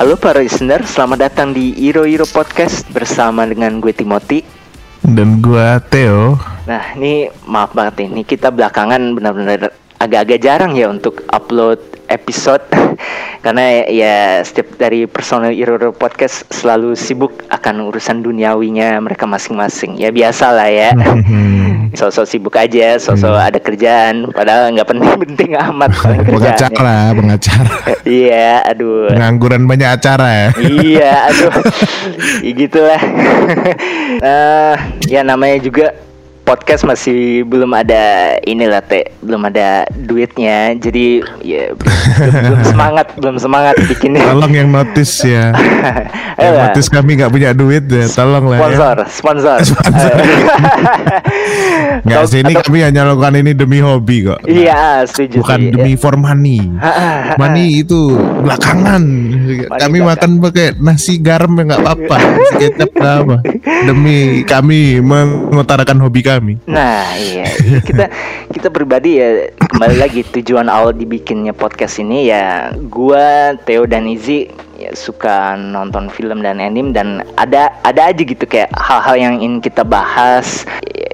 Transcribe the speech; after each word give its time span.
Halo 0.00 0.16
para 0.16 0.40
listener, 0.40 0.80
selamat 0.88 1.28
datang 1.28 1.52
di 1.52 1.76
Iro 1.76 2.08
Iro 2.08 2.24
Podcast 2.24 2.88
bersama 2.88 3.44
dengan 3.44 3.84
gue 3.84 3.92
Timothy. 3.92 4.40
Dan 5.04 5.44
gua 5.44 5.76
Theo. 5.92 6.40
Nah, 6.64 6.96
ini 6.96 7.28
maaf 7.44 7.76
banget 7.76 8.00
nih, 8.00 8.08
ini 8.08 8.22
kita 8.24 8.48
belakangan 8.48 9.12
benar-benar 9.12 9.76
agak-agak 10.00 10.40
jarang 10.40 10.72
ya 10.72 10.88
untuk 10.88 11.20
upload 11.28 11.89
episode 12.10 12.66
karena 13.44 13.86
ya 13.88 14.42
setiap 14.44 14.76
dari 14.76 15.06
personel 15.08 15.54
Iro 15.54 15.78
Iro 15.80 15.94
Podcast 15.96 16.44
selalu 16.52 16.98
sibuk 16.98 17.32
akan 17.48 17.88
urusan 17.88 18.20
duniawinya 18.20 19.00
mereka 19.00 19.24
masing-masing. 19.24 19.96
Ya 19.96 20.12
biasa 20.12 20.52
lah 20.52 20.68
ya. 20.68 20.90
Sosok 21.98 22.22
sibuk 22.22 22.54
aja, 22.54 23.02
sosok 23.02 23.34
ada 23.34 23.58
kerjaan, 23.58 24.30
padahal 24.30 24.70
nggak 24.70 24.94
penting-penting 24.94 25.58
amat 25.58 25.90
pengacara, 26.22 27.10
pengacara. 27.18 27.66
Iya, 28.06 28.62
aduh. 28.62 29.10
Pengangguran 29.10 29.66
banyak 29.66 29.98
acara 29.98 30.28
ya. 30.30 30.48
iya, 30.70 31.26
aduh. 31.26 31.50
ya 32.46 32.52
gitulah. 32.54 33.02
Eh, 34.22 34.74
ya 35.10 35.26
namanya 35.26 35.58
juga 35.58 35.90
podcast 36.50 36.82
masih 36.82 37.46
belum 37.46 37.70
ada 37.78 38.34
inilah 38.42 38.82
teh, 38.82 39.06
belum 39.22 39.46
ada 39.46 39.86
duitnya. 39.94 40.74
Jadi 40.82 41.22
ya 41.46 41.70
belum, 41.78 42.34
belum 42.42 42.62
semangat, 42.74 43.06
belum 43.14 43.36
semangat 43.38 43.78
bikinnya. 43.86 44.26
Tolong 44.26 44.50
yang 44.50 44.66
notice 44.74 45.22
ya. 45.22 45.54
yang 46.42 46.54
notice 46.58 46.90
kami 46.90 47.22
nggak 47.22 47.30
punya 47.30 47.54
duit 47.54 47.86
ya. 47.86 48.10
Tolong 48.10 48.50
lah 48.50 48.58
ya. 48.58 48.62
Sponsor, 48.66 48.96
sponsor. 49.14 49.58
Nggak 52.00 52.22
sih 52.32 52.40
ini 52.40 52.54
atau- 52.56 52.64
kami 52.64 52.78
hanya 52.80 53.02
lakukan 53.12 53.34
ini 53.36 53.52
demi 53.52 53.78
hobi 53.82 54.24
kok. 54.24 54.40
Iya, 54.48 55.04
setuju. 55.04 55.44
Bukan 55.44 55.58
setuju. 55.60 55.74
demi 55.76 55.92
for 55.94 56.14
money. 56.16 56.64
Money 57.36 57.84
itu 57.84 58.16
belakangan. 58.42 59.02
Kami 59.76 59.98
belakang. 60.00 60.08
makan 60.08 60.30
pakai 60.50 60.66
nasi 60.80 61.20
garam 61.20 61.52
ya 61.60 61.62
nggak 61.70 61.80
apa-apa. 61.84 62.16
Kecap 62.56 62.90
apa. 62.98 63.36
Demi 63.84 64.42
kami 64.48 64.98
mengutarakan 65.04 65.98
hobi 66.00 66.20
kami. 66.24 66.39
Nah, 66.64 67.04
iya, 67.20 67.46
kita 67.84 68.08
kita 68.54 68.68
pribadi 68.72 69.20
ya 69.20 69.52
kembali 69.76 69.96
lagi 70.00 70.24
tujuan 70.24 70.72
awal 70.72 70.96
dibikinnya 70.96 71.52
podcast 71.52 72.00
ini 72.00 72.32
ya 72.32 72.72
gua 72.88 73.54
Theo 73.68 73.84
dan 73.84 74.08
Izzy 74.08 74.48
ya 74.80 74.96
suka 74.96 75.60
nonton 75.60 76.08
film 76.08 76.40
dan 76.40 76.56
anime 76.56 76.96
dan 76.96 77.20
ada 77.36 77.68
ada 77.84 78.08
aja 78.08 78.22
gitu 78.24 78.48
kayak 78.48 78.72
hal-hal 78.72 79.16
yang 79.20 79.34
ingin 79.38 79.60
kita 79.60 79.84
bahas. 79.84 80.64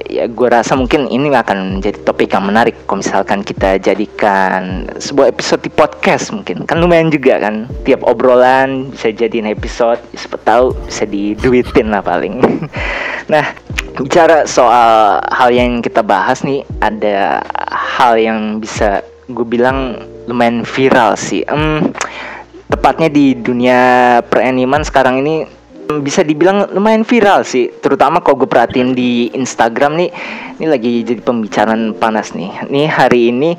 Ya, 0.07 0.31
gua 0.31 0.63
rasa 0.63 0.79
mungkin 0.79 1.11
ini 1.11 1.35
akan 1.35 1.83
menjadi 1.83 1.99
topik 2.07 2.31
yang 2.31 2.47
menarik 2.47 2.79
kalau 2.87 3.03
misalkan 3.03 3.43
kita 3.43 3.83
jadikan 3.83 4.87
sebuah 5.03 5.35
episode 5.35 5.67
di 5.67 5.71
podcast 5.75 6.31
mungkin. 6.31 6.63
Kan 6.63 6.79
lumayan 6.79 7.11
juga 7.11 7.43
kan 7.43 7.67
tiap 7.83 8.07
obrolan 8.07 8.95
bisa 8.95 9.11
jadiin 9.11 9.51
episode 9.51 9.99
siapa 10.15 10.39
tahu 10.47 10.79
bisa 10.87 11.05
diduitin 11.11 11.91
lah 11.91 12.07
paling 12.07 12.39
nah 13.27 13.55
bicara 13.97 14.45
soal 14.45 15.19
hal 15.33 15.51
yang 15.51 15.81
kita 15.81 16.05
bahas 16.05 16.45
nih 16.45 16.63
ada 16.85 17.43
hal 17.73 18.21
yang 18.21 18.61
bisa 18.61 19.03
gue 19.27 19.47
bilang 19.47 19.99
lumayan 20.31 20.63
viral 20.63 21.19
sih. 21.19 21.43
Em, 21.47 21.91
tepatnya 22.71 23.11
di 23.11 23.35
dunia 23.35 23.79
peraniman 24.27 24.83
sekarang 24.83 25.23
ini 25.23 25.47
bisa 26.03 26.27
dibilang 26.27 26.67
lumayan 26.75 27.07
viral 27.07 27.47
sih. 27.47 27.71
Terutama 27.83 28.23
kalau 28.23 28.43
gue 28.43 28.51
perhatiin 28.51 28.95
di 28.95 29.31
Instagram 29.35 29.99
nih 29.99 30.11
ini 30.59 30.67
lagi 30.67 30.93
jadi 31.07 31.23
pembicaraan 31.23 31.95
panas 31.95 32.35
nih. 32.35 32.67
Nih 32.71 32.87
hari 32.91 33.31
ini 33.31 33.55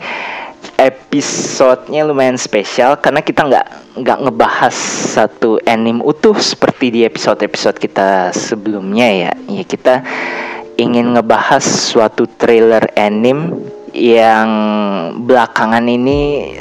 episodenya 0.75 2.03
lumayan 2.03 2.35
spesial 2.35 2.99
karena 2.99 3.23
kita 3.23 3.47
nggak 3.47 3.67
nggak 4.03 4.17
ngebahas 4.27 4.75
satu 5.15 5.57
anime 5.63 6.03
utuh 6.03 6.35
seperti 6.35 6.91
di 6.91 7.01
episode-episode 7.07 7.79
kita 7.79 8.35
sebelumnya 8.35 9.07
ya. 9.07 9.31
Ya 9.47 9.63
kita 9.63 9.95
ingin 10.75 11.15
ngebahas 11.15 11.63
suatu 11.63 12.27
trailer 12.37 12.91
anime 12.99 13.71
yang 13.95 14.49
belakangan 15.25 15.87
ini 15.87 16.51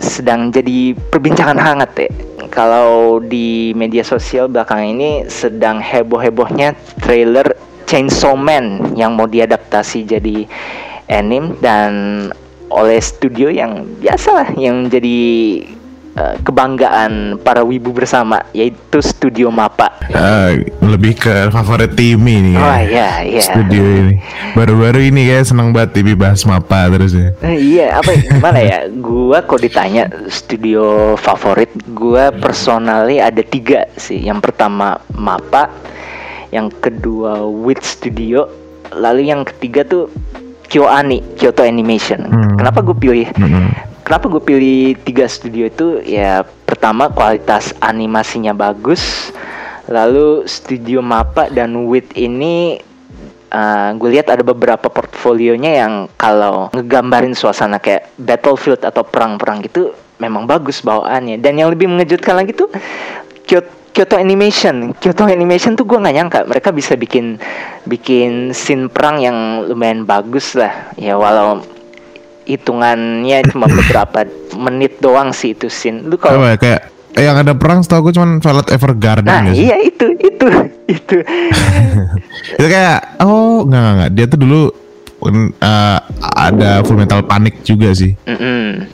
sedang 0.00 0.48
jadi 0.54 0.96
perbincangan 0.96 1.58
hangat 1.60 1.92
ya. 2.06 2.10
Kalau 2.48 3.20
di 3.20 3.76
media 3.76 4.06
sosial 4.06 4.48
belakangan 4.48 4.88
ini 4.96 5.10
sedang 5.28 5.82
heboh-hebohnya 5.82 6.72
trailer 7.02 7.52
Chainsaw 7.86 8.34
Man 8.34 8.96
yang 8.98 9.14
mau 9.14 9.28
diadaptasi 9.28 10.08
jadi 10.08 10.48
anime 11.06 11.54
dan 11.62 11.92
oleh 12.68 12.98
studio 12.98 13.46
yang 13.46 13.86
biasalah 14.02 14.50
yang 14.58 14.90
jadi 14.90 15.18
eh, 16.16 16.34
kebanggaan 16.42 17.38
para 17.40 17.62
wibu 17.62 17.94
bersama 17.94 18.42
yaitu 18.50 18.98
Studio 18.98 19.52
Mapa. 19.54 19.92
Eh, 20.06 20.66
lebih 20.82 21.18
ke 21.18 21.50
favorit 21.50 21.92
tim 21.94 22.18
ini 22.24 22.54
Oh 22.56 22.62
ya. 22.62 22.82
iya 22.82 23.10
iya. 23.22 23.42
Studio 23.42 23.82
ini. 23.82 24.14
Baru-baru 24.54 25.02
ini 25.12 25.28
kayak 25.28 25.46
seneng 25.46 25.70
banget 25.70 26.00
TV 26.00 26.16
bahas 26.16 26.42
mapa 26.48 26.88
terus 26.88 27.12
ya. 27.12 27.30
Eh, 27.44 27.56
iya 27.78 28.00
apa 28.00 28.10
gimana 28.16 28.58
ya? 28.58 28.78
Gua 28.90 29.44
kok 29.44 29.60
ditanya 29.60 30.08
studio 30.26 31.14
favorit, 31.20 31.70
gua 31.92 32.32
personally 32.34 33.20
ada 33.20 33.42
tiga 33.44 33.84
sih. 33.94 34.18
Yang 34.24 34.50
pertama 34.50 34.98
Mapa, 35.14 35.68
yang 36.50 36.72
kedua 36.80 37.44
Wit 37.44 37.84
Studio, 37.84 38.48
lalu 38.90 39.28
yang 39.28 39.44
ketiga 39.44 39.84
tuh 39.84 40.08
KyoAni, 40.76 41.40
Kyoto 41.40 41.64
Animation. 41.64 42.28
Hmm. 42.28 42.60
Kenapa 42.60 42.84
gue 42.84 42.92
pilih 42.92 43.32
Mm-mm. 43.32 43.72
Kenapa 44.04 44.28
gue 44.28 44.38
pilih 44.44 44.94
tiga 45.02 45.26
studio 45.26 45.66
itu? 45.66 45.98
Ya 46.04 46.46
pertama 46.68 47.10
kualitas 47.10 47.74
animasinya 47.82 48.54
bagus, 48.54 49.34
lalu 49.90 50.46
studio 50.46 51.02
Mapa 51.02 51.50
dan 51.50 51.74
Wit 51.90 52.12
ini 52.14 52.78
gue 53.96 54.08
lihat 54.12 54.28
ada 54.28 54.44
beberapa 54.44 54.92
portfolionya 54.92 55.80
yang 55.80 55.92
kalau 56.20 56.68
ngegambarin 56.76 57.32
suasana 57.32 57.80
kayak 57.80 58.12
battlefield 58.20 58.84
atau 58.84 59.00
perang-perang 59.00 59.64
gitu 59.64 59.96
memang 60.20 60.44
bagus 60.44 60.84
bawaannya. 60.84 61.40
Dan 61.40 61.58
yang 61.58 61.72
lebih 61.74 61.88
mengejutkan 61.88 62.36
lagi 62.36 62.54
tuh 62.54 62.70
Kyoto 63.42 63.72
Kyoto 63.96 64.20
Animation, 64.20 64.92
Kyoto 65.00 65.24
Animation 65.24 65.72
tuh 65.72 65.88
gue 65.88 65.96
nggak 65.96 66.14
nyangka 66.20 66.40
mereka 66.44 66.68
bisa 66.68 67.00
bikin 67.00 67.40
bikin 67.88 68.52
scene 68.52 68.92
perang 68.92 69.16
yang 69.24 69.64
lumayan 69.64 70.04
bagus 70.04 70.52
lah. 70.52 70.92
Ya 71.00 71.16
walau 71.16 71.64
hitungannya 72.44 73.40
cuma 73.48 73.64
beberapa 73.80 74.28
menit 74.52 75.00
doang 75.00 75.32
sih 75.32 75.56
itu 75.56 75.72
scene. 75.72 76.04
Lu 76.04 76.20
kalau 76.20 76.44
ya, 76.44 76.60
kayak 76.60 76.92
eh, 77.16 77.24
yang 77.24 77.40
ada 77.40 77.56
perang 77.56 77.80
setahu 77.80 78.12
gue 78.12 78.20
cuman 78.20 78.44
Violet 78.44 78.68
Evergarden 78.68 79.24
Nah, 79.24 79.40
nggak 79.48 79.56
sih? 79.56 79.64
iya 79.64 79.76
itu 79.80 80.06
itu 80.20 80.46
itu. 81.00 81.16
Itu 82.60 82.66
kayak 82.68 83.24
oh 83.24 83.64
enggak 83.64 83.80
enggak, 83.80 83.94
enggak. 83.96 84.10
dia 84.12 84.24
tuh 84.28 84.38
dulu 84.44 84.60
eh, 85.56 85.98
ada 86.36 86.84
Full 86.84 87.00
Metal 87.00 87.24
Panic 87.24 87.64
juga 87.64 87.96
sih. 87.96 88.12
Mm-mm. 88.28 88.84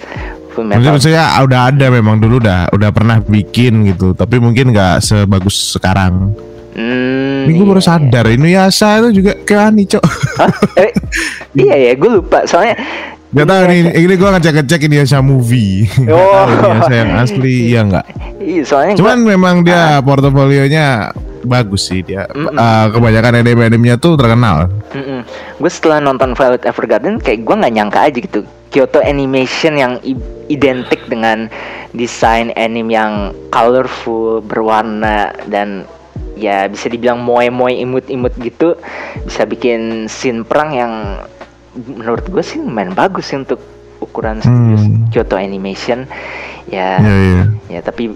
Full 0.52 0.68
Maksudnya, 0.68 0.84
metal. 0.84 0.94
maksudnya 0.96 1.24
udah 1.48 1.60
ada 1.72 1.86
memang 1.88 2.16
dulu 2.20 2.34
udah 2.40 2.60
udah 2.70 2.90
pernah 2.92 3.16
bikin 3.24 3.88
gitu, 3.88 4.12
tapi 4.12 4.36
mungkin 4.36 4.72
nggak 4.72 5.00
sebagus 5.00 5.76
sekarang. 5.76 6.36
Hmm, 6.72 7.44
Ini 7.48 7.52
gue 7.52 7.66
baru 7.68 7.84
iya. 7.84 7.88
sadar 7.88 8.24
Inuyasha 8.32 9.04
itu 9.04 9.20
juga 9.20 9.32
kayak 9.44 9.64
ani 9.72 9.84
cok. 9.84 10.04
Hah? 10.40 10.52
Eh, 10.80 10.90
iya 11.68 11.76
ya, 11.76 11.92
gue 11.96 12.10
lupa. 12.20 12.48
Soalnya 12.48 12.80
Gak 13.32 13.48
tau 13.48 13.64
nih, 13.64 13.96
ini 13.96 14.12
gue 14.12 14.28
ngecek 14.28 14.54
ngecek 14.60 14.80
Inuyasha 14.92 15.24
movie. 15.24 15.88
Gak 15.88 16.12
Oh. 16.12 16.44
tahu 16.52 16.52
Inuyasha 16.52 16.94
yang 16.94 17.10
asli 17.16 17.54
iya 17.72 17.80
nggak? 17.80 18.04
iya, 18.44 18.62
soalnya 18.62 18.94
Cuman 19.00 19.24
gua, 19.24 19.28
memang 19.32 19.54
dia 19.64 20.04
portofolionya 20.04 21.16
bagus 21.42 21.88
sih 21.88 22.04
dia. 22.04 22.28
Mm-mm. 22.28 22.52
Eh, 22.52 22.86
kebanyakan 22.92 23.40
anime-animenya 23.40 23.96
tuh 23.96 24.20
terkenal. 24.20 24.68
Mm-mm. 24.92 25.24
gue 25.56 25.70
setelah 25.72 25.98
nonton 25.98 26.36
Violet 26.36 26.60
Evergarden 26.62 27.16
kayak 27.18 27.40
gue 27.42 27.54
nggak 27.56 27.72
nyangka 27.72 27.98
aja 28.04 28.18
gitu. 28.20 28.40
Kyoto 28.68 29.00
Animation 29.00 29.76
yang 29.76 29.92
identik 30.48 31.04
dengan 31.04 31.48
desain 31.92 32.52
anime 32.52 32.92
yang 32.92 33.12
colorful, 33.48 34.40
berwarna 34.40 35.32
dan 35.48 35.84
ya 36.32 36.64
bisa 36.64 36.88
dibilang 36.88 37.20
moe-moe 37.20 37.76
imut-imut 37.76 38.32
gitu 38.40 38.72
bisa 39.24 39.44
bikin 39.44 40.08
scene 40.08 40.40
perang 40.40 40.72
yang 40.72 40.92
menurut 41.74 42.24
gue 42.26 42.42
sih 42.42 42.60
lumayan 42.60 42.92
bagus 42.92 43.32
sih 43.32 43.38
untuk 43.38 43.60
ukuran 43.98 44.38
studio 44.38 44.76
Hmm. 44.76 45.06
Kyoto 45.08 45.36
Animation 45.36 46.04
ya 46.66 46.98
Iya 46.98 47.14
iya. 47.16 47.42
ya 47.68 47.80
tapi 47.80 48.10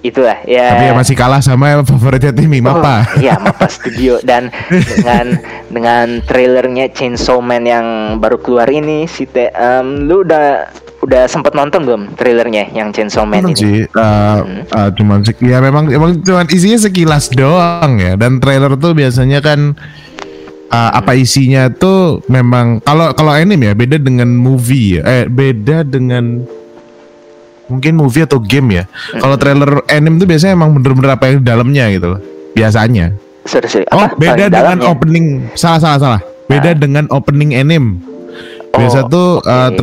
itulah 0.00 0.36
ya 0.44 0.76
Tapi 0.76 0.84
ya 0.88 0.94
masih 0.94 1.16
kalah 1.16 1.40
sama 1.40 1.80
favoritnya 1.80 2.28
Timmy, 2.30 2.60
Mapa. 2.60 3.08
Oh, 3.08 3.24
iya, 3.24 3.40
Mapa 3.40 3.66
Studio 3.66 4.20
dan 4.20 4.52
dengan 4.68 5.40
dengan 5.72 6.06
trailernya 6.22 6.92
Chainsaw 6.92 7.40
Man 7.40 7.64
yang 7.64 7.86
baru 8.20 8.36
keluar 8.36 8.68
ini 8.68 9.08
si 9.08 9.24
Te, 9.24 9.48
em, 9.48 10.04
lu 10.04 10.20
udah 10.20 10.68
udah 11.00 11.24
sempet 11.24 11.52
nonton 11.52 11.84
belum 11.84 12.02
trailernya 12.16 12.72
yang 12.72 12.92
Chainsaw 12.92 13.24
Man 13.24 13.48
Nonton 13.48 13.56
ini? 13.56 13.60
sih, 13.60 13.78
uh, 13.96 14.40
uh, 14.72 14.88
cuman 14.92 15.24
ya 15.40 15.60
memang 15.64 15.88
emang 15.88 16.20
cuman 16.20 16.52
isinya 16.52 16.76
sekilas 16.76 17.32
doang 17.32 17.96
ya. 17.96 18.12
Dan 18.20 18.44
trailer 18.44 18.76
tuh 18.76 18.92
biasanya 18.92 19.40
kan 19.40 19.72
uh, 20.70 20.90
apa 20.94 21.16
isinya 21.16 21.68
tuh 21.72 22.22
memang 22.30 22.80
kalau 22.84 23.12
kalau 23.16 23.32
anime 23.32 23.72
ya 23.72 23.74
beda 23.74 23.96
dengan 24.00 24.28
movie 24.32 25.00
ya. 25.00 25.02
Eh 25.04 25.24
beda 25.28 25.82
dengan 25.84 26.44
mungkin 27.68 27.96
movie 27.96 28.24
atau 28.24 28.38
game 28.40 28.80
ya. 28.80 28.84
Kalau 29.16 29.36
trailer 29.40 29.80
anime 29.88 30.20
tuh 30.20 30.28
biasanya 30.28 30.52
emang 30.56 30.76
bener-bener 30.76 31.10
apa 31.16 31.24
yang 31.32 31.36
di 31.40 31.46
dalamnya 31.48 31.84
gitu 31.92 32.06
loh. 32.16 32.20
Biasanya. 32.54 33.16
Sorry, 33.44 33.68
sorry. 33.68 33.84
Oh, 33.92 34.08
beda 34.16 34.48
dengan 34.48 34.80
dalamnya. 34.80 34.88
opening. 34.88 35.26
Salah 35.52 35.80
salah 35.80 35.98
salah. 36.00 36.20
Beda 36.48 36.72
dengan 36.76 37.04
opening 37.12 37.52
anime. 37.56 38.00
Biasa 38.74 39.06
Oh, 39.06 39.08
tuh 39.08 39.28
uh, 39.44 39.70
oke. 39.72 39.76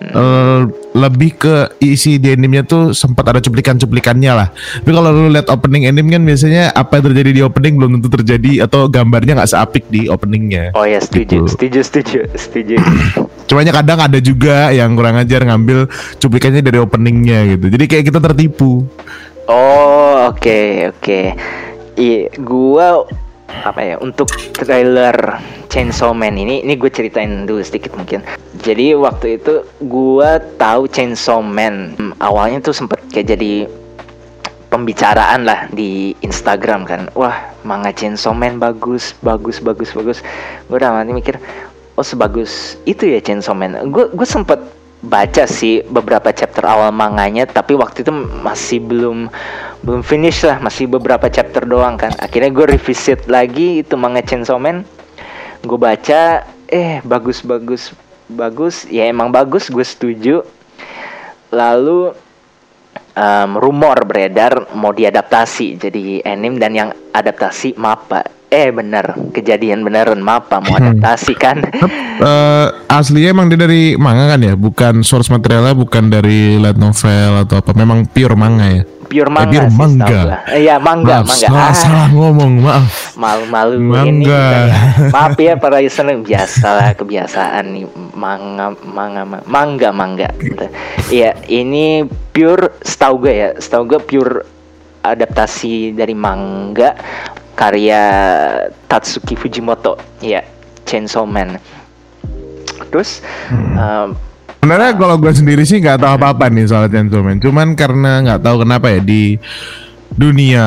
Hmm. 0.00 0.16
uh, 0.16 0.60
lebih 0.96 1.36
ke 1.36 1.54
isi 1.78 2.16
di 2.16 2.32
animenya 2.32 2.64
tuh 2.64 2.96
sempat 2.96 3.28
ada 3.28 3.36
cuplikan-cuplikannya 3.38 4.32
lah. 4.32 4.48
Tapi 4.80 4.90
kalau 4.90 5.12
lu 5.12 5.28
lihat 5.28 5.52
opening 5.52 5.84
anime 5.84 6.08
kan 6.08 6.24
biasanya 6.24 6.72
apa 6.72 6.98
yang 6.98 7.12
terjadi 7.12 7.30
di 7.36 7.42
opening 7.44 7.76
belum 7.76 7.90
tentu 8.00 8.08
terjadi 8.16 8.64
atau 8.64 8.88
gambarnya 8.88 9.36
nggak 9.36 9.50
seapik 9.52 9.84
di 9.92 10.08
openingnya. 10.08 10.72
Oh 10.72 10.88
ya 10.88 11.04
setuju, 11.04 11.44
Gitu. 11.44 11.52
setuju, 11.52 11.78
setuju, 11.84 12.18
setuju. 12.32 12.76
Cumanya 13.52 13.76
kadang 13.76 14.00
ada 14.00 14.18
juga 14.24 14.72
yang 14.72 14.96
kurang 14.96 15.20
ajar 15.20 15.44
ngambil 15.44 15.84
cuplikannya 16.16 16.64
dari 16.64 16.80
openingnya 16.80 17.44
gitu. 17.54 17.66
Jadi 17.68 17.84
kayak 17.84 18.04
kita 18.08 18.18
tertipu. 18.24 18.88
Oh 19.44 20.32
oke 20.32 20.90
oke. 20.96 21.20
Iya, 22.00 22.32
gua 22.40 23.04
apa 23.66 23.80
ya 23.82 23.96
untuk 24.00 24.30
trailer 24.56 25.14
Chainsaw 25.70 26.10
Man 26.10 26.34
ini, 26.34 26.66
ini 26.66 26.74
gue 26.74 26.90
ceritain 26.90 27.46
dulu 27.46 27.62
sedikit 27.62 27.94
mungkin. 27.94 28.26
Jadi 28.60 28.92
waktu 28.92 29.38
itu 29.40 29.62
gua 29.86 30.42
tahu 30.58 30.90
Chainsaw 30.90 31.40
Man 31.40 31.94
Hmm, 31.96 32.12
awalnya 32.20 32.60
tuh 32.60 32.74
sempet 32.74 33.00
kayak 33.14 33.36
jadi 33.36 33.70
pembicaraan 34.70 35.44
lah 35.44 35.66
di 35.70 36.14
Instagram 36.22 36.86
kan. 36.86 37.10
Wah, 37.14 37.54
manga 37.66 37.90
Chainsaw 37.94 38.32
Man 38.32 38.58
bagus, 38.58 39.14
bagus, 39.20 39.58
bagus, 39.60 39.90
bagus. 39.92 40.18
Gue 40.70 40.78
udah 40.78 40.94
mati 40.94 41.14
mikir, 41.14 41.36
oh 41.98 42.06
sebagus 42.06 42.78
itu 42.86 43.10
ya 43.10 43.20
Chainsaw 43.22 43.54
Man. 43.54 43.76
Gue 43.90 44.08
gue 44.10 44.26
sempet 44.26 44.58
baca 45.00 45.48
sih 45.48 45.80
beberapa 45.88 46.28
chapter 46.30 46.64
awal 46.68 46.92
manganya, 46.92 47.48
tapi 47.48 47.72
waktu 47.72 48.04
itu 48.04 48.12
masih 48.44 48.84
belum 48.84 49.32
belum 49.80 50.04
finish 50.04 50.44
lah, 50.44 50.60
masih 50.60 50.84
beberapa 50.88 51.28
chapter 51.32 51.64
doang 51.64 51.96
kan. 51.96 52.12
Akhirnya 52.20 52.52
gue 52.52 52.76
revisit 52.76 53.24
lagi 53.24 53.80
itu 53.80 53.96
manga 53.96 54.20
Chainsaw 54.20 54.60
Man. 54.60 54.84
Gue 55.64 55.80
baca, 55.80 56.44
eh 56.68 57.00
bagus, 57.04 57.40
bagus, 57.40 57.92
bagus. 58.28 58.84
Ya 58.88 59.08
emang 59.08 59.32
bagus, 59.32 59.72
gue 59.72 59.84
setuju. 59.84 60.44
Lalu 61.48 62.12
em, 63.16 63.50
rumor 63.56 64.04
beredar 64.04 64.68
mau 64.76 64.92
diadaptasi 64.92 65.80
jadi 65.80 66.24
anime 66.28 66.60
dan 66.60 66.72
yang 66.76 66.90
adaptasi 67.16 67.72
Mappa. 67.80 68.39
Eh 68.50 68.68
bener, 68.68 69.06
kejadian 69.30 69.80
beneran 69.80 70.18
Mappa 70.18 70.58
mau 70.58 70.74
adaptasi 70.74 71.32
kan. 71.34 71.62
Eh 72.18 72.66
aslinya 72.86 73.30
emang 73.30 73.46
dia 73.46 73.56
dari 73.56 73.94
manga 73.94 74.26
kan 74.26 74.42
ya, 74.42 74.52
bukan 74.52 75.00
source 75.00 75.30
materialnya 75.30 75.70
bukan 75.72 76.10
dari 76.10 76.58
light 76.58 76.74
novel 76.74 77.40
atau 77.40 77.56
apa. 77.56 77.70
Memang 77.72 78.04
pure 78.04 78.34
manga 78.34 78.66
ya. 78.68 78.82
Pure 79.06 79.26
Eh, 79.26 79.30
manga 79.32 79.50
pure 79.50 79.66
sih, 79.66 79.76
manga. 79.76 80.06
Eh, 80.48 80.60
Iya 80.60 80.76
manga, 80.78 81.16
maaf, 81.16 81.26
manga. 81.26 81.38
salah, 81.40 81.62
Ah, 81.64 81.72
salah 81.72 82.06
ngomong, 82.08 82.52
maaf. 82.60 82.90
malu-malu 83.14 83.74
Mangga. 83.80 84.06
ini. 84.08 84.26
ya. 84.26 84.78
Maaf 85.08 85.34
ya 85.36 85.54
para 85.54 85.78
listener, 85.78 86.18
biasalah 86.18 86.94
kebiasaan 86.94 87.64
nih 87.70 87.86
manga, 88.12 88.70
manga, 88.84 89.22
ma- 89.24 89.42
mangga, 89.44 89.90
mangga. 89.90 90.30
Gitu. 90.36 90.66
Iya, 91.08 91.38
ini 91.44 92.02
pure, 92.28 92.74
setahu 92.80 93.14
gue 93.20 93.34
ya, 93.36 93.48
setahu 93.56 93.82
gue 93.88 94.00
pure 94.00 94.34
adaptasi 95.02 95.90
dari 95.90 96.12
manga 96.12 96.94
karya 97.60 98.02
Tatsuki 98.88 99.36
Fujimoto. 99.36 100.00
Iya, 100.24 100.40
Chainsaw 100.88 101.28
Man. 101.28 101.60
Terus 102.88 103.20
em, 103.52 104.16
Sebenarnya 104.60 104.92
kalau 104.92 105.16
gue 105.16 105.32
sendiri 105.32 105.64
sih 105.64 105.80
nggak 105.80 106.04
tahu 106.04 106.12
apa-apa 106.20 106.48
nih 106.48 106.64
soal 106.68 106.88
Chainsaw 106.88 107.20
Man. 107.20 107.36
Cuman 107.36 107.76
karena 107.76 108.24
nggak 108.24 108.40
tahu 108.40 108.64
kenapa 108.64 108.88
ya 108.88 109.00
di 109.04 109.36
dunia 110.10 110.66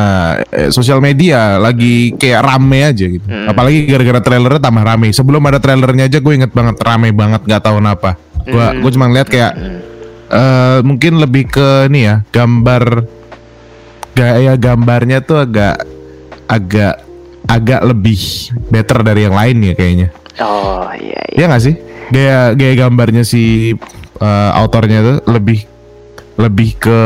eh, 0.49 0.71
sosial 0.71 0.97
media 1.03 1.61
lagi 1.61 2.13
kayak 2.13 2.41
rame 2.45 2.79
aja 2.93 3.05
gitu. 3.09 3.25
Hmm. 3.25 3.49
Apalagi 3.49 3.89
gara-gara 3.89 4.21
trailernya 4.21 4.61
tambah 4.61 4.83
rame. 4.85 5.09
Sebelum 5.09 5.41
ada 5.49 5.57
trailernya 5.57 6.09
aja 6.09 6.17
gue 6.21 6.33
inget 6.33 6.53
banget 6.53 6.77
rame 6.81 7.09
banget 7.09 7.41
nggak 7.45 7.61
tahu 7.61 7.81
kenapa. 7.81 8.17
Gue 8.45 8.61
Hmm. 8.61 8.81
gue 8.81 8.91
cuma 8.93 9.09
lihat 9.09 9.29
kayak 9.29 9.53
eh, 10.33 10.79
mungkin 10.85 11.21
lebih 11.21 11.49
ke 11.49 11.89
nih 11.89 12.01
ya 12.05 12.15
gambar 12.33 13.05
gaya 14.13 14.53
gambarnya 14.57 15.25
tuh 15.25 15.41
agak 15.41 15.92
agak 16.47 17.03
agak 17.47 17.81
lebih 17.83 18.19
better 18.71 19.03
dari 19.03 19.27
yang 19.27 19.35
lain 19.35 19.57
ya 19.61 19.73
kayaknya. 19.75 20.07
oh 20.41 20.87
iya, 20.95 21.21
iya. 21.29 21.37
Iya 21.43 21.45
gak 21.51 21.63
sih? 21.63 21.75
Gaya 22.09 22.39
gaya 22.55 22.73
gambarnya 22.77 23.23
si 23.23 23.73
uh, 24.19 24.51
autornya 24.57 24.99
tuh 25.03 25.17
lebih 25.29 25.67
lebih 26.33 26.73
ke 26.81 26.99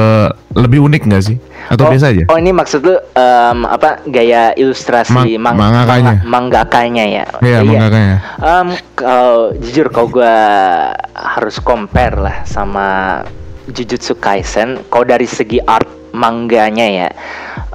lebih 0.55 0.79
unik 0.87 1.01
gak 1.11 1.23
sih? 1.25 1.37
Atau 1.67 1.87
oh, 1.87 1.91
biasa 1.91 2.15
aja? 2.15 2.23
Oh 2.31 2.39
ini 2.39 2.55
maksud 2.55 2.79
lu 2.79 2.95
em, 2.95 3.59
apa 3.67 3.99
gaya 4.07 4.55
ilustrasi 4.55 5.11
Mang- 5.11 5.27
mang- 5.35 5.57
mangakanya. 5.59 6.23
manga- 6.23 6.63
mangakanya 6.63 7.05
ya? 7.05 7.25
Iya, 7.43 7.57
mangakanya. 7.67 8.15
Em, 8.39 8.67
kalau 8.95 9.51
jujur 9.59 9.91
kalau 9.91 10.07
gua 10.07 10.35
harus 11.11 11.59
compare 11.59 12.15
lah 12.15 12.37
sama 12.47 13.19
Jujutsu 13.67 14.15
Kaisen, 14.15 14.79
kalau 14.87 15.03
dari 15.03 15.27
segi 15.27 15.59
art 15.59 15.91
mangganya 16.17 16.87
ya, 17.05 17.09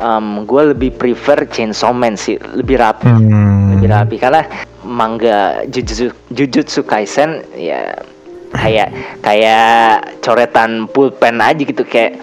em, 0.02 0.42
gua 0.42 0.74
lebih 0.74 0.90
prefer 0.98 1.46
Chainsaw 1.46 1.94
Man 1.94 2.18
sih, 2.18 2.34
lebih 2.58 2.82
rapi, 2.82 3.06
Hmm. 3.06 3.78
lebih 3.78 3.88
rapi 3.88 4.16
karena 4.18 4.42
manga 4.82 5.62
Jujutsu, 5.70 6.10
Jujutsu 6.34 6.82
Kaisen 6.82 7.46
ya 7.54 7.94
kayak 8.52 8.90
kayak 9.22 10.20
coretan 10.20 10.90
pulpen 10.90 11.38
aja 11.38 11.62
gitu 11.62 11.86
kayak 11.86 12.20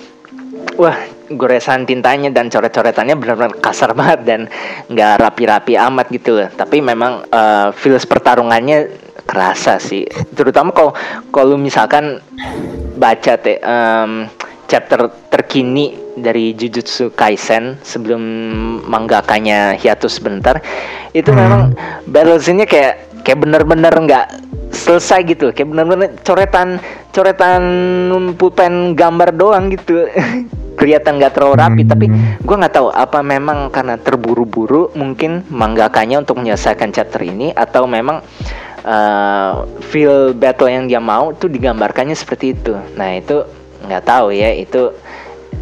wah 0.75 0.93
goresan 1.29 1.85
tintanya 1.85 2.33
dan 2.33 2.49
coret-coretannya 2.49 3.13
benar-benar 3.13 3.53
kasar 3.61 3.93
banget 3.93 4.19
dan 4.25 4.41
nggak 4.89 5.21
rapi-rapi 5.21 5.77
amat 5.77 6.09
gitu 6.09 6.41
loh. 6.41 6.49
Tapi 6.49 6.81
memang 6.81 7.25
eh, 7.29 7.69
feels 7.77 8.05
pertarungannya 8.05 8.89
kerasa 9.29 9.77
sih. 9.77 10.09
Terutama 10.33 10.73
kalau 10.73 10.91
kalau 11.29 11.55
misalkan 11.55 12.17
baca 12.97 13.33
teh 13.37 13.61
em, 13.61 14.25
chapter 14.65 15.09
terkini 15.29 16.08
dari 16.21 16.53
Jujutsu 16.53 17.11
Kaisen 17.13 17.79
sebelum 17.81 18.21
mangakanya 18.85 19.75
hiatus 19.75 20.19
sebentar 20.19 20.61
itu 21.15 21.33
memang 21.33 21.73
battle 22.05 22.37
scene-nya 22.37 22.69
kayak 22.69 23.23
kayak 23.23 23.39
bener-bener 23.45 23.93
nggak 23.93 24.25
selesai 24.69 25.25
gitu 25.25 25.49
kayak 25.49 25.69
bener-bener 25.69 26.09
coretan 26.21 26.77
coretan 27.09 27.61
pulpen 28.37 28.93
gambar 28.93 29.29
doang 29.33 29.73
gitu. 29.73 30.05
Kelihatan 30.79 31.19
nggak 31.19 31.35
terlalu 31.35 31.55
rapi 31.59 31.81
tapi 31.83 32.07
gua 32.47 32.55
nggak 32.63 32.71
tahu 32.79 32.87
apa 32.87 33.19
memang 33.19 33.67
karena 33.67 33.99
terburu-buru 33.99 34.95
mungkin 34.95 35.43
mangakanya 35.51 36.23
untuk 36.23 36.39
menyelesaikan 36.39 36.95
chapter 36.95 37.19
ini 37.19 37.51
atau 37.51 37.83
memang 37.83 38.23
uh, 38.87 39.67
feel 39.91 40.31
battle 40.31 40.71
yang 40.71 40.87
dia 40.87 41.03
mau 41.03 41.35
tuh 41.35 41.51
digambarkannya 41.51 42.15
seperti 42.15 42.55
itu. 42.55 42.79
Nah 42.95 43.11
itu 43.11 43.43
nggak 43.91 44.03
tahu 44.07 44.31
ya 44.31 44.55
itu 44.55 44.95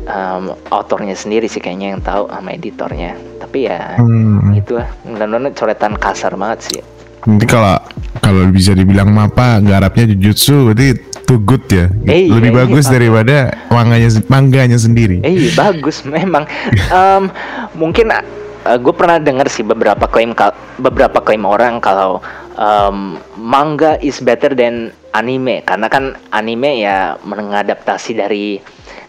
um, 0.07 0.55
autornya 0.71 1.13
sendiri 1.13 1.45
sih 1.45 1.59
kayaknya 1.59 1.95
yang 1.95 2.01
tahu 2.01 2.27
sama 2.31 2.55
editornya 2.55 3.13
tapi 3.37 3.67
ya 3.69 3.99
Hmm. 3.99 4.55
itu 4.55 4.79
lah 4.79 4.87
benar-benar 5.03 5.53
coretan 5.53 5.93
kasar 5.99 6.33
banget 6.33 6.59
sih 6.73 6.81
Nanti 7.27 7.43
kalau 7.43 7.75
kalau 8.23 8.47
bisa 8.47 8.71
dibilang 8.71 9.11
mapa 9.11 9.59
garapnya 9.59 10.15
jujutsu 10.15 10.71
berarti 10.71 10.95
too 11.27 11.43
good 11.43 11.59
ya. 11.67 11.91
Eh, 12.07 12.31
Lebih 12.31 12.55
iya, 12.55 12.59
bagus 12.63 12.87
iya. 12.87 12.93
daripada 12.95 13.37
manganya 13.67 14.09
mangganya 14.31 14.79
sendiri. 14.79 15.19
Eh 15.27 15.35
iya, 15.35 15.51
bagus 15.51 16.07
memang. 16.07 16.47
Em, 16.87 17.27
mungkin 17.75 18.15
gue 18.63 18.93
pernah 18.95 19.19
dengar 19.19 19.51
sih 19.51 19.63
beberapa 19.63 20.07
klaim 20.07 20.31
beberapa 20.79 21.19
klaim 21.19 21.43
orang 21.43 21.83
kalau 21.83 22.23
em, 22.55 23.19
manga 23.35 23.99
is 23.99 24.23
better 24.23 24.55
than 24.55 24.95
anime 25.11 25.59
karena 25.67 25.91
kan 25.91 26.15
anime 26.31 26.79
ya 26.79 27.19
mengadaptasi 27.27 28.15
dari 28.15 28.63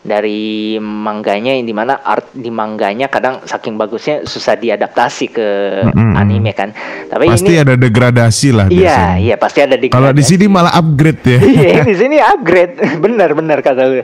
dari 0.09 0.75
mangganya 0.81 1.53
yang 1.53 1.69
di 1.69 1.77
mana 1.77 2.01
art 2.01 2.33
di 2.33 2.49
mangganya 2.49 3.07
kadang 3.07 3.45
saking 3.45 3.77
bagusnya 3.77 4.25
susah 4.25 4.57
diadaptasi 4.57 5.27
ke 5.29 5.49
Mm-mm. 5.85 6.17
anime 6.17 6.57
kan. 6.57 6.73
Tapi 7.07 7.29
Pasti 7.29 7.53
ini 7.53 7.61
ada 7.61 7.75
degradasi 7.77 8.49
lah 8.57 8.67
iya 8.73 8.81
biasanya. 8.81 9.17
iya 9.21 9.35
pasti 9.37 9.59
ada 9.61 9.77
di 9.77 9.87
Kalau 9.93 10.11
di 10.11 10.25
sini 10.25 10.49
malah 10.49 10.73
upgrade 10.73 11.21
ya. 11.23 11.39
iya 11.61 11.85
di 11.85 11.95
sini 11.95 12.17
upgrade 12.17 12.81
benar-benar 13.05 13.61
kata 13.61 13.83
lu. 13.85 14.01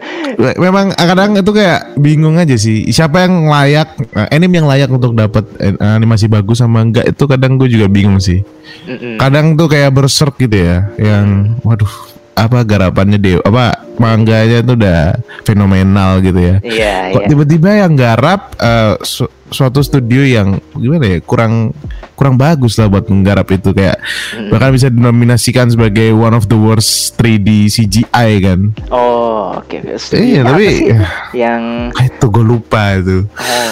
Memang 0.61 0.93
kadang 0.93 1.41
itu 1.41 1.51
kayak 1.51 1.97
bingung 1.97 2.37
aja 2.37 2.55
sih. 2.55 2.85
Siapa 2.93 3.25
yang 3.25 3.49
layak, 3.49 3.89
eh, 4.13 4.29
anime 4.37 4.61
yang 4.61 4.69
layak 4.69 4.93
untuk 4.93 5.17
dapat 5.17 5.49
eh, 5.59 5.73
animasi 5.81 6.29
bagus 6.29 6.61
sama 6.61 6.85
enggak 6.85 7.09
itu 7.09 7.25
kadang 7.25 7.57
gue 7.57 7.67
juga 7.73 7.89
bingung 7.89 8.21
sih. 8.21 8.45
Mm-mm. 8.85 9.17
Kadang 9.17 9.57
tuh 9.57 9.73
kayak 9.73 9.97
berserk 9.97 10.37
gitu 10.37 10.61
ya, 10.61 10.85
yang 11.01 11.57
waduh 11.65 11.89
apa 12.35 12.67
garapannya 12.67 13.17
dia 13.17 13.39
apa 13.47 13.84
mangganya 13.97 14.59
tuh 14.61 14.75
udah 14.75 15.03
fenomenal 15.43 16.19
gitu 16.19 16.37
ya. 16.37 16.57
Iya, 16.61 16.97
Kok 17.11 17.21
iya. 17.21 17.29
tiba-tiba 17.29 17.71
yang 17.77 17.93
garap 17.95 18.55
eh, 18.57 18.95
su- 19.01 19.29
suatu 19.47 19.81
studio 19.81 20.21
yang 20.21 20.49
gimana 20.73 21.07
ya 21.09 21.19
kurang 21.21 21.71
kurang 22.13 22.35
bagus 22.35 22.75
lah 22.75 22.87
buat 22.87 23.07
menggarap 23.07 23.47
itu 23.51 23.71
kayak 23.71 23.99
bahkan 24.49 24.71
bisa 24.71 24.87
dinominasikan 24.87 25.67
sebagai 25.67 26.11
one 26.11 26.33
of 26.33 26.47
the 26.47 26.55
worst 26.55 27.15
3D 27.15 27.47
CGI 27.69 28.31
kan. 28.41 28.61
Oh, 28.89 29.55
oke. 29.57 29.77
Iya, 29.77 29.95
Studio 29.95 30.43
apa 30.43 30.51
tapi- 30.53 30.67
sih 30.69 30.91
yang 31.37 31.63
itu 31.95 32.27
gue 32.29 32.45
lupa 32.45 32.83
itu. 32.95 33.27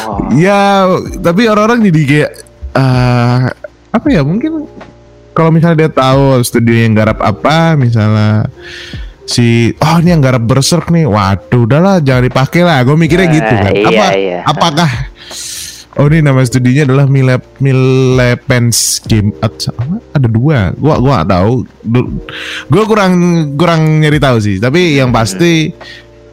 oh. 0.07 0.31
Ya, 0.33 0.87
tapi 1.19 1.47
orang-orang 1.47 1.83
jadi 1.85 2.01
kayak 2.05 2.31
eh 2.73 3.41
apa 3.91 4.07
ya 4.09 4.23
mungkin 4.23 4.65
kalau 5.33 5.49
misalnya 5.49 5.85
dia 5.85 5.91
tahu 5.91 6.39
studio 6.43 6.73
yang 6.73 6.93
garap 6.93 7.19
apa, 7.19 7.73
misalnya 7.75 8.47
si 9.33 9.73
oh 9.73 9.97
ini 9.99 10.13
yang 10.13 10.21
garap 10.21 10.45
berserk 10.45 10.93
nih, 10.93 11.09
waduh 11.09 11.65
udahlah 11.65 12.05
jangan 12.05 12.29
dipakai 12.29 12.61
lah. 12.61 12.85
Gue 12.85 12.95
mikirnya 12.95 13.27
Ah, 13.27 13.33
gitu 13.33 13.55
kan. 13.57 13.73
iya, 13.73 13.89
apa 13.89 14.07
iya. 14.13 14.39
apakah 14.45 14.91
Oh 15.93 16.09
ini 16.09 16.25
nama 16.25 16.41
studionya 16.41 16.89
adalah 16.89 17.05
Mile 17.05 17.37
Milepens 17.61 19.05
Game 19.05 19.29
Arts 19.45 19.69
apa? 19.69 20.01
Ada 20.17 20.25
dua. 20.25 20.73
Gua 20.73 20.97
gua 20.97 21.21
gak 21.21 21.37
tahu. 21.37 21.69
Gua 22.73 22.85
kurang 22.89 23.13
kurang 23.61 24.01
nyari 24.01 24.17
tahu 24.17 24.41
sih. 24.41 24.57
Tapi 24.57 24.97
yang 24.97 25.13
pasti 25.13 25.69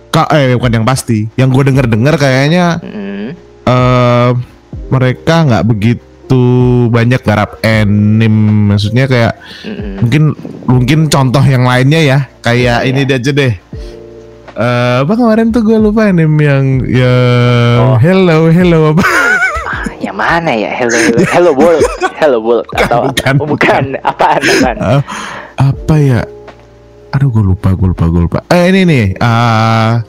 ka, 0.08 0.32
eh 0.32 0.56
bukan 0.56 0.80
yang 0.80 0.88
pasti. 0.88 1.28
Yang 1.36 1.50
gue 1.60 1.64
denger 1.76 1.86
dengar 1.92 2.16
kayaknya 2.16 2.80
Mm. 2.80 3.28
eh 3.68 4.32
mereka 4.88 5.44
nggak 5.44 5.66
begitu 5.68 6.02
banyak 6.90 7.18
garap 7.20 7.58
anime 7.62 8.30
maksudnya 8.70 9.06
kayak 9.06 9.34
Mm. 9.60 9.96
mungkin 10.00 10.24
mungkin 10.66 11.00
contoh 11.08 11.42
yang 11.42 11.64
lainnya 11.64 12.00
ya 12.00 12.20
kayak 12.40 12.86
ini 12.86 13.02
dia 13.04 13.18
aja 13.18 13.32
deh 13.32 13.54
Eh 14.52 14.96
apa 15.00 15.14
kemarin 15.14 15.50
tuh 15.50 15.64
gue 15.64 15.76
lupa 15.76 16.06
anime 16.06 16.38
yang 16.38 16.66
ya 16.84 17.16
Oh. 17.80 17.96
hello 17.98 18.48
hello 18.48 18.92
apa 18.92 19.04
Ah, 19.66 19.88
yang 19.98 20.14
mana 20.14 20.52
ya? 20.52 20.68
Hello, 20.74 20.98
hello, 21.06 21.24
hello 21.30 21.52
world, 21.54 21.86
hello 22.14 22.40
world 22.40 22.68
atau 22.76 23.08
bukan, 23.08 23.34
oh, 23.36 23.48
bukan. 23.48 23.84
apaan 24.02 24.42
apaan? 24.42 24.76
Eh, 24.78 25.02
apa 25.56 25.96
ya 25.96 26.22
aduh 27.10 27.28
gue 27.28 27.44
lupa 27.44 27.72
gue 27.72 27.88
lupa 27.88 28.06
gue 28.06 28.22
lupa 28.22 28.40
eh 28.48 28.70
ini 28.70 28.82
nih 28.84 29.06
ah 29.18 30.04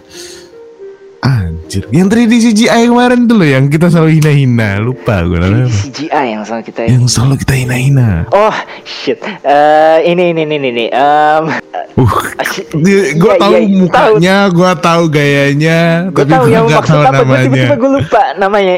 anjir 1.21 1.85
yang 1.93 2.09
3D 2.09 2.33
CGI 2.51 2.89
kemarin 2.89 3.29
tuh 3.29 3.37
loh 3.37 3.49
yang 3.49 3.69
kita 3.69 3.93
selalu 3.93 4.19
hina-hina 4.19 4.81
lupa 4.81 5.21
gue 5.23 5.37
namanya. 5.37 5.69
CGI 5.69 6.27
yang 6.33 6.43
sama 6.43 6.65
kita 6.65 6.89
yang 6.89 7.05
selalu 7.05 7.35
kita 7.45 7.55
hina-hina 7.61 8.25
Oh 8.33 8.55
shit. 8.83 9.21
Eh 9.45 9.99
ini 10.09 10.33
ini 10.33 10.43
ini 10.49 10.57
ini. 10.57 10.87
Um, 10.91 11.53
Uh, 11.71 11.87
gue 13.15 13.15
Iya, 13.15 13.39
tahu 13.39 13.53
iya, 13.55 13.79
mukanya, 13.79 14.37
gue 14.51 14.71
tahu 14.83 15.03
gayanya, 15.07 15.79
gue 16.11 16.25
tapi 16.27 16.33
tahu 16.35 16.45
gue 16.47 16.55
yang 16.55 16.67
maksud 16.67 16.91
tahu 16.91 17.03
apa. 17.07 17.15
Namanya. 17.23 17.45
tiba-tiba 17.47 17.77
gue 17.79 17.91
lupa 17.95 18.23
namanya. 18.35 18.75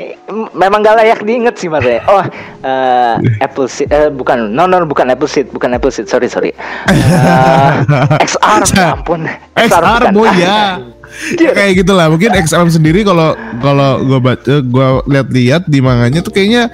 Memang 0.53 0.79
gak 0.85 0.97
layak 1.01 1.21
diinget 1.25 1.55
sih 1.57 1.69
mas 1.73 1.85
ya. 1.89 2.05
Oh 2.05 2.21
eh, 2.21 3.15
Apple 3.41 3.69
Seed. 3.69 3.89
Eh, 3.89 4.13
bukan. 4.13 4.53
No 4.53 4.69
no 4.69 4.85
bukan 4.85 5.09
Apple 5.09 5.31
Seed. 5.31 5.49
Bukan 5.49 5.73
Apple 5.73 5.89
Seed. 5.89 6.05
Sorry 6.05 6.29
sorry. 6.29 6.53
Eh, 6.93 7.73
XR. 8.29 8.61
ya 8.77 8.93
ampun. 8.93 9.25
XR 9.57 9.81
bukan. 9.81 10.13
boy 10.13 10.29
ya. 10.37 10.77
Dia- 11.37 11.55
kayak 11.55 11.85
gitulah. 11.85 12.07
Mungkin 12.13 12.31
XR 12.33 12.69
sendiri 12.69 13.05
kalau 13.05 13.37
kalau 13.61 14.01
gue 14.03 14.21
baca 14.21 14.55
gue 14.61 14.87
lihat-lihat 15.09 15.69
di 15.69 15.79
manganya 15.85 16.21
tuh 16.25 16.33
kayaknya 16.33 16.73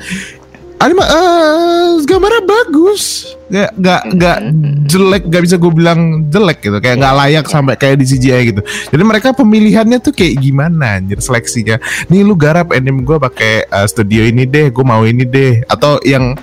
anima 0.79 1.03
eh 1.03 1.99
gambarnya 2.07 2.43
bagus. 2.47 3.35
Nggak 3.49 3.71
nggak 3.81 4.03
nggak 4.15 4.39
jelek 4.87 5.23
nggak 5.27 5.43
bisa 5.43 5.57
gue 5.59 5.73
bilang 5.75 6.01
jelek 6.31 6.59
gitu. 6.63 6.79
Kayak 6.79 6.97
nggak 7.03 7.15
layak 7.19 7.45
sampai 7.51 7.75
kayak 7.75 7.97
di 7.99 8.07
CGI 8.07 8.43
gitu. 8.55 8.63
Jadi 8.95 9.03
mereka 9.03 9.35
pemilihannya 9.35 9.99
tuh 9.99 10.15
kayak 10.15 10.39
gimana 10.39 11.03
anjir 11.03 11.19
seleksinya. 11.19 11.77
Nih 12.09 12.23
lu 12.23 12.39
garap 12.39 12.71
anime 12.71 13.03
gue 13.03 13.19
pakai 13.19 13.67
eh, 13.67 13.87
studio 13.91 14.23
ini 14.23 14.47
deh 14.47 14.71
gue 14.71 14.85
mau 14.87 15.03
ini 15.03 15.27
deh. 15.27 15.67
Atau 15.67 15.99
yang 16.07 16.39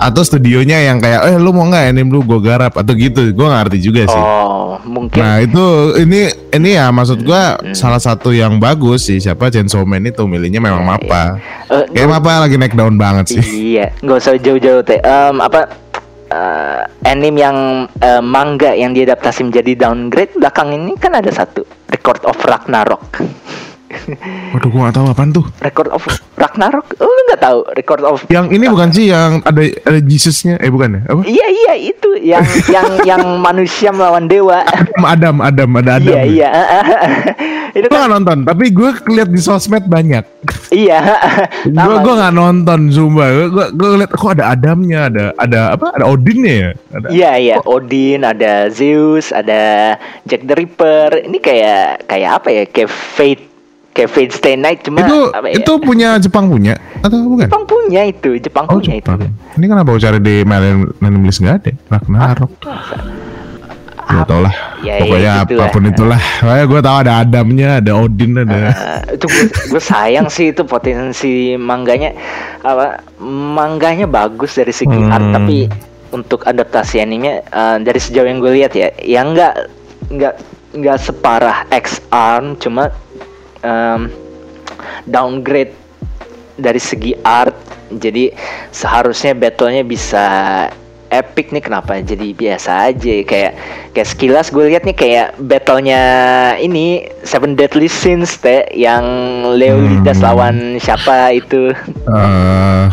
atau 0.00 0.22
studionya 0.24 0.80
yang 0.80 0.98
kayak 1.00 1.20
eh 1.28 1.36
lu 1.36 1.52
mau 1.52 1.68
nggak 1.68 1.92
anime 1.92 2.10
lu 2.12 2.20
gue 2.24 2.40
garap 2.40 2.76
atau 2.76 2.92
gitu 2.96 3.32
gue 3.32 3.46
nggak 3.46 3.60
ngerti 3.68 3.78
juga 3.80 4.02
sih 4.08 4.22
Oh 4.22 4.52
mungkin. 4.86 5.20
Nah 5.20 5.42
itu 5.42 5.64
ini 6.00 6.28
ini 6.52 6.70
ya 6.76 6.90
maksud 6.90 7.22
gua 7.22 7.58
salah 7.74 8.00
satu 8.02 8.34
yang 8.34 8.58
bagus 8.58 9.08
sih 9.08 9.18
siapa 9.18 9.48
Chainsaw 9.48 9.84
Man 9.86 10.06
itu 10.06 10.24
milihnya 10.26 10.58
memang 10.62 10.84
Mapa. 10.84 11.38
Eh, 11.70 11.84
Kayak 11.92 12.08
Mapa 12.18 12.46
lagi 12.46 12.56
naik 12.58 12.74
daun 12.74 12.96
banget 12.96 13.38
sih. 13.38 13.44
Iya, 13.72 13.94
nggak 14.04 14.18
usah 14.20 14.36
jauh-jauh 14.36 14.82
teh. 14.84 15.00
Em, 15.00 15.36
apa 15.40 15.70
eh, 16.28 16.80
anime 17.08 17.38
yang 17.40 17.56
eh, 18.00 18.22
manga 18.22 18.74
yang 18.76 18.92
diadaptasi 18.92 19.48
menjadi 19.48 19.88
downgrade 19.88 20.34
belakang 20.36 20.74
ini 20.76 20.92
kan 20.98 21.16
ada 21.16 21.30
satu 21.32 21.64
Record 21.88 22.24
of 22.28 22.36
Ragnarok. 22.42 23.22
Waduh 24.52 24.68
gua 24.72 24.80
gak 24.90 24.96
tahu 25.00 25.06
apaan 25.12 25.30
tuh. 25.32 25.44
Record 25.60 25.90
of 25.92 26.02
Ragnarok, 26.36 26.98
oh, 26.98 27.06
lu 27.06 27.22
nggak 27.30 27.42
tahu 27.44 27.58
Record 27.78 28.02
of 28.02 28.18
Yang 28.26 28.46
ini 28.58 28.64
bukan 28.66 28.88
sih 28.90 29.04
yang 29.14 29.38
ada 29.46 29.62
ada 29.62 30.00
Jesusnya 30.02 30.58
eh 30.58 30.72
bukan 30.72 30.98
ya? 30.98 31.00
Apa? 31.06 31.22
Iya 31.22 31.46
iya 31.46 31.72
itu 31.78 32.10
yang 32.18 32.44
yang 32.66 32.88
yang 33.06 33.22
manusia 33.38 33.94
melawan 33.94 34.26
dewa. 34.26 34.66
Adam 34.98 35.38
Adam 35.38 35.70
ada 35.78 36.02
Adam. 36.02 36.12
Iya 36.12 36.22
iya. 36.26 36.50
itu 37.78 37.88
Gue 37.88 37.94
kan 37.94 38.04
gak 38.08 38.12
nonton, 38.12 38.38
tapi 38.44 38.64
gue 38.68 38.90
lihat 39.12 39.30
di 39.32 39.40
sosmed 39.40 39.86
banyak. 39.88 40.24
iya. 40.74 41.00
Gue 41.68 41.96
gue 42.04 42.14
gak 42.16 42.34
nonton 42.34 42.92
Zumba. 42.92 43.30
Gue 43.48 43.66
gue 43.72 43.88
lihat 44.02 44.12
kok 44.12 44.32
ada 44.36 44.52
Adamnya, 44.52 45.08
ada 45.08 45.24
ada 45.38 45.60
apa? 45.78 45.94
Ada 45.96 46.04
Odinnya 46.08 46.54
ya? 46.54 46.70
Ada. 46.92 47.06
Iya 47.08 47.30
iya, 47.38 47.56
Odin, 47.64 48.20
ada 48.26 48.68
Zeus, 48.68 49.32
ada 49.32 49.94
Jack 50.28 50.44
the 50.44 50.54
Ripper. 50.56 51.28
Ini 51.28 51.38
kayak 51.40 52.08
kayak 52.10 52.30
apa 52.42 52.48
ya? 52.50 52.62
Kayak 52.68 52.90
Fate, 52.92 53.51
Fate 53.92 54.32
Stay 54.32 54.56
Night 54.56 54.80
cuma 54.82 55.00
itu 55.00 55.18
apa 55.30 55.46
ya? 55.46 55.54
itu 55.56 55.72
punya 55.78 56.16
Jepang 56.16 56.48
punya 56.48 56.74
atau 56.98 57.16
bukan? 57.22 57.44
Jepang 57.44 57.64
punya 57.64 58.00
itu, 58.02 58.30
Jepang 58.38 58.64
Oh 58.66 58.76
punya 58.76 58.96
Jepang. 58.96 59.18
itu. 59.18 59.28
Ini 59.52 59.64
kenapa 59.66 59.90
cari 59.94 60.18
di 60.18 60.34
Mailing 60.42 61.22
List 61.22 61.40
nggak 61.40 61.56
ada? 61.58 61.72
Ragnarok. 61.90 62.52
Gak 64.02 64.26
tau 64.26 64.40
lah. 64.40 64.54
Ya, 64.82 64.98
ya, 64.98 65.00
Pokoknya 65.00 65.32
gitulah. 65.46 65.62
apa 65.62 65.72
pun 65.72 65.82
itulah. 65.86 66.20
Pokoknya 66.38 66.64
gue 66.66 66.80
tahu 66.82 66.96
ada 66.98 67.12
Adamnya, 67.22 67.68
ada 67.78 67.92
Odin, 67.94 68.30
ada. 68.34 68.58
Eh, 68.58 68.70
itu 69.16 69.26
gue 69.70 69.82
sayang 69.82 70.26
sih 70.26 70.50
itu 70.50 70.62
potensi 70.62 71.32
mangganya 71.54 72.12
apa 72.60 73.00
mangganya 73.22 74.04
bagus 74.04 74.52
dari 74.52 74.70
segi 74.70 74.90
Hmm. 74.92 75.08
art 75.08 75.26
tapi 75.32 75.70
untuk 76.10 76.44
adaptasi 76.44 76.98
anime 76.98 77.40
eh, 77.40 77.76
dari 77.78 77.96
sejauh 77.96 78.26
yang 78.26 78.38
gue 78.38 78.52
lihat 78.54 78.72
ya 78.72 78.88
yang 79.00 79.32
nggak 79.32 79.54
nggak 80.10 80.34
nggak 80.74 80.98
separah 80.98 81.64
X 81.70 82.02
Arm 82.10 82.58
cuma 82.58 82.90
em, 83.62 84.10
downgrade 85.06 85.74
dari 86.54 86.78
segi 86.78 87.16
art. 87.22 87.54
Jadi 87.92 88.32
seharusnya 88.72 89.36
battlenya 89.36 89.84
bisa 89.84 90.24
epic 91.12 91.52
nih 91.52 91.60
kenapa? 91.60 92.00
Jadi 92.00 92.32
biasa 92.32 92.88
aja 92.88 93.14
kayak 93.20 93.52
kayak 93.92 94.08
sekilas 94.08 94.48
gue 94.48 94.72
lihat 94.72 94.88
nih 94.88 94.96
kayak 94.96 95.28
battlenya 95.44 96.00
ini 96.56 97.04
Seven 97.20 97.52
Deadly 97.52 97.84
Sins 97.84 98.40
teh 98.40 98.64
yang 98.72 99.04
Leonidas 99.52 100.24
Hmm. 100.24 100.24
lawan 100.24 100.56
siapa 100.80 101.36
itu? 101.36 101.76
Eh, 102.08 102.84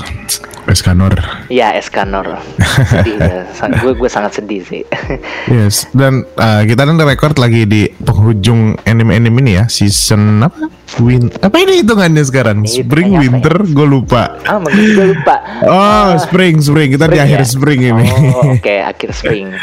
Escanor. 0.70 1.14
ya 1.48 1.74
Escanor 1.74 2.40
sedih 2.86 3.18
ya. 3.18 3.44
Gue 3.82 3.94
gue 3.94 4.08
sangat 4.08 4.38
sedih 4.38 4.62
sih 4.62 4.82
Yes. 5.52 5.90
Dan 5.92 6.26
eh, 6.32 6.62
kita 6.66 6.84
kan 6.84 6.98
record 6.98 7.36
lagi 7.36 7.64
di 7.64 7.88
penghujung 7.92 8.78
anime-anime 8.84 9.40
ini 9.40 9.52
ya. 9.56 9.66
Season 9.66 10.42
apa? 10.42 10.70
Win. 10.98 11.30
Apa 11.36 11.56
ini 11.60 11.82
hitungannya 11.82 12.24
sekarang? 12.24 12.66
Hitungannya 12.66 12.84
Spring, 12.90 13.10
ya? 13.12 13.20
winter, 13.22 13.56
gue 13.64 13.88
lupa. 13.88 14.42
ah 14.44 14.58
mungkin 14.58 14.86
gue 14.92 15.08
lupa 15.14 15.36
Oh, 15.62 16.18
spring, 16.18 16.58
spring. 16.60 16.90
Kita 16.90 17.06
di 17.06 17.14
Spring 17.14 17.26
akhir 17.26 17.40
ya? 17.40 17.48
spring 17.48 17.80
ini. 17.86 18.06
oh 18.10 18.58
oke 18.58 18.76
akhir 18.82 19.10
spring 19.14 19.48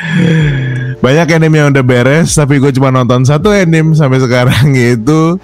Banyak 0.96 1.28
anime 1.30 1.56
yang 1.56 1.68
udah 1.70 1.84
beres, 1.84 2.32
tapi 2.32 2.56
gue 2.56 2.72
cuma 2.72 2.88
nonton 2.88 3.22
satu 3.22 3.52
anime 3.52 3.92
sampai 3.92 4.18
sekarang 4.18 4.72
yaitu 4.78 5.36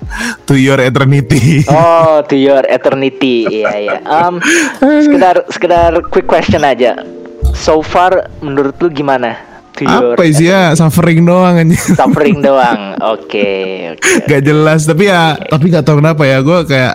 To 0.45 0.55
Your 0.57 0.81
Eternity. 0.81 1.63
Oh, 1.69 2.25
to 2.25 2.35
your 2.35 2.65
eternity. 2.67 3.47
Iya, 3.47 3.73
iya. 3.79 3.99
Um, 4.03 4.41
sekedar 4.81 5.45
sekedar 5.49 5.93
quick 6.09 6.25
question 6.25 6.63
aja. 6.63 7.05
So 7.53 7.79
far 7.79 8.11
menurut 8.41 8.75
lu 8.81 8.89
gimana? 8.89 9.37
To 9.77 9.85
your 9.85 10.17
Apa 10.17 10.25
isinya 10.25 10.73
suffering 10.73 11.23
doang 11.23 11.55
aja. 11.59 11.79
suffering 11.95 12.41
doang. 12.49 12.97
Oke, 12.99 13.49
oke. 13.93 14.25
Gak 14.27 14.43
jelas, 14.43 14.85
tapi 14.85 15.07
ya, 15.07 15.37
tapi 15.39 15.69
gak 15.69 15.85
tahu 15.85 16.01
kenapa 16.01 16.25
ya, 16.25 16.41
gue 16.41 16.59
kayak 16.65 16.95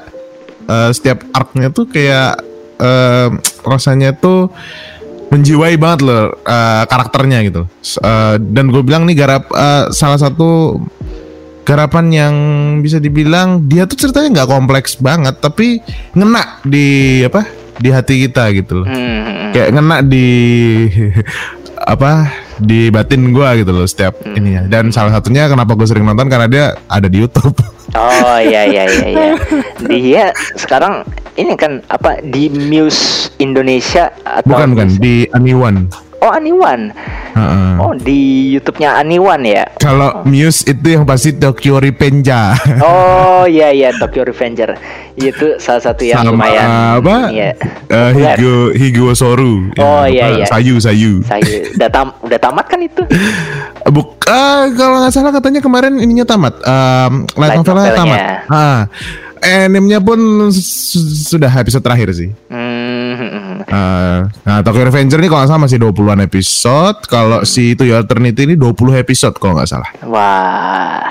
eh, 0.65 0.89
setiap 0.91 1.23
arc-nya 1.31 1.69
tuh 1.69 1.85
kayak 1.87 2.41
eh, 2.77 3.29
rasanya 3.63 4.11
tuh 4.11 4.49
menjiwai 5.27 5.75
banget 5.75 5.99
loh 6.03 6.31
eh, 6.39 6.83
karakternya 6.85 7.39
gitu. 7.43 7.67
Eh, 7.99 8.35
dan 8.39 8.69
gue 8.69 8.81
bilang 8.81 9.03
nih 9.03 9.15
garap 9.15 9.47
eh, 9.49 9.91
salah 9.91 10.17
satu 10.17 10.79
garapan 11.61 12.05
yang 12.07 12.35
bisa 12.79 12.95
dibilang 12.95 13.67
dia 13.67 13.83
tuh 13.83 13.99
ceritanya 13.99 14.41
nggak 14.41 14.49
kompleks 14.49 14.95
banget, 14.95 15.35
tapi 15.37 15.83
ngena 16.13 16.63
di 16.63 16.87
apa 17.21 17.43
di 17.75 17.89
hati 17.91 18.23
kita 18.23 18.55
gitu 18.55 18.81
loh. 18.81 18.87
Hmm, 18.87 19.51
kayak 19.51 19.75
ngena 19.75 19.97
di 19.99 20.27
apa 21.93 22.31
di 22.57 22.89
batin 22.89 23.31
gue 23.31 23.49
gitu 23.61 23.71
loh 23.71 23.83
setiap 23.83 24.15
Hmm. 24.23 24.33
ininya. 24.33 24.63
Dan 24.65 24.89
salah 24.89 25.11
satunya 25.11 25.45
kenapa 25.45 25.75
gue 25.75 25.85
sering 25.85 26.03
nonton 26.03 26.27
karena 26.27 26.47
dia 26.47 26.65
ada 26.87 27.07
di 27.07 27.19
YouTube. 27.19 27.55
Oh 27.95 28.35
iya 28.37 28.67
iya 28.67 28.83
iya 28.83 29.07
iya. 29.07 29.29
Dia 29.79 30.25
sekarang 30.59 31.07
ini 31.37 31.53
kan 31.53 31.85
apa 31.87 32.17
di 32.19 32.49
Muse 32.49 33.29
Indonesia 33.37 34.09
atau 34.21 34.49
bukan 34.49 34.67
bukan 34.73 34.89
di 34.97 35.29
Aniwan. 35.31 35.85
Oh 36.17 36.33
Aniwan. 36.33 36.89
Heeh. 37.37 37.71
Oh 37.77 37.93
di 37.93 38.49
YouTube-nya 38.49 38.97
Aniwan 38.97 39.45
ya. 39.45 39.69
Kalau 39.77 40.25
Muse 40.25 40.65
itu 40.65 40.97
yang 40.97 41.05
pasti 41.05 41.29
Tokyo 41.31 41.77
Revenger. 41.77 42.57
Oh 42.81 43.45
iya 43.45 43.69
iya 43.69 43.93
Tokyo 43.93 44.25
Revenger. 44.25 44.73
Itu 45.13 45.61
salah 45.61 45.77
satu 45.79 46.01
yang 46.01 46.25
Sama 46.25 46.33
lumayan. 46.33 46.65
apa? 46.97 47.29
Iya. 47.29 47.53
Eh, 47.85 48.09
populer. 48.17 48.33
Higo 48.33 48.55
Higo 48.73 49.07
Soru. 49.13 49.69
Oh, 49.77 50.09
Ya, 50.09 50.33
iya, 50.33 50.41
iya. 50.41 50.45
Sayu 50.49 50.81
Sayu. 50.81 51.21
Saya 51.21 51.45
udah 51.77 51.89
tam 51.93 52.07
udah 52.25 52.39
tamat 52.41 52.65
kan 52.65 52.81
itu? 52.81 53.05
Buk, 53.93 54.19
ah, 54.25 54.67
kalau 54.73 54.99
nggak 54.99 55.13
salah 55.13 55.31
katanya 55.31 55.61
kemarin 55.61 55.95
ininya 55.95 56.25
tamat. 56.25 56.57
Um, 56.59 57.23
light 57.37 57.53
Light 57.53 57.57
novelnya 57.61 57.83
novelnya. 57.87 57.95
tamat. 57.95 58.19
Ah, 58.49 58.79
animenya 59.41 59.99
pun 59.99 60.49
su- 60.51 61.01
sudah 61.33 61.51
episode 61.57 61.83
terakhir 61.83 62.09
sih. 62.13 62.29
Hmm. 62.49 62.66
Ah, 63.67 64.31
nah, 64.41 64.63
Tokyo 64.63 64.87
Revenger 64.87 65.19
ini 65.19 65.27
kalau 65.27 65.43
nggak 65.43 65.51
salah 65.51 65.61
masih 65.61 65.77
20-an 65.77 66.19
episode. 66.23 66.97
Kalau 67.05 67.43
si 67.43 67.75
itu 67.75 67.83
ya 67.83 67.99
Eternity 67.99 68.47
ini 68.47 68.55
20 68.55 68.71
episode 68.95 69.35
kalau 69.35 69.59
nggak 69.59 69.67
salah. 69.67 69.89
Wah. 70.07 71.03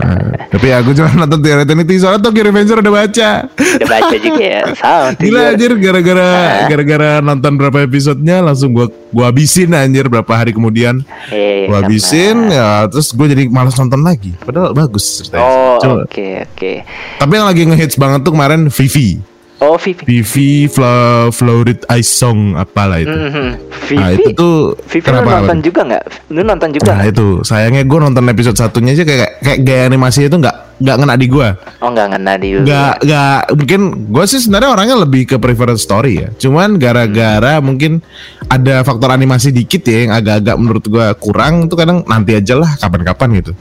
Ah, 0.00 0.32
tapi 0.48 0.72
aku 0.72 0.96
cuma 0.96 1.12
nonton 1.14 1.38
Tokyo 1.38 1.60
Eternity 1.60 2.00
soalnya 2.00 2.24
Tokyo 2.24 2.48
Revenger 2.48 2.80
udah 2.80 2.94
baca. 2.94 3.30
udah 3.52 3.88
baca 3.88 4.16
juga 4.16 4.40
ya. 4.44 4.62
Sama. 4.72 5.12
Gila 5.20 5.40
anjir 5.52 5.72
gara-gara 5.76 6.30
gara-gara 6.64 7.10
nonton 7.20 7.52
berapa 7.54 7.78
episodenya 7.84 8.40
langsung 8.40 8.72
gua 8.72 8.88
gua 9.12 9.28
habisin 9.28 9.76
anjir 9.76 10.08
berapa 10.08 10.32
hari 10.32 10.56
kemudian. 10.56 11.04
Eh, 11.28 11.68
Gua 11.68 11.84
karena- 11.84 11.92
habisin 11.92 12.36
ya 12.48 12.88
terus 12.88 13.12
gue 13.12 13.26
jadi 13.28 13.44
malas 13.52 13.76
nonton 13.76 14.00
lagi. 14.00 14.32
Padahal 14.40 14.72
bagus 14.72 15.20
ceritanya. 15.20 15.44
Oh, 15.44 16.08
oke 16.08 16.26
oke. 16.48 16.72
Tapi 17.20 17.32
yang 17.36 17.44
lagi 17.44 17.62
ngehits 17.68 18.00
banget 18.00 18.24
tuh 18.24 18.32
kemarin 18.32 18.72
Vivi. 18.72 19.20
Oh, 19.58 19.74
Vivi. 19.74 20.06
Vivi 20.06 20.70
Flo 20.70 21.28
Florid 21.34 21.82
Ice 21.98 22.12
Song 22.14 22.54
apalah 22.54 23.02
itu. 23.02 23.10
Mhm. 23.10 23.48
Vivi. 23.90 23.98
Nah 23.98 24.08
itu 24.14 24.28
tuh 24.38 24.54
Vivi 24.86 25.08
lu 25.10 25.18
kenapa? 25.18 25.30
nonton 25.42 25.58
juga 25.66 25.80
nggak? 25.82 26.04
Lu 26.30 26.40
nonton 26.46 26.68
juga 26.70 26.86
Nah 26.94 27.02
itu 27.10 27.26
sayangnya 27.42 27.82
gue 27.82 27.98
nonton 27.98 28.24
episode 28.30 28.54
satunya 28.54 28.94
aja 28.94 29.02
kayak 29.02 29.42
kayak 29.42 29.58
gaya 29.66 29.82
animasi 29.90 30.30
itu 30.30 30.36
nggak 30.38 30.78
nggak 30.78 30.96
ngena 31.02 31.14
di 31.18 31.26
gue. 31.26 31.48
Oh 31.82 31.90
nggak 31.90 32.06
ngena 32.14 32.32
di 32.38 32.48
lu. 32.54 32.62
Nggak 32.62 32.94
nggak 33.02 33.38
mungkin 33.58 33.80
gue 34.14 34.24
sih 34.30 34.38
sebenarnya 34.38 34.70
orangnya 34.70 34.96
lebih 35.02 35.22
ke 35.26 35.36
prefer 35.42 35.74
story 35.74 36.12
ya. 36.22 36.28
Cuman 36.38 36.78
gara-gara 36.78 37.58
mungkin 37.58 37.98
ada 38.46 38.86
faktor 38.86 39.10
animasi 39.10 39.50
dikit 39.50 39.82
ya 39.82 40.06
yang 40.06 40.12
agak-agak 40.14 40.54
menurut 40.54 40.84
gue 40.86 41.06
kurang 41.18 41.66
itu 41.66 41.74
kadang 41.74 42.06
nanti 42.06 42.38
aja 42.38 42.54
lah 42.54 42.78
kapan-kapan 42.78 43.42
gitu. 43.42 43.52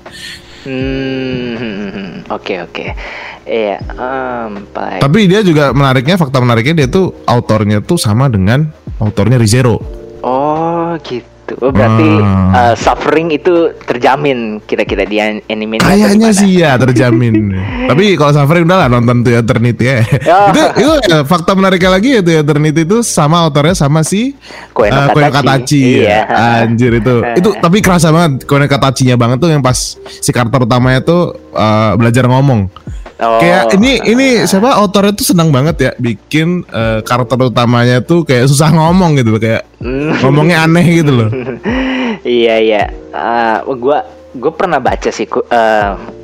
Hmm, 0.67 2.27
oke 2.35 2.53
oke. 2.67 2.85
Iya, 3.47 3.79
em, 3.79 4.67
baik. 4.75 4.99
Tapi 4.99 5.19
dia 5.31 5.39
juga 5.39 5.71
menariknya 5.71 6.19
fakta 6.19 6.43
menariknya 6.43 6.83
dia 6.83 6.87
tuh 6.91 7.23
autornya 7.23 7.79
tuh 7.79 7.95
sama 7.95 8.27
dengan 8.27 8.67
autornya 8.99 9.39
Rizero. 9.39 9.79
Oh 10.19 10.91
gitu. 11.07 11.36
Oh, 11.57 11.71
berarti 11.71 12.09
Ah. 12.19 12.71
eh, 12.71 12.75
suffering 12.75 13.31
itu 13.31 13.71
terjamin 13.83 14.59
kira-kira 14.63 15.07
di 15.07 15.17
an- 15.17 15.39
anime 15.47 15.79
Kayaknya 15.79 16.29
sih 16.31 16.59
ya 16.59 16.75
terjamin. 16.75 17.55
Tapi 17.89 18.19
kalau 18.19 18.35
suffering 18.35 18.67
udah 18.67 18.77
lah 18.83 18.89
nonton 18.91 19.23
tuh 19.23 19.31
Eternity 19.31 19.83
ya. 19.83 19.97
Ya. 20.19 20.39
itu 20.51 20.63
itu 20.83 20.91
ya, 21.07 21.17
fakta 21.23 21.55
menariknya 21.55 21.91
lagi 21.95 22.09
ya 22.15 22.21
tuh 22.21 22.33
Eternity 22.35 22.81
itu 22.83 22.97
sama 22.99 23.39
autornya 23.39 23.73
sama 23.73 24.03
si 24.03 24.35
Koe 24.75 24.91
no 24.91 25.07
eh, 25.07 25.31
Katachi. 25.31 26.03
Iya. 26.03 26.19
ya. 26.27 26.63
Anjir 26.67 26.91
itu. 26.99 27.15
itu 27.39 27.49
tapi 27.57 27.79
kerasa 27.79 28.11
banget 28.11 28.43
Koe 28.43 28.59
no 28.59 28.67
Katachinya 28.67 29.15
banget 29.15 29.39
tuh 29.39 29.49
yang 29.49 29.63
pas 29.63 29.95
si 30.03 30.29
karakter 30.29 30.67
utamanya 30.67 30.99
tuh 30.99 31.31
eh, 31.55 31.91
belajar 31.95 32.27
ngomong. 32.27 32.67
Oh. 33.17 33.41
Kayak 33.41 33.73
ini 33.73 33.97
ini 34.05 34.27
siapa 34.45 34.77
autornya 34.77 35.09
tuh 35.17 35.25
senang 35.25 35.49
banget 35.49 35.75
ya 35.81 35.91
bikin 35.97 36.61
eh, 36.69 37.01
karakter 37.01 37.49
utamanya 37.49 37.97
tuh 37.97 38.21
kayak 38.21 38.45
susah 38.45 38.69
ngomong 38.69 39.17
gitu 39.17 39.33
loh 39.33 39.41
kayak 39.41 39.65
ngomongnya 40.21 40.69
aneh 40.69 41.01
gitu 41.01 41.11
loh. 41.13 41.29
iya 42.21 42.61
iya. 42.61 42.83
Eh, 43.09 43.57
gua 43.73 44.05
gue 44.37 44.53
pernah 44.53 44.77
baca 44.77 45.09
sih 45.09 45.25
ku- 45.25 45.45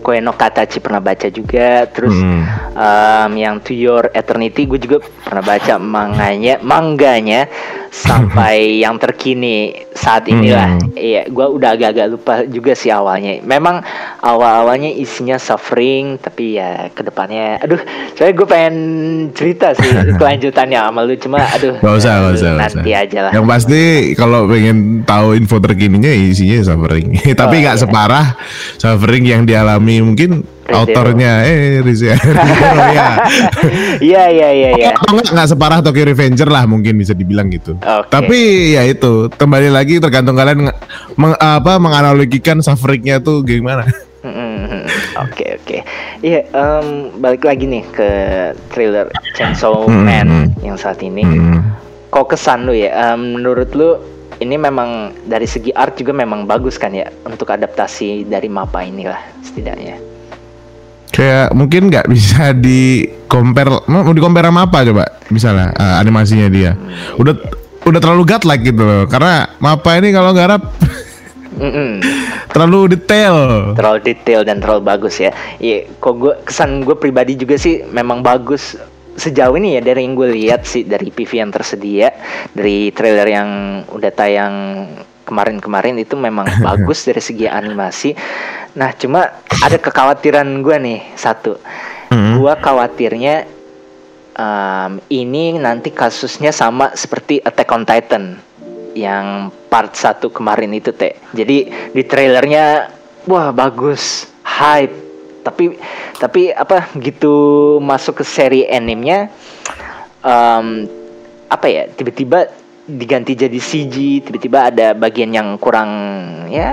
eh, 0.04 0.20
Koe 0.20 0.20
no 0.20 0.34
Katachi 0.34 0.78
pernah 0.78 1.00
baca 1.00 1.28
juga 1.28 1.88
terus 1.88 2.12
Hmm. 2.13 2.44
em, 2.74 3.32
yang 3.38 3.56
To 3.60 3.72
Your 3.72 4.12
Eternity 4.12 4.66
gue 4.66 4.78
juga 4.78 4.98
pernah 5.00 5.39
baca 5.42 5.74
manganya 5.78 6.60
mangganya 6.60 7.48
sampai 7.89 8.56
yang 8.84 8.98
terkini 8.98 9.72
saat 9.92 10.26
inilah 10.26 10.66
Hmm. 10.74 10.92
iya 10.94 11.24
gue 11.26 11.46
udah 11.48 11.70
agak-agak 11.72 12.08
lupa 12.10 12.36
juga 12.44 12.74
sih 12.74 12.89
awalnya 12.89 13.39
memang 13.42 13.80
awal-awalnya 14.20 14.89
isinya 14.89 15.38
suffering 15.38 16.18
tapi 16.18 16.56
ya 16.56 16.89
ke 16.89 17.02
depannya 17.02 17.60
aduh 17.60 17.78
saya 18.13 18.32
gue 18.32 18.44
pengen 18.44 18.76
cerita 19.32 19.72
sih 19.74 19.88
kelanjutannya 20.20 20.80
sama 20.80 21.02
lu 21.02 21.16
cuma 21.16 21.39
aduh 21.46 21.78
Gak 21.78 21.96
usah, 21.96 22.13
gak 22.20 22.34
usah, 22.34 22.50
gak 22.50 22.60
nanti 22.60 22.89
usah. 22.89 23.02
aja 23.04 23.20
lah 23.22 23.32
Yang 23.32 23.46
pasti 23.48 23.82
kalau 24.13 24.39
pengen 24.46 24.78
tahu 25.04 25.28
info 25.34 25.58
terkininya 25.58 26.10
isinya 26.10 26.60
suffering. 26.63 27.13
Tapi 27.36 27.54
Oh, 27.54 27.62
nggak 27.62 27.78
iya. 27.78 27.84
separah 27.84 28.26
suffering 28.76 29.26
yang 29.28 29.42
dialami 29.44 29.93
mungkin 30.02 30.42
Rizero. 30.64 30.80
autornya 30.80 31.44
eh 31.44 31.84
Rizero 31.84 32.18
ya. 32.90 33.06
iya 34.02 34.24
iya 34.32 34.50
iya 34.50 34.70
iya 34.74 34.92
nggak 34.96 35.36
nggak 35.36 35.48
separah 35.48 35.80
Tokyo 35.84 36.08
Revenger 36.08 36.48
lah 36.48 36.64
mungkin 36.66 36.96
bisa 36.96 37.12
dibilang 37.12 37.52
gitu. 37.52 37.76
Oke. 37.78 38.10
Tapi 38.10 38.40
ya 38.74 38.88
itu 38.88 39.30
kembali 39.30 39.70
lagi 39.70 40.00
tergantung 40.00 40.34
kalian 40.34 40.72
meng- 41.14 41.38
apa 41.38 41.78
menganalogikan 41.78 42.64
sufferingnya 42.64 43.20
tuh 43.20 43.44
gimana. 43.44 43.86
Mm-mm. 44.24 44.88
Oke 45.20 45.60
oke. 45.60 45.78
Iya, 46.24 46.48
balik 47.20 47.44
lagi 47.44 47.68
nih 47.68 47.84
ke 47.92 48.10
trailer 48.72 49.12
Chainsaw 49.36 49.84
Hmm, 49.84 50.08
Man 50.08 50.28
hmm. 50.28 50.48
yang 50.64 50.80
saat 50.80 51.04
ini. 51.04 51.28
Hmm. 51.28 51.60
Kok 52.08 52.32
kesan 52.32 52.64
lu 52.64 52.72
ya? 52.72 53.12
Em, 53.12 53.36
menurut 53.36 53.76
lu 53.76 54.00
ini 54.44 54.60
memang 54.60 55.16
dari 55.24 55.48
segi 55.48 55.72
art 55.72 55.96
juga 55.96 56.12
memang 56.12 56.44
bagus 56.44 56.76
kan 56.76 56.92
ya 56.92 57.08
untuk 57.24 57.48
adaptasi 57.48 58.28
dari 58.28 58.52
mapa 58.52 58.84
inilah 58.84 59.20
setidaknya. 59.40 59.96
Kayak 61.14 61.56
mungkin 61.56 61.88
nggak 61.88 62.10
bisa 62.12 62.52
di 62.52 63.08
compare 63.32 63.88
mau 63.88 64.12
di 64.12 64.20
compare 64.20 64.50
sama 64.50 64.68
apa 64.68 64.84
coba 64.84 65.06
misalnya 65.32 65.72
eh, 65.72 65.96
animasinya 66.04 66.48
dia. 66.52 66.76
Udah 67.16 67.34
udah 67.88 68.00
terlalu 68.00 68.24
godlike 68.28 68.64
gitu 68.68 68.84
loh. 68.84 69.04
Karena 69.08 69.48
Mapa 69.60 69.96
ini 70.00 70.12
kalau 70.12 70.32
garap 70.36 70.62
Mm-mm. 71.54 72.02
terlalu 72.54 72.98
detail. 72.98 73.36
Terlalu 73.78 74.00
detail 74.02 74.42
dan 74.42 74.58
terlalu 74.60 74.82
bagus 74.84 75.22
ya. 75.22 75.32
Iya, 75.62 75.86
kok 76.02 76.18
gue 76.18 76.34
kesan 76.50 76.82
gue 76.82 76.98
pribadi 76.98 77.38
juga 77.38 77.56
sih 77.62 77.86
memang 77.94 78.26
bagus 78.26 78.76
sejauh 79.13 79.54
ini 79.58 79.78
ya 79.78 79.82
dari 79.82 80.06
yang 80.06 80.17
gue 80.17 80.30
lihat 80.34 80.65
sih 80.65 80.84
dari 80.84 81.13
PV 81.13 81.32
yang 81.45 81.52
tersedia 81.54 82.10
dari 82.52 82.89
trailer 82.89 83.28
yang 83.30 83.49
udah 83.89 84.12
tayang 84.12 84.56
kemarin-kemarin 85.23 85.97
itu 85.97 86.13
memang 86.19 86.45
bagus 86.67 87.08
dari 87.08 87.23
segi 87.23 87.47
animasi. 87.47 88.13
Nah, 88.78 88.91
cuma 88.93 89.41
ada 89.49 89.78
kekhawatiran 89.80 90.62
gue 90.62 90.78
nih 90.78 90.99
satu. 91.15 91.58
Hmm. 92.13 92.38
Gua 92.38 92.54
khawatirnya 92.60 93.49
em, 94.38 94.91
ini 95.10 95.58
nanti 95.58 95.89
kasusnya 95.89 96.54
sama 96.54 96.93
seperti 96.93 97.41
Attack 97.41 97.69
on 97.73 97.84
Titan 97.88 98.23
yang 98.93 99.49
part 99.73 99.97
1 99.97 100.21
kemarin 100.30 100.69
itu 100.78 100.93
teh. 100.93 101.17
Jadi 101.34 101.89
di 101.89 102.04
trailernya 102.06 102.93
wah 103.26 103.49
bagus, 103.49 104.30
hype. 104.45 105.03
Tapi 105.44 105.76
tapi 106.18 106.56
apa 106.56 106.88
gitu 106.98 107.78
masuk 107.84 108.20
ke 108.20 108.24
seri 108.24 108.62
animenya 108.66 109.28
em, 110.24 110.88
apa 111.52 111.68
ya 111.68 111.84
tiba-tiba 111.92 112.48
diganti 112.84 113.36
jadi 113.36 113.60
CG 113.60 114.28
tiba-tiba 114.28 114.72
ada 114.72 114.92
bagian 114.92 115.32
yang 115.32 115.56
kurang 115.56 115.92
ya 116.52 116.72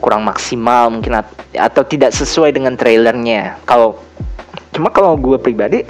kurang 0.00 0.24
maksimal 0.24 0.92
mungkin 0.92 1.20
at- 1.20 1.48
atau 1.56 1.84
tidak 1.84 2.12
sesuai 2.16 2.56
dengan 2.56 2.76
trailernya. 2.76 3.60
Kalau 3.68 4.00
cuma 4.72 4.88
kalau 4.88 5.16
gue 5.16 5.36
pribadi 5.36 5.84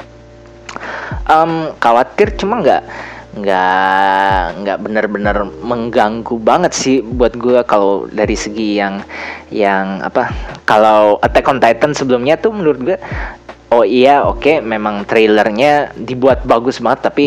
em, 1.30 1.52
khawatir 1.78 2.34
cuma 2.38 2.58
nggak 2.62 2.82
nggak 3.30 4.66
nggak 4.66 4.78
benar-benar 4.82 5.46
mengganggu 5.62 6.34
banget 6.42 6.72
sih 6.74 6.98
buat 6.98 7.38
gue 7.38 7.62
kalau 7.62 8.10
dari 8.10 8.34
segi 8.34 8.82
yang 8.82 9.06
yang 9.54 10.02
apa 10.02 10.34
kalau 10.66 11.22
Attack 11.22 11.46
on 11.46 11.62
Titan 11.62 11.94
sebelumnya 11.94 12.34
tuh 12.34 12.50
menurut 12.50 12.80
gue 12.82 12.98
oh 13.70 13.86
iya 13.86 14.26
oke 14.26 14.58
memang 14.66 15.06
trailernya 15.06 15.94
dibuat 15.94 16.42
bagus 16.42 16.82
banget 16.82 17.00
tapi 17.06 17.26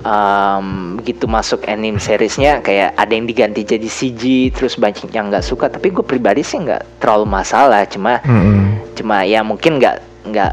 em, 0.00 0.96
begitu 0.96 1.28
masuk 1.28 1.68
anime 1.68 2.00
seriesnya 2.00 2.64
kayak 2.64 2.96
ada 2.96 3.12
yang 3.12 3.28
diganti 3.28 3.68
jadi 3.68 3.84
CG 3.84 4.48
terus 4.56 4.80
banyak 4.80 5.12
yang 5.12 5.28
nggak 5.28 5.44
suka 5.44 5.68
tapi 5.68 5.92
gue 5.92 6.04
pribadi 6.04 6.40
sih 6.40 6.64
nggak 6.64 7.04
terlalu 7.04 7.28
masalah 7.28 7.84
cuma 7.84 8.24
Mm-mm. 8.24 8.96
cuma 8.96 9.28
ya 9.28 9.44
mungkin 9.44 9.76
nggak 9.76 9.96
nggak 10.24 10.52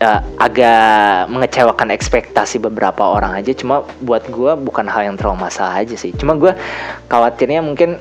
uh, 0.00 0.20
agak 0.40 1.28
mengecewakan 1.30 1.94
ekspektasi 1.94 2.58
beberapa 2.58 3.04
orang 3.04 3.36
aja. 3.38 3.52
Cuma 3.54 3.84
buat 4.02 4.26
gue 4.26 4.52
bukan 4.58 4.88
hal 4.88 5.12
yang 5.12 5.16
terlalu 5.20 5.46
masalah 5.46 5.80
aja 5.80 5.94
sih. 5.94 6.10
Cuma 6.16 6.34
gue 6.34 6.52
khawatirnya 7.06 7.60
mungkin 7.60 8.00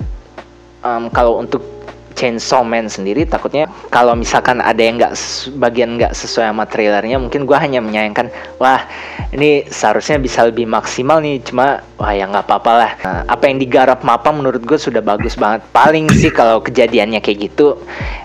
um, 0.82 1.12
kalau 1.12 1.38
untuk 1.40 1.79
Chainsaw 2.20 2.68
Man 2.68 2.92
sendiri 2.92 3.24
takutnya 3.24 3.72
kalau 3.88 4.12
misalkan 4.12 4.60
ada 4.60 4.84
yang 4.84 5.00
nggak 5.00 5.16
bagian 5.56 5.96
nggak 5.96 6.12
sesuai 6.12 6.52
sama 6.52 6.68
trailernya 6.68 7.16
mungkin 7.16 7.48
gue 7.48 7.56
hanya 7.56 7.80
menyayangkan 7.80 8.28
wah 8.60 8.84
ini 9.32 9.64
seharusnya 9.72 10.20
bisa 10.20 10.44
lebih 10.44 10.68
maksimal 10.68 11.24
nih 11.24 11.40
cuma 11.48 11.80
wah 11.96 12.12
ya 12.16 12.26
nggak 12.26 12.50
apa-apa 12.50 12.72
lah. 12.74 12.92
Nah, 13.04 13.22
apa 13.30 13.44
yang 13.46 13.62
digarap 13.62 14.02
Mapa 14.02 14.34
menurut 14.34 14.64
gue 14.66 14.80
sudah 14.80 15.04
bagus 15.04 15.38
banget. 15.38 15.62
Paling 15.70 16.10
sih 16.10 16.34
kalau 16.34 16.64
kejadiannya 16.64 17.22
kayak 17.22 17.52
gitu 17.52 17.78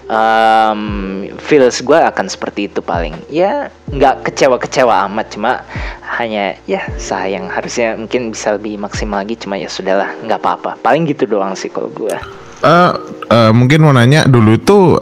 um, 0.08 0.80
feels 1.42 1.84
gue 1.84 1.98
akan 1.98 2.26
seperti 2.26 2.72
itu 2.72 2.80
paling. 2.80 3.12
Ya 3.28 3.68
nggak 3.92 4.30
kecewa-kecewa 4.30 5.04
amat 5.12 5.36
cuma 5.36 5.60
hanya 6.16 6.56
ya 6.64 6.82
sayang. 6.96 7.52
Harusnya 7.52 8.00
mungkin 8.00 8.32
bisa 8.32 8.56
lebih 8.56 8.80
maksimal 8.80 9.20
lagi 9.20 9.36
cuma 9.36 9.60
ya 9.60 9.68
sudahlah 9.68 10.08
nggak 10.24 10.40
apa-apa. 10.40 10.80
Paling 10.80 11.04
gitu 11.10 11.28
doang 11.28 11.52
sih 11.52 11.68
kalau 11.68 11.92
gue 11.92 12.16
uh, 12.64 12.90
uh, 13.28 13.52
mungkin 13.52 13.84
mau 13.84 13.92
nanya 13.92 14.24
dulu 14.24 14.56
itu 14.56 14.96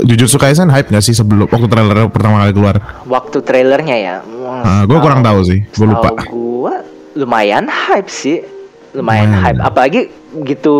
Jujutsu 0.00 0.40
Kaisen 0.40 0.72
hype 0.72 0.88
gak 0.88 1.04
sih 1.04 1.12
sebelum 1.12 1.44
waktu 1.48 1.68
trailer 1.68 2.08
pertama 2.08 2.44
kali 2.44 2.52
keluar? 2.56 2.76
Waktu 3.04 3.38
trailernya 3.44 3.96
ya. 4.00 4.16
Uh, 4.24 4.82
gue 4.88 4.98
kurang 5.00 5.20
tahu 5.20 5.44
sih, 5.44 5.60
gue 5.64 5.86
lupa. 5.86 6.16
Gue 6.24 6.74
lumayan 7.16 7.68
hype 7.68 8.08
sih, 8.08 8.40
lumayan 8.96 9.36
hmm. 9.36 9.42
hype. 9.44 9.60
Apalagi 9.60 10.00
gitu 10.46 10.76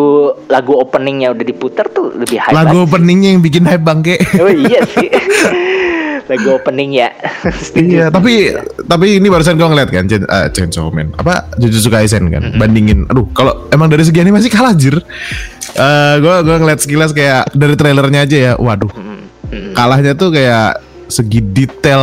lagu 0.46 0.78
openingnya 0.78 1.34
udah 1.34 1.44
diputar 1.44 1.92
tuh 1.92 2.16
lebih 2.16 2.40
hype. 2.40 2.56
Lagu 2.56 2.88
openingnya 2.88 3.36
yang 3.36 3.42
bikin 3.44 3.68
hype 3.68 3.84
bangke. 3.84 4.16
Oh 4.40 4.48
iya 4.48 4.84
sih. 4.88 5.08
lagu 6.30 6.48
opening 6.54 7.02
ya. 7.02 7.10
iya, 7.74 8.06
tapi 8.08 8.54
tapi 8.86 9.18
ini 9.18 9.26
barusan 9.26 9.58
gue 9.58 9.66
ngeliat 9.66 9.90
kan 9.90 10.06
Chen, 10.06 10.22
uh, 10.30 10.46
Chainsaw 10.54 10.88
Man. 10.94 11.10
Apa 11.18 11.50
Jujutsu 11.58 11.90
Kaisen 11.90 12.30
kan. 12.30 12.42
Mm 12.46 12.50
-hmm. 12.54 12.60
Bandingin 12.62 12.98
aduh 13.10 13.26
kalau 13.34 13.66
emang 13.74 13.90
dari 13.90 14.06
segi 14.06 14.22
animasi 14.22 14.46
kalah 14.46 14.72
jir. 14.78 14.94
Uh, 15.74 16.14
gue 16.22 16.34
gue 16.46 16.56
ngeliat 16.62 16.80
sekilas 16.80 17.10
kayak 17.10 17.50
dari 17.52 17.74
trailernya 17.74 18.22
aja 18.22 18.36
ya. 18.38 18.52
Waduh. 18.54 18.90
Mm 18.94 19.02
-hmm. 19.50 19.72
Kalahnya 19.74 20.14
tuh 20.14 20.30
kayak 20.30 20.78
segi 21.10 21.42
detail 21.42 22.02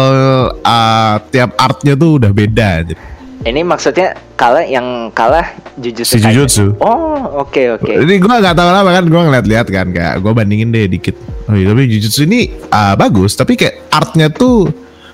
uh, 0.52 1.16
tiap 1.32 1.56
artnya 1.56 1.96
tuh 1.96 2.20
udah 2.20 2.32
beda 2.36 2.68
aja. 2.84 2.96
Ini 3.46 3.62
maksudnya 3.62 4.18
kalah 4.34 4.66
yang 4.66 5.14
kalah 5.14 5.46
Jujutsu 5.78 6.18
si 6.18 6.26
Jujutsu. 6.26 6.74
Oh, 6.82 7.46
oke 7.46 7.54
okay, 7.54 7.66
oke. 7.70 7.86
Okay. 7.86 8.02
Ini 8.02 8.14
gue 8.18 8.36
gak 8.42 8.58
tahu 8.58 8.70
lah 8.74 8.82
kan 8.82 9.06
gue 9.06 9.22
ngeliat-liat 9.30 9.68
kan 9.70 9.88
kayak 9.94 10.14
gue 10.26 10.32
bandingin 10.34 10.74
deh 10.74 10.90
dikit. 10.90 11.14
Oh 11.46 11.54
iya, 11.54 11.70
tapi 11.70 11.86
Jujutsu 11.86 12.26
ini 12.26 12.50
uh, 12.74 12.98
bagus, 12.98 13.38
tapi 13.38 13.54
kayak 13.54 13.94
artnya 13.94 14.28
tuh 14.34 14.68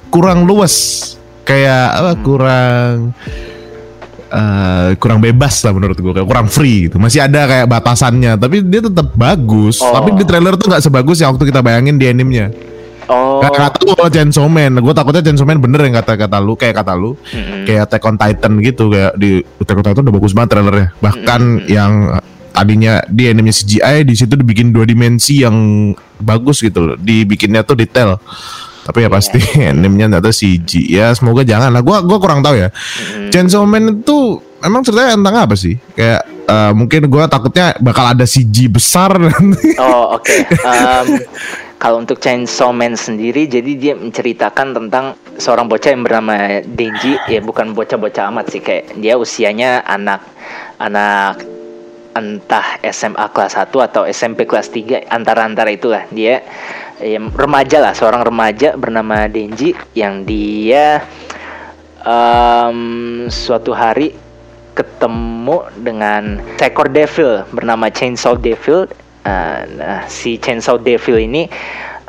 kurang 0.07 0.47
luas, 0.47 0.73
kayak 1.43 1.85
apa? 1.99 2.11
Hmm. 2.15 2.21
Kurang 2.23 2.93
uh, 4.33 4.87
kurang 4.97 5.19
bebas 5.21 5.61
lah 5.61 5.71
menurut 5.75 5.97
gue, 5.99 6.13
kayak 6.15 6.25
kurang 6.25 6.47
free 6.47 6.89
gitu. 6.89 6.97
Masih 6.97 7.21
ada 7.21 7.45
kayak 7.45 7.67
batasannya, 7.69 8.39
tapi 8.39 8.63
dia 8.65 8.81
tetap 8.81 9.13
bagus. 9.13 9.83
Oh. 9.83 9.93
Tapi 9.93 10.15
di 10.17 10.23
trailer 10.25 10.55
tuh 10.57 10.71
nggak 10.71 10.81
sebagus 10.81 11.21
yang 11.21 11.35
waktu 11.35 11.51
kita 11.51 11.61
bayangin 11.61 11.99
di 11.99 12.07
animenya. 12.07 12.49
Oh. 13.11 13.43
Kata 13.43 13.83
lu 13.83 13.93
kalau 13.95 14.11
Chainsaw 14.11 14.47
Man, 14.47 14.79
gue 14.79 14.93
takutnya 14.95 15.21
Chainsaw 15.23 15.47
Man 15.47 15.59
bener 15.59 15.81
yang 15.83 15.95
kata-kata 15.99 16.37
lu 16.39 16.53
kayak 16.55 16.83
kata 16.83 16.93
lu, 16.95 17.15
mm-hmm. 17.15 17.63
kayak 17.67 17.81
Attack 17.89 18.03
on 18.07 18.15
Titan 18.15 18.53
gitu 18.63 18.83
kayak 18.91 19.13
di 19.19 19.43
Attack 19.59 19.77
on 19.79 19.85
Titan 19.85 20.01
udah 20.07 20.15
bagus 20.15 20.33
banget 20.35 20.49
trailernya. 20.55 20.87
Bahkan 21.03 21.41
mm-hmm. 21.41 21.71
yang 21.71 21.91
tadinya 22.53 22.93
di 23.09 23.23
anime 23.27 23.49
CGI 23.49 24.05
di 24.05 24.13
situ 24.13 24.33
dibikin 24.37 24.69
dua 24.69 24.85
dimensi 24.85 25.43
yang 25.43 25.55
bagus 26.21 26.63
gitu 26.63 26.93
loh. 26.93 26.95
Dibikinnya 26.95 27.65
tuh 27.65 27.75
detail. 27.75 28.21
Tapi 28.83 28.99
ya 28.99 29.07
iya. 29.07 29.09
pasti 29.11 29.39
yeah. 29.39 29.71
animenya 29.75 30.11
nggak 30.11 30.23
tahu 30.27 30.35
CG. 30.35 30.71
Ya 30.87 31.11
semoga 31.15 31.43
jangan 31.43 31.71
lah. 31.71 31.81
Gua 31.83 32.03
gua 32.03 32.19
kurang 32.19 32.43
tahu 32.43 32.55
ya. 32.55 32.69
Mm-hmm. 32.71 33.29
Chainsaw 33.31 33.63
Man 33.67 34.03
itu 34.03 34.39
emang 34.63 34.81
ceritanya 34.81 35.19
tentang 35.19 35.35
apa 35.43 35.55
sih? 35.59 35.75
Kayak 35.95 36.23
uh, 36.47 36.71
mungkin 36.71 37.11
gue 37.11 37.23
takutnya 37.27 37.75
bakal 37.83 38.15
ada 38.15 38.23
CG 38.23 38.71
besar 38.71 39.11
nanti. 39.19 39.75
Oh 39.77 40.17
oke. 40.17 40.23
Okay. 40.33 40.39
Um, 40.63 41.07
kalau 41.83 41.99
untuk 41.99 42.23
Chainsaw 42.23 42.71
Man 42.71 42.95
sendiri, 42.95 43.43
jadi 43.43 43.75
dia 43.75 43.91
menceritakan 43.99 44.71
tentang 44.71 45.19
seorang 45.35 45.67
bocah 45.67 45.91
yang 45.91 46.07
bernama 46.07 46.63
Denji, 46.63 47.19
ya 47.27 47.43
bukan 47.43 47.75
bocah-bocah 47.75 48.31
amat 48.31 48.55
sih, 48.55 48.63
kayak 48.63 48.95
dia 49.03 49.19
usianya 49.19 49.83
anak 49.83 50.23
anak 50.79 51.43
entah 52.15 52.79
SMA 52.87 53.27
kelas 53.35 53.59
1 53.59 53.67
atau 53.67 54.07
SMP 54.07 54.47
kelas 54.47 54.71
3 54.71 55.11
antara-antara 55.11 55.75
itulah 55.75 56.07
dia. 56.07 56.39
Ya, 57.03 57.19
remaja 57.19 57.83
lah 57.83 57.91
seorang 57.91 58.23
remaja 58.23 58.79
bernama 58.79 59.27
Denji 59.27 59.75
yang 59.91 60.23
dia 60.23 61.03
um, 62.07 63.27
suatu 63.27 63.75
hari 63.75 64.15
ketemu 64.71 65.67
dengan 65.83 66.39
seekor 66.55 66.87
devil 66.87 67.43
bernama 67.51 67.91
Chainsaw 67.91 68.39
Devil 68.39 68.87
Uh, 69.23 69.63
nah, 69.79 70.03
si 70.11 70.35
Chainsaw 70.35 70.75
Devil 70.83 71.15
ini 71.15 71.47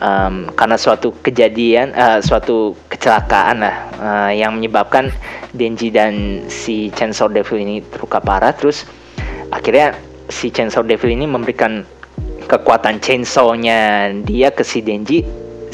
um, 0.02 0.50
karena 0.58 0.74
suatu 0.74 1.14
kejadian, 1.22 1.94
uh, 1.94 2.18
suatu 2.18 2.74
kecelakaan 2.90 3.62
lah 3.62 3.76
uh, 4.02 4.30
yang 4.34 4.58
menyebabkan 4.58 5.14
Denji 5.54 5.94
dan 5.94 6.42
si 6.50 6.90
Chainsaw 6.90 7.30
Devil 7.30 7.62
ini 7.62 7.76
terluka 7.86 8.18
parah. 8.18 8.50
Terus 8.50 8.82
akhirnya 9.54 9.94
si 10.26 10.50
Chainsaw 10.50 10.82
Devil 10.82 11.14
ini 11.14 11.30
memberikan 11.30 11.86
kekuatan 12.50 13.00
chainsaw-nya 13.00 14.10
dia 14.26 14.50
ke 14.50 14.66
si 14.66 14.82
Denji. 14.82 15.22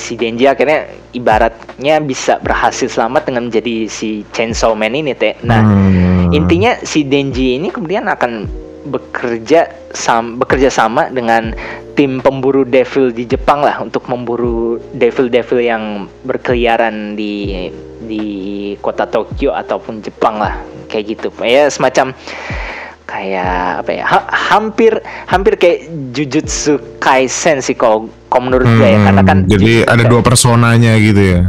Si 0.00 0.16
Denji 0.16 0.48
akhirnya 0.48 0.88
ibaratnya 1.12 2.00
bisa 2.00 2.40
berhasil 2.40 2.88
selamat 2.88 3.28
dengan 3.28 3.48
menjadi 3.48 3.88
si 3.88 4.24
Chainsaw 4.32 4.72
Man 4.72 4.96
ini 4.96 5.12
teh. 5.12 5.36
Nah, 5.44 5.60
hmm. 5.60 6.36
intinya 6.36 6.76
si 6.84 7.04
Denji 7.04 7.60
ini 7.60 7.68
kemudian 7.68 8.08
akan 8.08 8.48
bekerja 8.86 9.68
sam 9.92 10.40
bekerja 10.40 10.72
sama 10.72 11.12
dengan 11.12 11.52
tim 11.98 12.22
pemburu 12.24 12.64
devil 12.64 13.12
di 13.12 13.28
Jepang 13.28 13.60
lah 13.60 13.76
untuk 13.82 14.08
memburu 14.08 14.80
devil-devil 14.96 15.60
yang 15.60 15.84
berkeliaran 16.24 17.18
di 17.18 17.68
di 18.00 18.24
kota 18.80 19.04
Tokyo 19.04 19.52
ataupun 19.52 20.00
Jepang 20.00 20.40
lah 20.40 20.56
kayak 20.88 21.18
gitu. 21.18 21.28
Ya 21.44 21.68
semacam 21.68 22.16
kayak 23.10 23.82
apa 23.82 23.90
ya 23.90 24.04
ha 24.06 24.18
hampir 24.30 25.02
hampir 25.26 25.58
kayak 25.58 25.90
Jujutsu 26.14 26.78
Kaisen 27.02 27.58
sih 27.58 27.74
kalau 27.74 28.06
menurut 28.38 28.70
hmm, 28.70 28.78
gue 28.78 28.86
ya 28.86 28.98
karena 29.02 29.22
kan 29.26 29.38
jadi 29.50 29.58
Jujutsu 29.58 29.90
ada 29.90 30.02
dua 30.06 30.20
personanya 30.22 30.92
gitu 30.96 31.20
ya? 31.20 31.40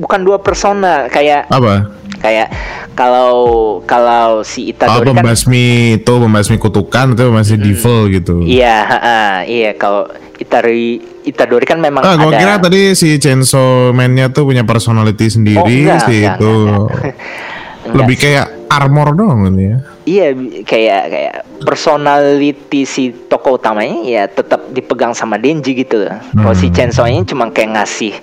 Bukan 0.00 0.24
dua 0.24 0.40
persona 0.40 1.12
kayak 1.12 1.52
apa 1.52 2.01
kayak 2.22 2.48
kalau 2.94 3.34
kalau 3.82 4.46
si 4.46 4.70
Itadori 4.70 5.10
oh, 5.10 5.14
pembasmi 5.18 5.98
kan, 5.98 5.98
itu 5.98 6.12
pembasmi 6.22 6.56
kutukan 6.62 7.06
itu 7.18 7.24
masih 7.34 7.56
hmm, 7.58 7.64
devil 7.66 7.98
gitu. 8.14 8.34
Iya 8.46 8.78
uh, 8.86 9.36
iya. 9.44 9.70
Kalau 9.74 10.06
Itari 10.38 11.02
Itadori 11.26 11.66
kan 11.66 11.82
memang 11.82 12.02
ah, 12.06 12.14
ada. 12.14 12.22
gua 12.22 12.32
kira 12.34 12.54
tadi 12.62 12.94
si 12.94 13.18
Chainsaw 13.18 13.90
Man-nya 13.90 14.30
tuh 14.30 14.46
punya 14.46 14.62
personality 14.62 15.26
sendiri 15.28 15.58
oh, 15.58 15.66
enggak, 15.66 16.06
sih 16.06 16.20
enggak, 16.22 16.38
itu. 16.38 16.52
enggak, 16.54 16.88
enggak. 16.88 17.94
lebih 17.98 18.16
kayak 18.18 18.46
armor 18.70 19.08
dong 19.14 19.38
ini 19.52 19.74
ya 19.74 19.78
Iya 20.02 20.34
kayak 20.66 21.02
kayak 21.14 21.34
personality 21.62 22.82
si 22.82 23.14
tokoh 23.30 23.54
utamanya 23.54 24.02
ya 24.02 24.22
tetap 24.26 24.74
dipegang 24.74 25.14
sama 25.14 25.38
Denji 25.38 25.78
gitu 25.78 26.02
loh. 26.02 26.10
Hmm. 26.10 26.42
Kalau 26.42 26.56
si 26.58 26.66
hmm. 26.66 26.74
Chainsaw 26.74 27.06
ini 27.06 27.22
cuma 27.22 27.46
kayak 27.54 27.78
ngasih 27.78 28.14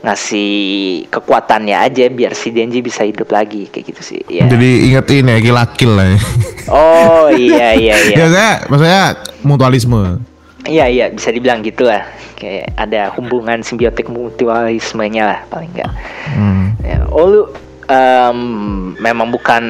ngasih 0.00 0.52
kekuatannya 1.12 1.76
aja 1.76 2.08
biar 2.08 2.32
si 2.32 2.56
Denji 2.56 2.80
bisa 2.80 3.04
hidup 3.04 3.28
lagi 3.28 3.68
kayak 3.68 3.84
gitu 3.92 4.00
sih. 4.00 4.20
Ya. 4.32 4.48
Jadi 4.48 4.88
inget 4.88 5.06
ini 5.12 5.36
ya 5.36 5.40
kilakil 5.44 5.90
lah. 5.92 6.06
Ya. 6.08 6.20
Oh 6.72 7.26
iya 7.52 7.68
iya 7.76 7.94
iya. 8.00 8.16
ya 8.16 8.26
saya 8.32 8.52
maksudnya 8.72 9.02
mutualisme. 9.44 10.24
Iya 10.64 10.88
iya 10.88 11.06
bisa 11.12 11.28
dibilang 11.36 11.60
gitu 11.60 11.84
lah. 11.84 12.08
Kayak 12.40 12.72
ada 12.80 13.12
hubungan 13.12 13.60
simbiotik 13.60 14.08
mutualismenya 14.08 15.22
lah 15.28 15.38
paling 15.52 15.68
enggak. 15.76 15.92
Hmm. 16.32 16.64
Ya, 16.80 17.04
oh 17.12 17.26
lu 17.28 17.42
um, 17.90 18.38
memang 18.98 19.30
bukan 19.30 19.64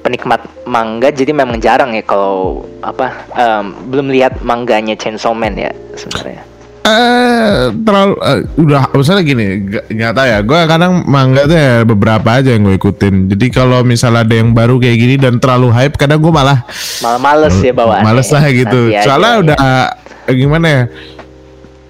penikmat 0.00 0.40
manga 0.64 1.10
jadi 1.12 1.30
memang 1.34 1.60
jarang 1.60 1.92
ya 1.92 2.02
kalau 2.02 2.64
apa 2.80 3.26
um, 3.36 3.74
belum 3.90 4.10
lihat 4.10 4.40
mangganya 4.40 4.96
Chainsaw 4.96 5.36
Man 5.36 5.58
ya 5.58 5.70
sebenarnya. 5.94 6.42
Eh 6.80 7.68
terlalu 7.84 8.14
uh, 8.24 8.40
udah 8.56 8.88
misalnya 8.96 9.22
gini 9.22 9.46
nggak 9.68 10.12
tahu 10.16 10.26
ya 10.26 10.38
gue 10.40 10.60
kadang 10.64 10.92
manga 11.04 11.44
tuh 11.44 11.58
ya 11.60 11.74
beberapa 11.84 12.40
aja 12.40 12.56
yang 12.56 12.64
gue 12.66 12.80
ikutin 12.80 13.28
jadi 13.28 13.46
kalau 13.52 13.84
misalnya 13.84 14.24
ada 14.24 14.34
yang 14.40 14.56
baru 14.56 14.80
kayak 14.80 14.96
gini 14.96 15.14
dan 15.20 15.36
terlalu 15.36 15.68
hype 15.76 16.00
kadang 16.00 16.24
gue 16.24 16.32
malah 16.32 16.64
malah 17.04 17.20
males 17.20 17.52
ya 17.60 17.76
bawaan 17.76 18.00
males 18.00 18.32
lah 18.32 18.42
gitu 18.48 18.96
soalnya 19.04 19.28
aja, 19.28 19.42
udah 19.44 19.56
ya. 19.60 20.32
gimana 20.32 20.66
ya 20.66 20.82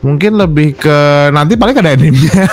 mungkin 0.01 0.41
lebih 0.41 0.81
ke 0.81 0.99
nanti 1.33 1.61
paling 1.61 1.77
ada 1.77 1.93
animenya 1.93 2.49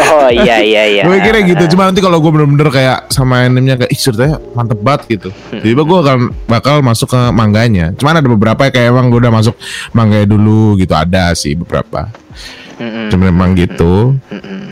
Oh 0.00 0.28
iya 0.32 0.64
iya 0.64 0.82
iya. 0.88 1.02
gue 1.04 1.18
kira 1.20 1.44
gitu. 1.44 1.76
Cuma 1.76 1.86
nanti 1.88 2.00
kalau 2.00 2.18
gue 2.18 2.30
bener-bener 2.32 2.68
kayak 2.72 3.12
sama 3.12 3.44
animenya 3.44 3.76
kayak 3.76 3.90
ih 3.92 4.00
ceritanya 4.00 4.36
mantep 4.56 4.80
banget 4.80 5.18
gitu. 5.18 5.28
Hmm. 5.52 5.60
Jadi 5.60 5.72
gue 5.76 5.98
akan 6.00 6.18
bakal 6.48 6.80
masuk 6.80 7.12
ke 7.12 7.20
mangganya. 7.30 7.92
Cuman 7.94 8.18
ada 8.18 8.28
beberapa 8.28 8.72
kayak 8.72 8.90
emang 8.90 9.12
gue 9.12 9.20
udah 9.20 9.34
masuk 9.34 9.54
mangganya 9.92 10.26
dulu 10.26 10.80
gitu 10.80 10.94
ada 10.96 11.36
sih 11.36 11.52
beberapa. 11.54 12.08
Mm-mm. 12.80 13.12
Cuma 13.12 13.28
memang 13.28 13.52
gitu. 13.52 14.16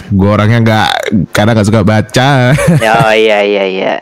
Gue 0.08 0.28
orangnya 0.28 0.58
nggak 0.64 0.88
karena 1.36 1.52
nggak 1.52 1.68
suka 1.68 1.84
baca. 1.84 2.56
oh 3.04 3.12
iya 3.12 3.38
iya 3.44 3.64
iya. 3.68 3.94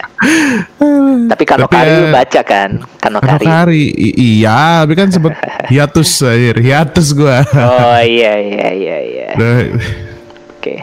tapi 1.34 1.42
kalau 1.42 1.66
kari 1.66 1.90
ya, 1.90 1.98
lu 2.06 2.08
baca 2.14 2.40
kan? 2.46 2.70
Kano 3.02 3.18
kari. 3.18 3.44
kari. 3.44 3.84
iya, 4.14 4.86
tapi 4.86 4.94
kan 4.94 5.10
sempet 5.10 5.34
hiatus 5.74 6.22
aja, 6.22 6.54
hiatus 6.54 7.08
gue. 7.10 7.36
oh 7.58 8.00
iya 8.06 8.32
iya 8.38 8.68
iya 8.70 8.96
iya. 9.02 9.28
Oke. 9.34 9.74
Okay 10.62 10.78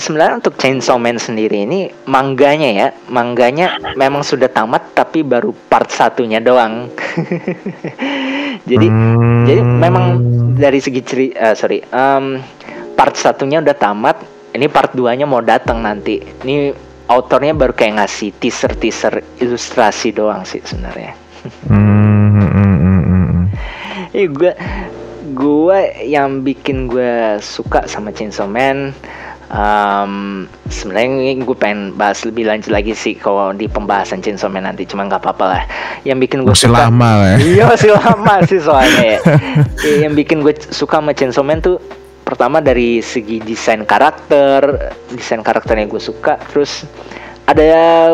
sebenarnya 0.00 0.38
untuk 0.38 0.54
Chainsaw 0.56 0.96
Man 0.96 1.18
sendiri 1.18 1.66
ini 1.66 1.90
mangganya 2.06 2.70
ya, 2.70 2.88
mangganya 3.10 3.76
memang 3.98 4.22
sudah 4.22 4.48
tamat 4.48 4.94
tapi 4.94 5.26
baru 5.26 5.52
part 5.68 5.90
satunya 5.90 6.38
doang. 6.38 6.88
jadi 8.70 8.86
hmm. 8.86 9.44
jadi 9.48 9.60
memang 9.60 10.04
dari 10.56 10.78
segi 10.78 11.00
ceri 11.02 11.26
uh, 11.34 11.54
sorry 11.58 11.82
um, 11.90 12.38
part 12.94 13.18
satunya 13.18 13.58
udah 13.58 13.76
tamat, 13.76 14.16
ini 14.54 14.70
part 14.70 14.94
2 14.94 15.18
nya 15.18 15.26
mau 15.26 15.42
datang 15.42 15.82
nanti. 15.82 16.22
Ini 16.22 16.72
autornya 17.10 17.52
baru 17.52 17.76
kayak 17.76 18.00
ngasih 18.00 18.30
teaser 18.38 18.72
teaser 18.78 19.14
ilustrasi 19.42 20.14
doang 20.14 20.46
sih 20.46 20.62
sebenarnya. 20.64 21.12
hmm, 21.70 22.48
hmm, 22.48 22.76
hmm, 22.78 23.02
hmm. 23.04 23.44
Eh 24.14 24.28
gue 24.28 24.52
gue 25.32 25.80
yang 26.04 26.44
bikin 26.44 26.86
gue 26.86 27.40
suka 27.40 27.88
sama 27.88 28.12
Chainsaw 28.12 28.46
Man 28.46 28.92
um, 29.52 30.44
sebenarnya 30.72 31.44
gue 31.44 31.56
pengen 31.56 31.94
bahas 31.94 32.24
lebih 32.24 32.48
lanjut 32.48 32.72
lagi 32.72 32.96
sih 32.96 33.14
kalau 33.14 33.52
di 33.52 33.68
pembahasan 33.68 34.24
Chainsaw 34.24 34.48
Man 34.48 34.64
nanti 34.64 34.88
cuma 34.88 35.06
nggak 35.06 35.22
apa-apa 35.22 35.44
lah 35.44 35.62
yang 36.02 36.18
bikin 36.18 36.42
gue 36.42 36.56
suka 36.56 36.88
lama 36.88 37.36
ya 37.36 37.36
iya 37.38 37.62
masih 37.68 37.92
lama 37.94 38.34
sih 38.48 38.60
soalnya 38.66 39.20
ya. 39.20 39.20
yang 40.08 40.16
bikin 40.16 40.40
gue 40.42 40.56
suka 40.72 40.98
sama 40.98 41.12
Chainsaw 41.12 41.44
Man 41.44 41.60
tuh 41.60 41.78
pertama 42.22 42.64
dari 42.64 43.04
segi 43.04 43.44
desain 43.44 43.84
karakter 43.84 44.90
desain 45.12 45.44
karakternya 45.44 45.86
gue 45.86 46.00
suka 46.00 46.40
terus 46.50 46.88
ada 47.46 47.64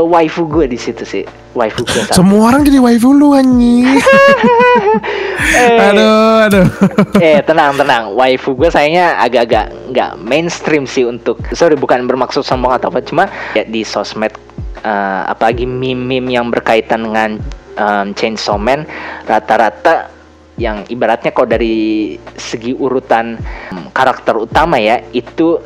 waifu 0.05 0.49
gue 0.49 0.67
di 0.71 0.79
situ 0.81 1.05
sih. 1.05 1.25
Waifu 1.57 1.83
gue 1.83 2.03
semua 2.15 2.53
orang 2.53 2.63
jadi 2.63 2.79
waifu 2.79 3.13
lu 3.13 3.35
anjing. 3.37 3.87
Eh, 5.49 5.81
aduh 5.81 6.45
aduh. 6.45 6.67
Eh 7.19 7.41
tenang 7.43 7.73
tenang. 7.75 8.13
Waifu 8.13 8.53
gue 8.53 8.69
sayangnya 8.69 9.17
agak-agak 9.17 9.91
nggak 9.91 10.11
mainstream 10.21 10.85
sih 10.85 11.09
untuk 11.09 11.41
sorry 11.57 11.75
bukan 11.75 12.05
bermaksud 12.05 12.45
sombong 12.45 12.77
atau 12.77 12.93
apa 12.93 13.01
cuma 13.01 13.27
ya 13.57 13.65
di 13.65 13.81
sosmed 13.83 14.35
uh, 14.85 15.23
apalagi 15.27 15.65
meme-meme 15.65 16.37
yang 16.37 16.53
berkaitan 16.53 17.11
dengan 17.11 17.31
um, 17.81 18.13
Chainsaw 18.13 18.61
Man 18.61 18.85
rata-rata 19.25 20.11
yang 20.59 20.83
ibaratnya 20.91 21.31
kok 21.31 21.49
dari 21.49 22.19
segi 22.35 22.75
urutan 22.75 23.39
um, 23.73 23.89
karakter 23.95 24.35
utama 24.37 24.77
ya 24.79 25.01
itu 25.15 25.59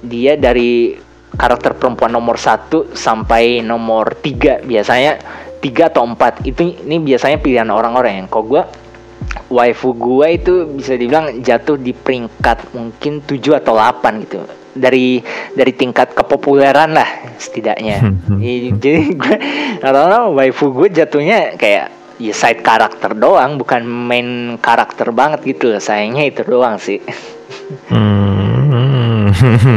dia 0.00 0.34
dari 0.36 0.96
karakter 1.36 1.78
perempuan 1.78 2.10
nomor 2.10 2.36
satu 2.40 2.90
sampai 2.94 3.62
nomor 3.62 4.18
tiga. 4.18 4.58
Biasanya 4.62 5.20
tiga 5.60 5.92
atau 5.92 6.08
empat. 6.08 6.42
Itu 6.42 6.64
ini 6.64 6.98
biasanya 6.98 7.38
pilihan 7.38 7.68
orang-orang. 7.68 8.24
Yang 8.24 8.28
kok 8.32 8.44
gue 8.48 8.62
waifu 9.50 9.94
gue 9.94 10.26
itu 10.34 10.54
bisa 10.74 10.94
dibilang 10.98 11.42
jatuh 11.42 11.78
di 11.78 11.94
peringkat 11.94 12.74
mungkin 12.74 13.22
7 13.22 13.60
atau 13.62 13.74
8 13.78 14.24
gitu. 14.26 14.40
Dari 14.70 15.18
dari 15.54 15.72
tingkat 15.74 16.14
kepopuleran 16.14 16.94
lah 16.94 17.34
setidaknya. 17.38 17.98
Jadi 18.78 19.02
gue 19.18 19.36
atau 19.82 20.34
waifu 20.34 20.70
gue 20.74 20.88
jatuhnya 20.90 21.58
kayak 21.58 22.16
ya 22.18 22.34
side 22.34 22.62
karakter 22.62 23.14
doang. 23.18 23.58
Bukan 23.58 23.82
main 23.86 24.56
karakter 24.58 25.10
banget 25.10 25.42
gitu. 25.46 25.74
Sayangnya 25.78 26.26
itu 26.26 26.42
doang 26.46 26.78
sih. 26.78 27.02
Hmm. 27.90 28.39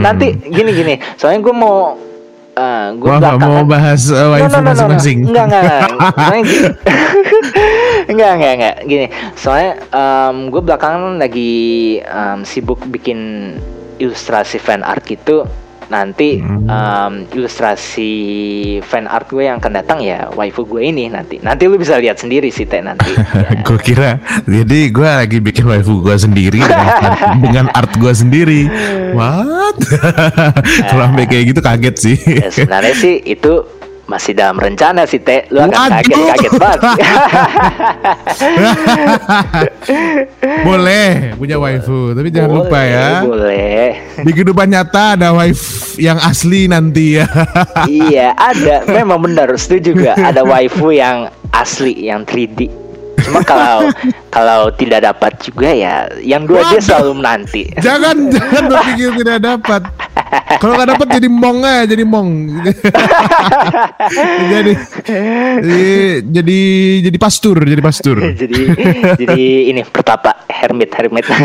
Nanti 0.06 0.38
gini 0.40 0.72
gini 0.74 0.94
soalnya 1.18 1.42
gue 1.44 1.56
mau 1.56 1.78
Uh, 2.54 2.94
gue 3.02 3.10
Wah, 3.10 3.34
mau 3.42 3.66
bahas 3.66 4.14
uh, 4.14 4.30
waifu 4.30 4.62
masing-masing. 4.62 5.26
No, 5.26 5.50
no, 5.50 5.58
no, 5.58 5.58
no. 5.58 5.66
Enggak, 5.66 5.66
enggak. 5.66 5.90
enggak, 8.14 8.32
enggak, 8.38 8.54
enggak. 8.62 8.76
Gini, 8.86 9.06
soalnya 9.34 9.82
um, 9.90 10.54
gue 10.54 10.62
belakangan 10.62 11.18
lagi 11.18 11.98
um, 12.06 12.46
sibuk 12.46 12.78
bikin 12.94 13.18
ilustrasi 13.98 14.62
fan 14.62 14.86
art 14.86 15.02
gitu 15.10 15.50
nanti 15.92 16.40
um, 16.44 17.28
ilustrasi 17.34 18.14
fan 18.84 19.10
art 19.10 19.28
gue 19.32 19.48
yang 19.48 19.60
akan 19.60 19.74
datang 19.74 20.00
ya 20.00 20.30
waifu 20.36 20.64
gue 20.68 20.84
ini 20.84 21.10
nanti. 21.12 21.40
Nanti 21.44 21.68
lu 21.68 21.76
bisa 21.80 22.00
lihat 22.00 22.20
sendiri 22.20 22.52
sih 22.52 22.68
teh 22.68 22.80
nanti. 22.84 23.12
Ya. 23.34 23.60
gue 23.66 23.80
kira 23.82 24.22
jadi 24.46 24.94
gue 24.94 25.10
lagi 25.10 25.38
bikin 25.42 25.66
waifu 25.66 26.00
gue 26.00 26.16
sendiri 26.16 26.62
dengan 26.64 26.90
art, 27.02 27.20
dengan 27.42 27.66
art 27.74 27.92
gue 27.98 28.14
sendiri. 28.14 28.62
What? 29.18 29.78
Kalau 30.90 31.04
sampai 31.10 31.26
kayak 31.28 31.44
gitu 31.52 31.62
kaget 31.66 31.96
sih. 31.98 32.18
Ya, 32.24 32.50
sebenarnya 32.54 32.94
sih 32.94 33.20
itu 33.26 33.66
masih 34.04 34.36
dalam 34.36 34.60
rencana 34.60 35.08
sih 35.08 35.24
teh. 35.24 35.48
Lu 35.50 35.64
akan 35.64 36.04
kaget-kaget 36.04 36.52
banget. 36.60 36.84
Boleh 40.68 41.36
punya 41.36 41.60
waifu 41.60 42.16
tapi 42.16 42.32
jangan 42.32 42.50
boleh, 42.52 42.64
lupa 42.68 42.80
ya. 42.84 43.24
boleh. 43.24 43.88
Di 44.24 44.32
kehidupan 44.32 44.68
nyata 44.72 45.20
ada 45.20 45.36
waifu 45.36 46.00
yang 46.00 46.18
asli 46.20 46.68
nanti 46.68 47.20
ya. 47.20 47.28
Iya 47.88 48.36
ada. 48.36 48.84
Memang 48.88 49.24
benar. 49.24 49.48
Setuju 49.56 49.96
juga. 49.96 50.14
Ada 50.20 50.44
waifu 50.44 50.92
yang 50.92 51.32
asli 51.52 52.08
yang 52.08 52.26
3D 52.26 52.84
Cuma 53.24 53.40
kalau 53.46 53.90
kalau 54.36 54.62
tidak 54.76 55.08
dapat 55.08 55.32
juga 55.40 55.70
ya 55.72 55.96
yang 56.20 56.44
dua 56.44 56.68
dia 56.70 56.82
selalu 56.84 57.24
menanti. 57.24 57.64
Jangan 57.80 58.30
jangan 58.30 58.64
berpikir 58.68 59.10
tidak 59.24 59.40
dapat. 59.42 59.82
Kalau 60.60 60.74
nggak 60.80 60.90
dapat 60.96 61.08
jadi 61.20 61.28
mong 61.28 61.58
aja, 61.62 61.84
jadi 61.90 62.04
mong. 62.08 62.30
jadi, 64.54 64.74
jadi 65.60 65.84
jadi 66.24 66.60
jadi 67.10 67.18
pastur, 67.20 67.58
jadi 67.62 67.82
pastur. 67.84 68.18
jadi 68.42 68.60
jadi 69.20 69.44
ini 69.74 69.82
pertapa 69.88 70.48
hermit 70.50 70.92
hermit. 70.96 71.26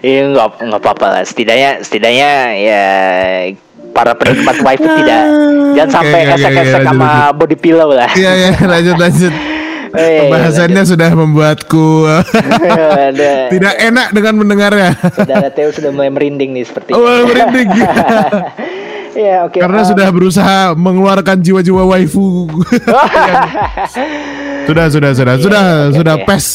Iya 0.00 0.32
nggak 0.32 0.48
nggak 0.64 0.80
apa-apa 0.80 1.06
lah. 1.12 1.22
Setidaknya 1.24 1.84
setidaknya 1.84 2.30
ya 2.56 2.84
para 3.90 4.14
penikmat 4.16 4.56
wifi 4.62 4.86
tidak 4.86 5.22
jangan 5.76 5.90
sampai 5.90 6.20
esek-esek 6.30 6.82
sama 6.86 7.08
body 7.36 7.56
pillow 7.58 7.90
lah. 7.92 8.10
Iya 8.16 8.32
iya 8.32 8.50
lanjut 8.64 8.96
lanjut. 8.96 9.49
Hey, 9.90 10.30
Pembahasannya 10.30 10.82
lanjut. 10.86 10.92
sudah 10.94 11.10
membuatku 11.10 11.86
tidak 13.54 13.74
enak 13.74 14.08
dengan 14.14 14.34
mendengarnya. 14.38 14.90
Saudara 15.10 15.50
Theo 15.50 15.74
sudah 15.74 15.90
mulai 15.90 16.10
merinding 16.14 16.54
nih 16.54 16.64
seperti. 16.64 16.94
Oh, 16.94 17.26
merinding. 17.26 17.68
oke. 19.16 19.50
Okay. 19.50 19.60
Karena 19.60 19.80
um, 19.82 19.88
sudah 19.88 20.08
berusaha 20.12 20.74
mengeluarkan 20.76 21.42
jiwa-jiwa 21.42 21.82
waifu. 21.86 22.46
sudah, 24.68 24.86
sudah, 24.92 25.10
sudah, 25.16 25.34
yeah, 25.34 25.42
sudah, 25.42 25.64
okay, 25.64 25.94
sudah 25.98 26.14
okay. 26.20 26.26
pes 26.26 26.46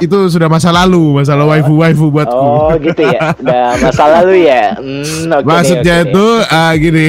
itu 0.00 0.18
sudah 0.32 0.48
masa 0.48 0.72
lalu, 0.72 1.20
masalah 1.20 1.44
oh. 1.44 1.52
waifu-waifu 1.52 2.06
buatku. 2.08 2.34
Oh, 2.34 2.72
gitu 2.80 3.04
ya. 3.04 3.36
Udah 3.36 3.76
masa 3.78 4.04
lalu 4.08 4.48
ya. 4.48 4.72
Hmm, 4.80 5.28
okay 5.28 5.44
Maksudnya 5.44 5.94
okay. 6.00 6.08
itu 6.08 6.26
uh, 6.48 6.72
gini. 6.80 7.06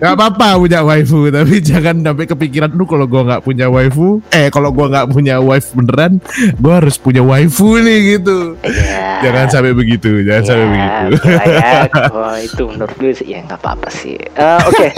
Gak 0.00 0.12
apa-apa 0.16 0.56
punya 0.56 0.80
waifu, 0.80 1.28
tapi 1.28 1.60
jangan 1.60 2.00
sampai 2.00 2.24
kepikiran 2.24 2.72
lu 2.72 2.88
kalau 2.88 3.04
gua 3.04 3.22
nggak 3.28 3.42
punya 3.44 3.68
waifu, 3.68 4.24
eh 4.32 4.48
kalau 4.48 4.72
gua 4.72 4.88
nggak 4.88 5.12
punya 5.12 5.36
wife 5.38 5.76
beneran, 5.76 6.18
gua 6.58 6.80
harus 6.80 6.96
punya 6.96 7.20
waifu 7.20 7.76
nih 7.76 8.18
gitu. 8.18 8.56
Yeah. 8.64 9.20
Jangan 9.20 9.46
sampai 9.52 9.72
begitu, 9.76 10.24
jangan 10.24 10.42
yeah, 10.42 10.48
sampai 10.48 10.66
begitu. 10.72 11.04
Ya, 11.28 11.76
oh, 12.16 12.36
itu 12.40 12.62
menurut 12.66 12.96
gue 12.96 13.12
sih 13.12 13.36
ya 13.36 13.44
nggak 13.44 13.60
apa-apa 13.60 13.91
sih. 13.92 14.16
Uh, 14.32 14.58
Oke, 14.64 14.88
okay. 14.88 14.90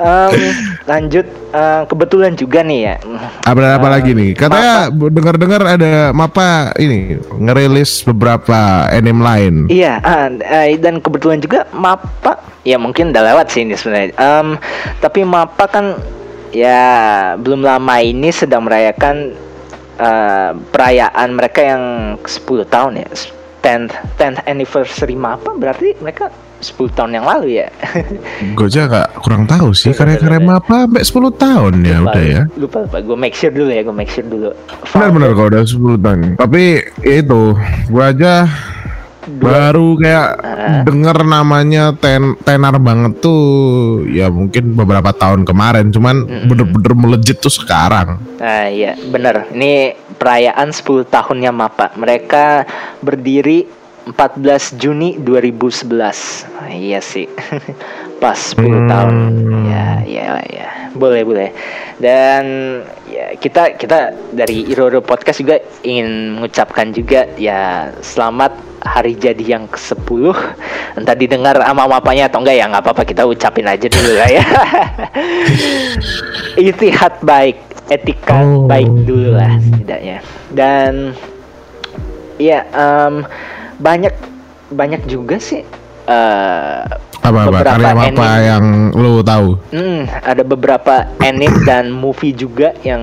um, 0.00 0.32
lanjut. 0.88 1.26
Uh, 1.54 1.86
kebetulan 1.86 2.34
juga 2.34 2.66
nih 2.66 2.80
ya. 2.82 2.94
Apa 3.46 3.78
apa 3.78 3.86
uh, 3.86 3.92
lagi 3.94 4.10
nih? 4.10 4.34
Katanya 4.34 4.90
dengar-dengar 4.90 5.62
ada 5.62 6.10
Mapa 6.10 6.74
ini 6.82 7.14
ngerilis 7.38 8.02
beberapa 8.02 8.90
anime 8.90 9.22
lain. 9.22 9.54
Iya, 9.70 10.02
uh, 10.02 10.28
uh, 10.34 10.66
dan 10.82 10.98
kebetulan 10.98 11.38
juga 11.38 11.68
Mapa 11.70 12.42
ya 12.66 12.80
mungkin 12.80 13.14
udah 13.14 13.22
lewat 13.22 13.54
sih 13.54 13.62
ini 13.62 13.78
sebenarnya. 13.78 14.16
Um, 14.18 14.58
tapi 14.98 15.22
Mapa 15.22 15.70
kan 15.70 15.94
ya 16.50 16.82
belum 17.38 17.62
lama 17.62 18.02
ini 18.02 18.34
sedang 18.34 18.66
merayakan 18.66 19.36
uh, 20.02 20.58
perayaan 20.74 21.38
mereka 21.38 21.60
yang 21.62 21.82
10 22.24 22.66
tahun 22.66 23.04
ya. 23.04 23.08
10th 23.64 24.20
10th 24.20 24.44
anniversary 24.44 25.16
Mapa 25.16 25.56
berarti 25.56 25.96
mereka 26.02 26.28
10 26.64 26.96
tahun 26.96 27.10
yang 27.20 27.26
lalu 27.28 27.60
ya. 27.60 27.68
gue 28.56 28.66
aja 28.66 28.88
gak 28.88 29.08
kurang 29.20 29.44
tahu 29.44 29.76
sih 29.76 29.92
karya-karya 29.92 30.40
apa 30.40 30.88
sampai 30.88 31.04
10 31.04 31.44
tahun 31.44 31.74
ya 31.84 31.98
lupa, 32.00 32.10
udah 32.10 32.24
ya. 32.24 32.42
Lupa 32.56 32.78
lupa 32.88 32.98
gue 33.04 33.16
make 33.20 33.36
sure 33.36 33.52
dulu 33.52 33.70
ya, 33.70 33.82
gue 33.84 33.96
make 33.96 34.08
sure 34.08 34.24
dulu. 34.24 34.50
Benar-benar 34.96 35.30
kalau 35.36 35.48
udah 35.52 35.62
10 35.62 36.04
tahun. 36.04 36.18
Tapi 36.40 36.62
ya 37.04 37.14
itu, 37.20 37.42
gue 37.92 38.04
aja 38.04 38.34
Dua. 39.24 39.72
baru 39.72 39.96
kayak 39.96 40.28
uh. 40.36 40.82
denger 40.84 41.18
namanya 41.24 41.96
ten 41.96 42.36
tenar 42.44 42.76
banget 42.76 43.24
tuh 43.24 44.04
ya 44.04 44.28
mungkin 44.28 44.76
beberapa 44.76 45.16
tahun 45.16 45.48
kemarin 45.48 45.88
cuman 45.88 46.28
mm-hmm. 46.28 46.48
bener-bener 46.52 46.92
melejit 46.92 47.40
tuh 47.40 47.48
sekarang 47.48 48.20
ah 48.36 48.44
uh, 48.44 48.66
iya 48.68 48.92
bener 49.00 49.48
ini 49.56 49.96
perayaan 50.20 50.68
10 50.76 51.08
tahunnya 51.08 51.50
Mapa 51.56 51.96
mereka 51.96 52.68
berdiri 53.00 53.64
14 54.06 54.76
Juni 54.76 55.16
2011. 55.16 55.88
Nah, 56.52 56.68
iya 56.68 57.00
sih. 57.00 57.24
Pas 58.22 58.36
10 58.36 58.60
Hmm. 58.60 58.86
tahun. 58.86 59.14
Ya, 59.64 59.88
ya, 60.04 60.28
ya. 60.44 60.68
Boleh, 60.92 61.24
boleh. 61.24 61.50
Dan 61.96 62.44
ya 63.08 63.34
kita 63.34 63.74
kita 63.74 63.98
dari 64.30 64.66
Iroro 64.66 65.00
Podcast 65.00 65.40
juga 65.40 65.56
ingin 65.80 66.38
mengucapkan 66.38 66.90
juga 66.90 67.26
ya 67.34 67.90
selamat 67.98 68.54
hari 68.84 69.16
jadi 69.16 69.58
yang 69.58 69.64
ke-10. 69.66 70.36
Entah 70.94 71.16
didengar 71.16 71.56
sama 71.58 71.88
mapanya 71.88 72.28
atau 72.28 72.44
enggak 72.44 72.54
ya 72.54 72.68
nggak 72.68 72.84
apa-apa 72.84 73.02
kita 73.02 73.22
ucapin 73.24 73.66
aja 73.66 73.88
dulu 73.88 74.12
lah 74.14 74.30
ya. 74.30 74.44
Itihad 76.60 77.18
baik, 77.20 77.58
etika 77.90 78.34
Oh. 78.38 78.66
baik 78.66 78.90
dulu 79.02 79.34
lah 79.34 79.58
setidaknya. 79.58 80.18
Dan 80.54 80.92
ya 82.38 82.62
em, 82.70 83.26
banyak 83.78 84.14
banyak 84.70 85.02
juga 85.06 85.36
sih 85.38 85.62
eh, 86.08 86.80
Apa 87.24 87.48
apa 87.48 87.48
beberapa 87.48 87.64
karya 87.80 87.88
apa 87.88 88.04
anime. 88.04 88.44
yang 88.44 88.64
lu 88.92 89.24
tahu? 89.24 89.48
Hmm, 89.72 90.04
ada 90.20 90.44
beberapa 90.44 91.08
anime 91.24 91.64
dan 91.64 91.88
movie 91.88 92.36
juga 92.36 92.76
yang 92.84 93.00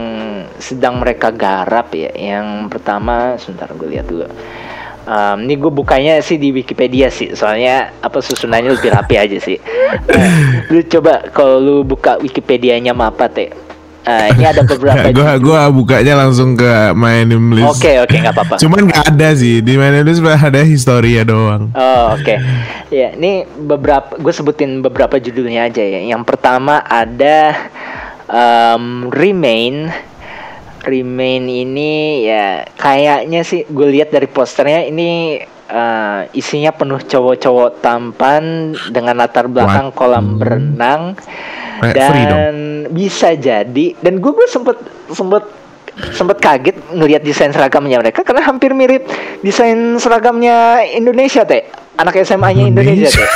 sedang 0.62 1.02
mereka 1.02 1.34
garap 1.34 1.90
ya. 1.98 2.14
Yang 2.14 2.70
pertama, 2.70 3.34
sebentar 3.42 3.74
gue 3.74 3.90
lihat 3.90 4.06
dulu. 4.06 4.30
Um, 5.02 5.50
ini 5.50 5.58
gue 5.58 5.74
bukanya 5.74 6.22
sih 6.22 6.38
di 6.38 6.54
Wikipedia 6.54 7.10
sih, 7.10 7.34
soalnya 7.34 7.90
apa 8.06 8.22
susunannya 8.22 8.78
lebih 8.78 8.94
rapi 8.94 9.18
aja 9.18 9.42
sih. 9.42 9.58
Eh, 10.06 10.30
lu 10.72 10.86
coba 10.86 11.26
kalau 11.34 11.58
lu 11.58 11.76
buka 11.82 12.22
Wikipedianya 12.22 12.94
apa 12.94 13.26
teh? 13.26 13.50
Eh, 14.02 14.28
ini 14.34 14.44
ada 14.50 14.66
beberapa. 14.66 15.14
gua 15.18 15.38
gua 15.38 15.62
bukanya 15.70 16.18
langsung 16.18 16.58
ke 16.58 16.90
My 16.98 17.22
Name 17.22 17.54
List. 17.54 17.78
Oke 17.78 18.02
oke 18.02 18.16
nggak 18.18 18.34
apa-apa. 18.34 18.56
Cuman 18.58 18.90
nggak 18.90 19.14
ada 19.14 19.30
sih 19.38 19.62
di 19.62 19.78
My 19.78 19.94
Name 19.94 20.10
List 20.10 20.26
ada 20.26 20.62
historia 20.66 21.22
doang. 21.22 21.70
Oh 21.78 22.18
oke, 22.18 22.36
ya 22.90 23.14
ini 23.14 23.46
beberapa 23.46 24.18
gue 24.18 24.34
sebutin 24.34 24.82
beberapa 24.82 25.22
judulnya 25.22 25.70
aja 25.70 25.86
ya. 25.86 26.02
Yang 26.02 26.24
pertama 26.26 26.82
ada 26.82 27.70
um, 28.26 29.14
Remain. 29.14 29.94
Remain 30.82 31.46
ini 31.46 32.26
ya 32.26 32.66
kayaknya 32.74 33.46
sih 33.46 33.70
gue 33.70 33.86
lihat 33.86 34.10
dari 34.10 34.26
posternya 34.26 34.90
ini 34.90 35.38
eh, 35.72 36.22
isinya 36.36 36.76
penuh 36.76 37.00
cowok-cowok 37.00 37.80
tampan 37.80 38.76
dengan 38.92 39.16
latar 39.16 39.48
belakang 39.48 39.90
What? 39.92 39.98
kolam 39.98 40.26
berenang. 40.38 41.16
Kayak 41.82 42.14
dan 42.30 42.56
bisa 42.94 43.34
jadi 43.34 43.98
dan 44.06 44.22
gue 44.22 44.32
gue 44.36 44.46
sempet 44.46 44.78
sempet 45.10 45.44
sempet 46.14 46.38
kaget 46.38 46.78
ngelihat 46.94 47.26
desain 47.26 47.50
seragamnya 47.50 47.98
mereka 47.98 48.22
karena 48.22 48.46
hampir 48.46 48.72
mirip 48.78 49.10
desain 49.42 49.98
seragamnya 49.98 50.86
Indonesia 50.86 51.42
teh. 51.42 51.66
Anak 51.98 52.22
SMA-nya 52.22 52.70
Indonesia. 52.70 53.10
Indonesia. 53.10 53.18
teh. 53.18 53.30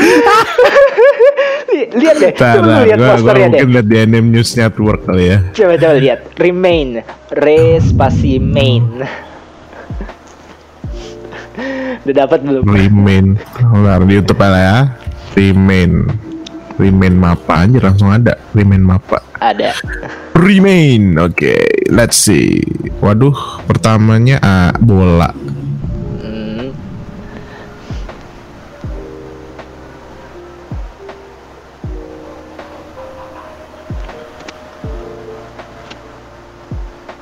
Li- 1.70 1.90
lihat 1.96 2.16
deh. 2.18 2.32
Coba 2.34 2.82
lihat 2.82 2.98
posternya 2.98 3.46
deh. 3.46 3.62
mungkin 3.62 3.68
lihat 3.78 3.86
di 3.86 3.96
Anime 4.02 4.28
News 4.34 4.50
Network 4.58 5.06
kali 5.06 5.24
ya. 5.30 5.38
coba 5.54 5.74
coba 5.78 5.94
lihat. 5.96 6.20
Remain. 6.36 6.88
Re 7.30 7.78
spasi 7.78 8.42
main 8.42 9.06
udah 12.06 12.14
dapat 12.14 12.38
belum 12.42 12.62
Remain. 12.64 13.26
Bentar, 13.36 14.00
di 14.08 14.12
YouTube 14.16 14.40
lah 14.40 14.62
ya. 14.62 14.78
Remain. 15.36 15.92
Remain 16.80 17.14
mapa 17.14 17.68
aja 17.68 17.78
langsung 17.78 18.08
ada. 18.08 18.40
Remain 18.56 18.80
mapa. 18.80 19.20
ada 19.40 19.72
Remain. 20.36 21.20
Oke, 21.20 21.60
let's 21.92 22.16
see. 22.16 22.64
Waduh, 23.04 23.36
pertamanya 23.68 24.40
ah, 24.40 24.72
bola. 24.80 25.32
Hmm, 26.24 26.72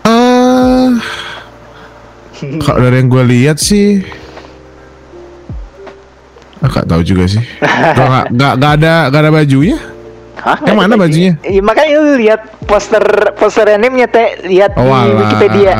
Ah, 0.07 0.95
kalau 2.63 2.79
dari 2.87 3.03
yang 3.03 3.11
gue 3.11 3.25
lihat 3.27 3.59
sih, 3.59 3.99
ah, 6.59 6.69
gak 6.69 6.87
tahu 6.87 7.03
juga 7.03 7.25
sih. 7.27 7.43
Gua 7.63 8.07
nggak 8.07 8.27
nggak 8.35 8.53
nggak 8.59 8.73
ada 8.79 8.95
nggak 9.09 9.23
ada 9.23 9.33
bajunya. 9.33 9.79
Hah, 10.39 10.55
Yang 10.63 10.77
nggak 10.79 10.87
ada 10.87 10.95
mana 10.95 11.03
bajunya? 11.03 11.33
Iya 11.43 11.61
makanya 11.63 11.91
lu 11.99 12.13
lihat 12.17 12.41
poster 12.63 13.05
poster 13.35 13.67
animenya 13.67 14.07
teh 14.07 14.29
lihat 14.47 14.71
Oh, 14.79 14.87
di 14.87 14.91
alah. 14.91 15.19
Wikipedia. 15.19 15.73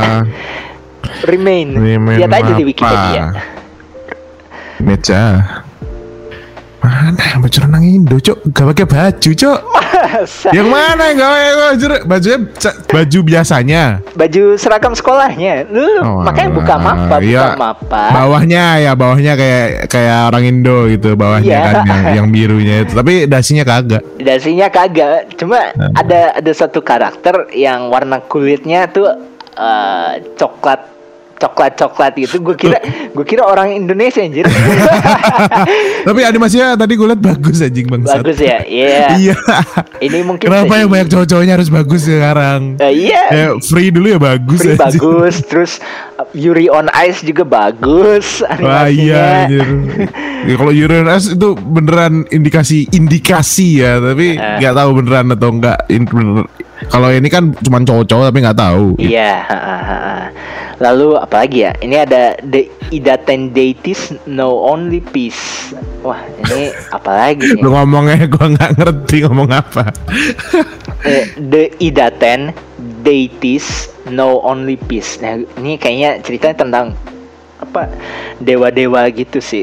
Remain. 1.31 1.69
Remain 1.73 2.19
Lihat 2.21 2.31
aja 2.31 2.53
di? 2.53 2.65
Wikipedia. 2.67 3.23
Meja. 4.79 5.23
Mana 6.89 7.37
baju 7.37 7.59
renang 7.61 7.85
Indo, 7.85 8.17
Cok? 8.17 8.49
Gak 8.49 8.67
pakai 8.73 8.87
baju, 8.89 9.31
Cok. 9.37 9.61
Masa? 9.99 10.49
Yang 10.57 10.69
mana 10.73 11.03
yang 11.13 11.17
gak 11.21 11.31
pakai 11.31 11.53
baju? 11.53 11.87
Bajunya 12.09 12.39
baju 12.89 13.19
biasanya. 13.29 13.83
Baju 14.17 14.43
seragam 14.57 14.97
sekolahnya. 14.97 15.69
Lu 15.69 15.85
Oh, 16.01 16.25
makanya 16.25 16.51
buka 16.55 16.75
mapa, 16.81 17.17
buka 17.21 17.29
Iya. 17.29 17.47
mapa. 17.61 18.03
Bawahnya 18.15 18.65
ya, 18.81 18.93
bawahnya 18.97 19.33
kayak 19.37 19.69
kayak 19.87 20.33
orang 20.33 20.45
Indo 20.49 20.89
gitu, 20.89 21.13
bawahnya 21.13 21.45
Iya. 21.53 21.61
kan 21.61 21.75
yang, 21.85 22.03
yang 22.17 22.27
birunya 22.33 22.89
itu. 22.89 22.97
Tapi 22.97 23.29
dasinya 23.29 23.65
kagak. 23.69 24.03
Dasinya 24.17 24.69
kagak. 24.73 25.37
Cuma 25.37 25.61
Nah. 25.77 25.93
ada 25.93 26.41
ada 26.41 26.53
satu 26.55 26.81
karakter 26.81 27.53
yang 27.53 27.93
warna 27.93 28.23
kulitnya 28.23 28.89
tuh 28.89 29.13
eh, 29.59 30.11
coklat 30.39 30.79
coklat 31.39 31.73
coklat 31.75 32.13
gitu 32.15 32.39
gue 32.41 32.57
kira 32.57 32.79
gue 33.15 33.25
kira 33.25 33.43
orang 33.43 33.71
Indonesia 33.73 34.19
anjir 34.19 34.45
Tapi 36.09 36.21
animasinya 36.21 36.75
tadi 36.75 36.95
gue 36.95 37.07
liat 37.07 37.21
bagus 37.21 37.61
anjing 37.61 37.87
bangsat. 37.87 38.19
bagus 38.19 38.39
ya 38.39 38.59
iya 38.65 39.07
Iya. 39.19 39.37
ini 40.01 40.19
mungkin 40.23 40.47
Kenapa 40.47 40.75
yang 40.77 40.89
banyak 40.89 41.09
cowok-cowoknya 41.09 41.55
harus 41.55 41.69
bagus 41.69 42.03
sekarang? 42.05 42.75
Eh, 42.79 42.93
iya 43.07 43.23
Kayak 43.29 43.53
free 43.63 43.89
dulu 43.89 44.07
ya 44.09 44.19
bagus 44.19 44.59
Free 44.59 44.75
anjing. 44.75 44.99
bagus 44.99 45.35
terus 45.45 45.73
uh, 46.17 46.27
Yuri 46.33 46.67
on 46.67 46.87
Ice 47.03 47.21
juga 47.21 47.43
bagus 47.43 48.43
Wah 48.43 48.87
iya 48.87 48.89
animasinya 48.89 49.23
anjir. 49.41 49.67
Ya, 50.41 50.55
kalau 50.55 50.73
Uranus 50.73 51.25
itu 51.29 51.49
beneran 51.57 52.15
indikasi 52.29 52.87
indikasi 52.89 53.69
ya, 53.79 53.99
tapi 53.99 54.35
Eh. 54.35 54.59
nggak 54.59 54.71
tahu 54.73 54.91
beneran 54.97 55.27
atau 55.31 55.49
enggak. 55.51 55.79
Bener- 55.89 56.47
Kalau 56.89 57.11
ini 57.11 57.27
kan 57.27 57.51
cuma 57.57 57.79
cowok-cowok 57.81 58.25
tapi 58.25 58.39
nggak 58.41 58.55
tahu. 58.57 58.95
Iya, 58.97 59.33
ha. 59.45 59.59
Lalu 60.79 61.19
apalagi 61.19 61.67
ya? 61.67 61.73
Ini 61.83 61.97
ada 62.07 62.39
The 62.39 62.71
Idaten 62.95 63.51
Deities 63.51 64.15
No 64.31 64.63
Only 64.63 65.03
Peace. 65.03 65.75
Wah, 66.07 66.23
ini 66.47 66.71
apalagi 66.97 67.59
nih? 67.59 67.63
Lu 67.63 67.75
ngomongnya 67.75 68.31
gua 68.31 68.47
nggak 68.55 68.73
ngerti 68.79 69.17
ngomong 69.27 69.51
apa. 69.51 69.85
Eh, 71.07 71.31
The 71.39 71.79
Idaten 71.79 72.51
Deities 73.07 73.87
No 74.11 74.43
Only 74.43 74.75
Peace. 74.75 75.23
Nah, 75.23 75.39
ini 75.55 75.79
kayaknya 75.79 76.19
ceritanya 76.27 76.67
tentang 76.67 76.87
apa? 77.63 77.87
Dewa-dewa 78.43 79.07
gitu 79.15 79.39
sih. 79.39 79.63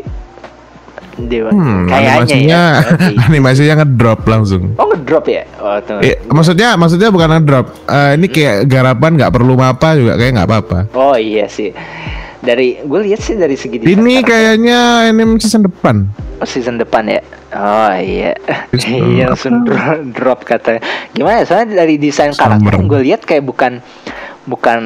Dewa. 1.16 1.48
Hmm, 1.52 1.88
kayaknya 1.88 2.12
animasinya 2.12 2.62
ya. 2.76 3.24
Animasinya 3.32 3.74
ngedrop 3.84 4.20
langsung. 4.28 4.76
Oh, 4.76 4.86
ngedrop 4.92 5.26
ya? 5.32 5.48
Oh. 5.64 5.80
Eh, 6.04 6.20
maksudnya 6.28 6.76
maksudnya 6.76 7.08
bukan 7.08 7.30
ngedrop. 7.40 7.72
Eh, 7.88 8.20
ini 8.20 8.28
kayak 8.28 8.68
garapan 8.68 9.16
nggak 9.16 9.32
perlu 9.32 9.56
mapa 9.56 9.96
juga 9.96 10.20
kayak 10.20 10.32
nggak 10.36 10.48
apa-apa. 10.52 10.80
Oh 10.92 11.16
iya 11.16 11.48
sih. 11.48 11.72
Dari 12.46 12.78
gue 12.84 13.00
lihat 13.10 13.26
sih 13.26 13.34
dari 13.34 13.58
segi 13.58 13.82
Ini 13.82 14.22
kayaknya 14.22 15.10
anime 15.10 15.42
season 15.42 15.66
depan. 15.66 16.06
Oh, 16.38 16.46
season 16.46 16.78
depan 16.78 17.08
ya. 17.10 17.24
Oh 17.56 17.96
iya. 17.96 18.36
Iya 18.86 19.32
langsung 19.32 19.64
drop, 19.64 20.00
drop 20.12 20.40
katanya. 20.44 20.84
Gimana? 21.16 21.42
ya? 21.42 21.44
Soalnya 21.48 21.88
dari 21.88 21.96
desain 21.96 22.36
karakter 22.36 22.84
gue 22.86 23.00
lihat 23.02 23.24
kayak 23.24 23.48
bukan 23.48 23.80
bukan 24.46 24.82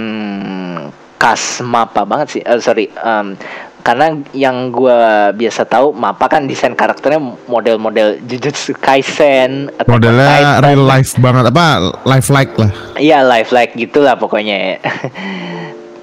khas 1.19 1.59
mapa 1.59 2.07
banget 2.07 2.39
sih. 2.39 2.41
Eh, 2.45 2.61
sorry. 2.63 2.87
em, 2.95 3.35
karena 3.79 4.11
yang 4.31 4.69
gue 4.69 4.97
biasa 5.33 5.63
tahu 5.63 5.91
mapa 5.91 6.27
kan 6.27 6.43
desain 6.43 6.71
karakternya 6.71 7.17
model-model 7.45 8.19
Jujutsu 8.21 8.75
Kaisen 8.75 9.71
atau 9.73 9.95
Modelnya 9.95 10.59
Titan. 10.59 10.63
real 10.63 10.83
life 10.83 11.11
banget 11.15 11.43
apa 11.47 11.65
life 12.03 12.27
like 12.27 12.53
lah. 12.55 12.71
Iya 12.95 13.23
life 13.23 13.49
like 13.49 13.73
gitulah 13.73 14.13
pokoknya 14.13 14.55
ya. 14.55 14.75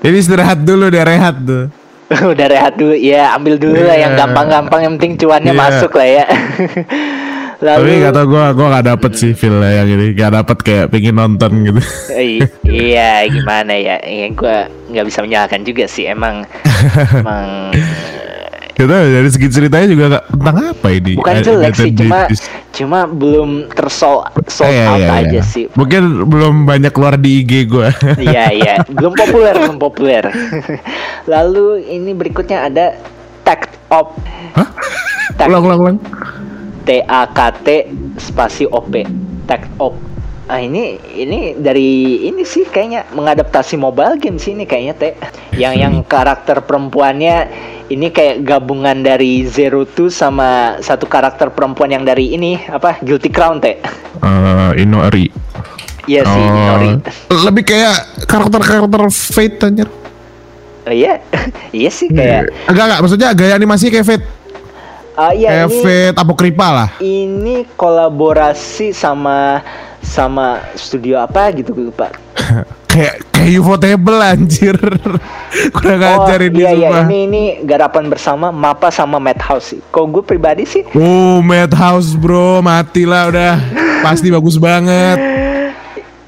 Jadi 0.01 0.16
istirahat 0.16 0.64
dulu 0.68 0.89
deh 0.89 1.01
rehat 1.01 1.37
tuh. 1.41 1.68
Udah 2.07 2.47
rehat 2.47 2.79
dulu 2.79 2.95
ya 2.95 3.35
ambil 3.35 3.59
dulu 3.59 3.83
lah 3.83 3.99
yang 3.99 4.14
Iya. 4.14 4.20
gampang-gampang 4.22 4.81
yang 4.81 4.93
penting 4.95 5.18
cuannya 5.18 5.51
Iya. 5.51 5.59
masuk 5.59 5.93
lah 5.93 6.09
ya. 6.09 6.24
Lalu 7.57 7.81
Tapi 7.89 7.93
gak 8.01 8.13
tau 8.13 8.27
gue 8.27 8.45
gue 8.53 8.67
gak 8.69 8.87
dapet 8.87 9.13
sih 9.13 9.33
feel 9.33 9.57
yang 9.59 9.89
ini 9.89 10.13
Gak 10.13 10.33
dapet 10.35 10.59
kayak 10.61 10.87
pengen 10.89 11.17
nonton 11.17 11.51
gitu 11.63 11.81
I- 12.21 12.45
iya 12.63 13.25
gimana 13.25 13.73
ya 13.73 13.97
ya 14.01 14.29
gue 14.29 14.57
nggak 14.87 15.05
bisa 15.05 15.25
menyalahkan 15.25 15.65
juga 15.65 15.89
sih 15.89 16.05
emang 16.05 16.45
emang 17.21 17.73
eh, 17.73 18.75
Kita 18.77 18.93
dari 18.93 19.25
segi 19.27 19.49
ceritanya 19.49 19.89
juga 19.89 20.05
gak, 20.13 20.25
tentang 20.37 20.57
apa 20.69 20.89
ini? 20.93 21.17
Bukan 21.17 21.33
Ada- 21.33 21.47
jelek 21.49 21.73
sih, 21.73 21.91
cuma 21.97 22.19
cuma 22.77 22.99
belum 23.09 23.73
tersold 23.73 24.29
sold 24.47 24.69
Iya, 24.69 24.85
out 24.85 25.01
iya, 25.01 25.11
aja 25.17 25.31
iya. 25.33 25.43
sih. 25.43 25.65
Mungkin 25.73 26.03
belum 26.29 26.69
banyak 26.69 26.93
keluar 26.93 27.17
di 27.17 27.41
IG 27.41 27.73
gue. 27.73 27.89
Iya 28.29 28.53
iya, 28.53 28.75
belum 28.85 29.17
populer 29.17 29.57
belum 29.57 29.81
populer. 29.81 30.29
Lalu 31.25 31.89
ini 31.89 32.13
berikutnya 32.13 32.69
ada 32.69 33.01
Tact 33.43 33.81
Op. 33.89 34.13
Hah? 34.53 34.69
Tact 35.35 35.49
ulang, 35.49 35.65
ulang, 35.65 35.81
ulang. 35.81 35.97
T 36.87 37.03
A 37.03 37.26
K 37.26 37.39
T 37.61 37.68
spasi 38.16 38.64
O 38.64 38.80
P. 38.80 39.03
Tact 39.45 39.66
Op. 39.76 39.95
Ah 40.47 40.62
ini 40.62 40.95
ini 41.11 41.59
dari 41.59 42.22
ini 42.22 42.47
sih 42.47 42.62
kayaknya 42.62 43.11
mengadaptasi 43.11 43.74
mobile 43.74 44.14
game 44.14 44.39
sih 44.39 44.55
ini 44.55 44.62
kayaknya 44.62 44.95
teh. 44.95 45.12
Yang 45.59 45.74
yang 45.82 45.95
karakter 46.07 46.62
perempuannya 46.62 47.51
ini 47.91 48.14
kayak 48.14 48.47
gabungan 48.47 49.03
dari 49.03 49.43
Zero 49.51 49.82
Two 49.82 50.07
sama 50.07 50.78
satu 50.78 51.11
karakter 51.11 51.51
perempuan 51.51 51.91
yang 51.91 52.07
dari 52.07 52.30
ini 52.30 52.62
apa 52.70 53.03
Guilty 53.03 53.26
Crown 53.26 53.59
teh. 53.59 53.74
Eh, 54.22 54.70
Inori. 54.78 55.26
Iya 56.07 56.22
sih, 56.22 56.39
Oh, 56.39 56.55
Inori. 56.55 56.91
lebih 57.43 57.66
kayak 57.66 57.97
karakter-karakter 58.30 59.03
Fate 59.11 59.59
anjir. 59.66 59.91
Iya, 60.87 61.18
iya 61.74 61.91
sih 61.91 62.07
kayak. 62.07 62.70
Enggak 62.70 62.84
enggak, 62.87 63.01
maksudnya 63.03 63.28
gaya 63.34 63.59
animasi 63.59 63.91
kayak 63.91 64.07
Fate. 64.07 64.26
Ah 65.17 65.33
iya 65.33 65.64
Fate 65.67 66.14
Apokripa 66.14 66.69
lah. 66.69 66.89
ini 66.99 67.64
kolaborasi 67.73 68.93
sama 68.93 69.64
sama 69.99 70.47
studio 70.73 71.19
apa 71.19 71.51
gitu 71.51 71.73
gue 71.73 71.89
lupa. 71.89 72.12
kayak 72.87 73.25
kayak 73.27 73.59
Ufotable 73.59 74.19
anjir. 74.19 74.77
Kurang 75.75 76.01
ajar 76.01 76.39
ini 76.43 76.57
iya 76.59 76.71
iya 76.71 76.89
sumpah. 76.93 77.03
ini 77.03 77.19
ini 77.25 77.43
garapan 77.62 78.07
bersama 78.07 78.47
Mapa 78.49 78.89
sama 78.89 79.17
Madhouse 79.17 79.73
sih. 79.73 79.81
Kok 79.83 80.05
gue 80.11 80.23
pribadi 80.23 80.62
sih 80.62 80.85
Oh, 80.93 81.41
Madhouse 81.41 82.12
bro, 82.12 82.61
matilah 82.61 83.27
udah. 83.27 83.55
Pasti 84.03 84.29
bagus 84.29 84.57
banget. 84.57 85.17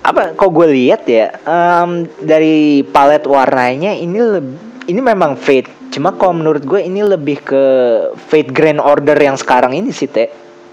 apa 0.01 0.33
kok 0.33 0.49
gue 0.49 0.69
lihat 0.71 1.05
ya 1.05 1.29
em, 1.39 1.91
dari 2.17 2.81
palet 2.83 3.21
warnanya 3.23 3.93
ini 3.93 4.17
leb- 4.17 4.68
ini 4.89 4.99
memang 4.99 5.37
Fate. 5.37 5.69
Cuma 5.89 6.13
kalau 6.13 6.35
menurut 6.35 6.65
gue 6.65 6.81
ini 6.81 7.01
lebih 7.01 7.41
ke 7.43 7.63
Fate 8.19 8.51
Grand 8.51 8.77
Order 8.77 9.15
yang 9.15 9.37
sekarang 9.37 9.73
ini 9.73 9.89
sih 9.89 10.05
teh 10.05 10.29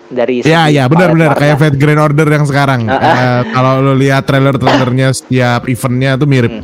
dari 0.05 0.39
Ya 0.41 0.68
ya 0.68 0.86
benar-benar 0.86 1.34
kayak 1.34 1.57
Fate 1.57 1.76
Grand 1.76 1.97
Order 1.97 2.28
yang 2.28 2.43
sekarang. 2.43 2.86
Eh, 2.86 3.41
kalau 3.51 3.82
lo 3.82 3.93
lihat 3.93 4.24
trailer-trailernya 4.24 5.11
setiap 5.11 5.66
eventnya 5.66 6.16
tuh 6.16 6.28
mirip. 6.28 6.51
Eh, 6.51 6.63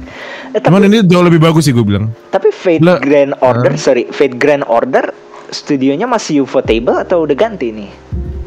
tapi, 0.53 0.67
Cuman 0.67 0.81
ini 0.85 1.03
jauh 1.03 1.23
lebih 1.23 1.39
bagus 1.39 1.63
sih 1.63 1.71
gue 1.71 1.81
bilang. 1.81 2.11
tapi 2.27 2.51
Fate 2.51 2.79
Le- 2.79 2.99
Grand 2.99 3.33
Order 3.39 3.75
sorry 3.75 4.07
Fate 4.09 4.35
Grand 4.35 4.63
Order 4.63 5.11
studionya 5.51 6.07
masih 6.07 6.47
Ufotable 6.47 6.97
atau 6.97 7.27
udah 7.27 7.35
ganti 7.35 7.69
nih? 7.69 7.91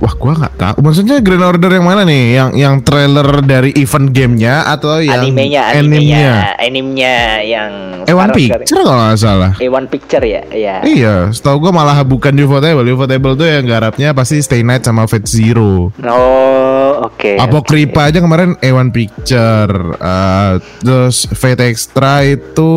Wah, 0.02 0.12
gua 0.20 0.36
nggak 0.36 0.54
tahu. 0.60 0.76
Maksudnya 0.84 1.16
Grand 1.24 1.40
Order 1.40 1.80
yang 1.80 1.86
mana 1.86 2.04
nih? 2.04 2.36
Yang 2.36 2.50
yang 2.60 2.74
trailer 2.84 3.40
dari 3.40 3.72
event 3.78 4.12
gamenya 4.12 4.68
atau 4.68 5.00
yang 5.00 5.22
animenya, 5.22 5.62
animenya, 5.72 6.32
animenya 6.60 7.14
yang 7.40 7.70
Eh 8.04 8.12
One 8.12 8.28
sekarang- 8.36 8.68
Picture 8.68 8.82
kalau 8.84 9.00
nggak 9.00 9.16
salah. 9.16 9.52
Eh 9.56 9.70
One 9.70 9.88
Picture 9.88 10.20
ya, 10.20 10.42
ya. 10.52 10.76
Iya, 10.84 11.32
setahu 11.32 11.56
gua 11.62 11.72
malah 11.72 12.04
bukan 12.04 12.36
Ufotable. 12.36 12.84
Ufotable 12.84 13.32
tuh 13.32 13.48
yang 13.48 13.64
garapnya 13.64 14.12
pasti 14.12 14.44
Stay 14.44 14.60
Night 14.60 14.84
sama 14.84 15.08
Fate 15.08 15.24
Zero. 15.24 15.88
Oh, 15.96 16.90
oke. 17.08 17.40
Apokripa 17.40 18.12
aja 18.12 18.20
kemarin 18.20 18.60
A1 18.60 18.92
Picture. 18.92 19.72
Eh, 19.96 20.52
terus 20.84 21.24
Fate 21.32 21.64
Extra 21.64 22.28
itu 22.28 22.72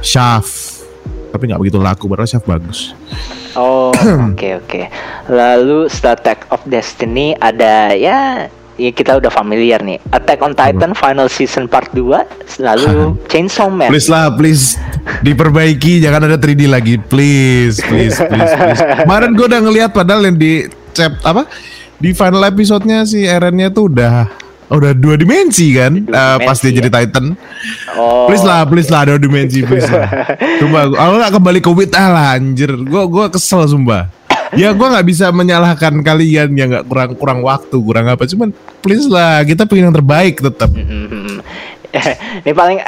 Shaft. 0.00 0.81
Tapi 1.32 1.48
nggak 1.48 1.60
begitu 1.60 1.80
laku, 1.80 2.04
padahal 2.06 2.28
Shaft 2.28 2.44
bagus. 2.44 2.92
Oh, 3.56 3.92
oke 4.32 4.48
oke. 4.64 4.80
Lalu 5.32 5.88
Star 5.88 6.20
Attack 6.20 6.52
of 6.52 6.60
Destiny 6.68 7.32
ada 7.40 7.96
ya 7.96 8.48
ya 8.80 8.90
kita 8.92 9.20
udah 9.20 9.32
familiar 9.32 9.80
nih. 9.80 10.00
Attack 10.12 10.40
on 10.40 10.52
Titan 10.56 10.92
Final 10.96 11.28
Season 11.28 11.68
Part 11.68 11.92
2, 11.96 12.60
lalu 12.60 13.16
Chainsaw 13.28 13.68
Man. 13.68 13.88
Please 13.92 14.08
lah, 14.08 14.32
please 14.32 14.76
diperbaiki, 15.20 16.00
jangan 16.00 16.28
ada 16.28 16.36
3D 16.40 16.68
lagi, 16.68 16.96
please, 16.96 17.80
please, 17.84 18.16
please. 18.16 18.52
please. 18.52 18.80
Kemarin 19.04 19.36
gue 19.36 19.46
udah 19.46 19.60
ngeliat 19.60 19.90
padahal 19.92 20.28
yang 20.28 20.36
di 20.36 20.68
chap 20.92 21.16
apa 21.24 21.48
di 21.96 22.12
final 22.12 22.42
episode-nya 22.44 23.06
si 23.06 23.24
Eren-nya 23.24 23.72
tuh 23.72 23.88
udah 23.88 24.41
udah 24.72 24.92
dua 24.96 25.14
dimensi 25.20 25.76
kan, 25.76 25.92
Dua 26.08 26.16
Eh, 26.16 26.36
pas 26.42 26.56
dimensi 26.56 26.64
dia 26.64 26.72
jadi 26.80 26.90
ya. 26.90 26.94
Titan. 27.04 27.24
Oh. 27.96 28.26
Please 28.28 28.44
lah, 28.44 28.64
please 28.64 28.88
lah 28.88 29.02
dua 29.08 29.18
dimensi, 29.20 29.60
please 29.62 29.88
lah. 29.88 30.08
Coba, 30.64 30.88
aku 30.88 31.12
nggak 31.20 31.32
kembali 31.36 31.58
ke 31.60 31.70
Wit 31.70 31.92
ah 31.92 32.08
lah, 32.10 32.26
anjir. 32.40 32.70
Gue 32.72 33.02
gua 33.06 33.28
kesel 33.28 33.68
sumpah. 33.68 34.08
Ya 34.52 34.68
gue 34.76 34.84
nggak 34.84 35.06
bisa 35.08 35.32
menyalahkan 35.32 36.04
kalian 36.04 36.52
yang 36.52 36.68
nggak 36.68 36.84
kurang 36.84 37.10
kurang 37.16 37.40
waktu, 37.40 37.76
kurang 37.80 38.04
apa. 38.12 38.28
Cuman 38.28 38.52
please 38.84 39.08
lah, 39.08 39.40
kita 39.48 39.64
pengen 39.64 39.88
yang 39.88 39.96
terbaik 39.96 40.44
tetap. 40.44 40.68
Hmm. 40.68 41.21
Ini 42.44 42.52
paling 42.52 42.80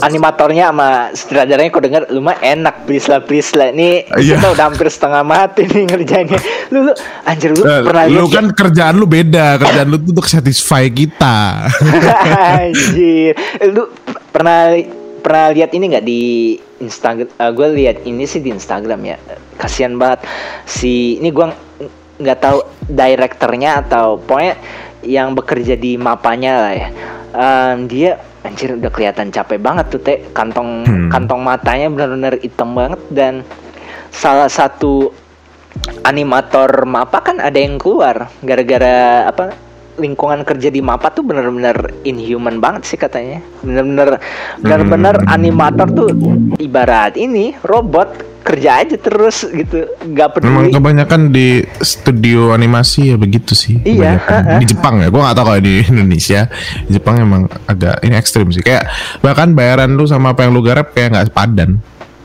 animatornya 0.00 0.70
sama 0.70 0.88
sutradaranya 1.12 1.70
kok 1.70 1.82
denger 1.82 2.02
lu 2.14 2.22
mah 2.22 2.38
enak 2.38 2.86
please 2.86 3.10
lah 3.10 3.18
please 3.18 3.50
lah. 3.58 3.74
Ini 3.74 4.06
Iya. 4.14 4.38
kita 4.38 4.54
udah 4.54 4.64
hampir 4.70 4.86
setengah 4.86 5.22
mati 5.26 5.66
nih 5.66 5.82
ngerjainnya. 5.90 6.40
Lu, 6.70 6.78
lu 6.86 6.92
anjir 7.26 7.50
lu 7.52 7.62
Eh, 7.66 7.80
pernah 7.82 8.04
lu 8.06 8.26
kan 8.30 8.46
kerjaan 8.54 8.94
lu 8.96 9.06
beda, 9.06 9.58
kerjaan 9.58 9.88
lu 9.90 9.98
tuh 9.98 10.10
untuk 10.14 10.28
satisfy 10.30 10.86
kita. 10.86 11.66
Anjir. 12.62 13.34
Lu 13.72 13.90
pernah 14.30 14.78
pernah 15.22 15.46
lihat 15.50 15.70
ini 15.74 15.84
nggak 15.92 16.06
di 16.06 16.22
Instagram? 16.78 17.30
gue 17.54 17.68
lihat 17.76 18.02
ini 18.02 18.26
sih 18.26 18.38
di 18.38 18.50
Instagram 18.50 19.00
ya. 19.02 19.16
Kasihan 19.58 19.94
banget 19.94 20.26
si 20.64 21.18
ini 21.18 21.30
ng- 21.30 21.58
nggak 22.22 22.38
tahu 22.38 22.58
direkturnya 22.86 23.82
atau 23.82 24.18
pokoknya 24.18 24.54
yang 25.02 25.34
bekerja 25.34 25.74
di 25.74 25.98
mapanya 25.98 26.52
lah 26.62 26.74
ya. 26.74 26.88
Em, 27.32 27.90
dia 27.90 28.20
anjir 28.42 28.74
udah 28.74 28.90
kelihatan 28.90 29.30
capek 29.30 29.58
banget 29.62 29.86
tuh 29.90 30.00
teh 30.02 30.18
kantong 30.34 30.82
Hmm. 30.82 31.08
kantong 31.10 31.42
matanya 31.42 31.86
benar-benar 31.90 32.34
hitam 32.42 32.74
banget 32.74 33.00
dan 33.10 33.34
salah 34.10 34.50
satu 34.50 35.14
animator 36.04 36.84
Mapa 36.84 37.22
kan 37.22 37.40
ada 37.40 37.56
yang 37.56 37.80
keluar 37.80 38.28
gara-gara 38.44 39.24
apa 39.24 39.54
lingkungan 39.94 40.40
kerja 40.42 40.68
di 40.68 40.80
Mapa 40.80 41.08
tuh 41.08 41.20
bener-bener 41.20 41.76
inhuman 42.02 42.56
banget 42.56 42.88
sih 42.88 42.96
katanya 42.96 43.44
bener-bener 43.60 44.16
bener-bener 44.58 45.14
Hmm. 45.18 45.28
animator 45.28 45.88
tuh 45.88 46.08
ibarat 46.56 47.14
ini 47.14 47.52
robot 47.60 48.08
kerja 48.42 48.82
aja 48.82 48.98
terus 48.98 49.46
gitu 49.46 49.86
nggak 50.02 50.42
Memang 50.42 50.66
peduli 50.66 50.74
kebanyakan 50.74 51.20
di 51.30 51.48
studio 51.78 52.50
animasi 52.50 53.14
ya 53.14 53.16
begitu 53.16 53.54
sih. 53.54 53.78
Iya, 53.78 54.18
Kebanyakan. 54.18 54.42
ha-ha. 54.42 54.58
Di 54.58 54.66
Jepang 54.66 54.94
ya, 54.98 55.08
gua 55.14 55.20
nggak 55.30 55.36
tahu 55.38 55.46
kalau 55.46 55.62
di 55.62 55.74
Indonesia. 55.86 56.40
Di 56.82 56.90
Jepang 56.90 57.14
emang 57.22 57.42
agak 57.70 58.02
ini 58.02 58.18
ekstrim 58.18 58.50
sih. 58.50 58.66
Kayak 58.66 58.90
bahkan 59.22 59.54
bayaran 59.54 59.94
lu 59.94 60.10
sama 60.10 60.34
apa 60.34 60.42
yang 60.42 60.58
lu 60.58 60.62
garap 60.64 60.90
kayak 60.90 61.14
nggak 61.14 61.26
sepadan. 61.30 61.78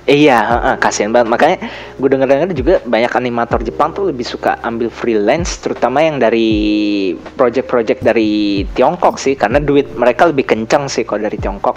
Iya 0.07 0.39
heeh, 0.41 0.75
kasihan 0.77 1.11
banget 1.11 1.27
makanya 1.27 1.57
gue 1.93 2.07
denger-denger 2.07 2.49
juga 2.53 2.73
banyak 2.81 3.11
animator 3.13 3.59
Jepang 3.59 3.91
tuh 3.91 4.07
lebih 4.07 4.23
suka 4.23 4.55
ambil 4.61 4.87
freelance 4.87 5.59
terutama 5.59 5.99
yang 5.99 6.15
dari 6.15 6.47
project-project 7.35 8.01
dari 8.01 8.31
Tiongkok 8.69 9.15
sih 9.17 9.35
karena 9.35 9.59
duit 9.59 9.91
mereka 9.93 10.25
lebih 10.25 10.47
kencang 10.47 10.87
sih 10.87 11.03
kalau 11.03 11.21
dari 11.21 11.35
Tiongkok 11.35 11.75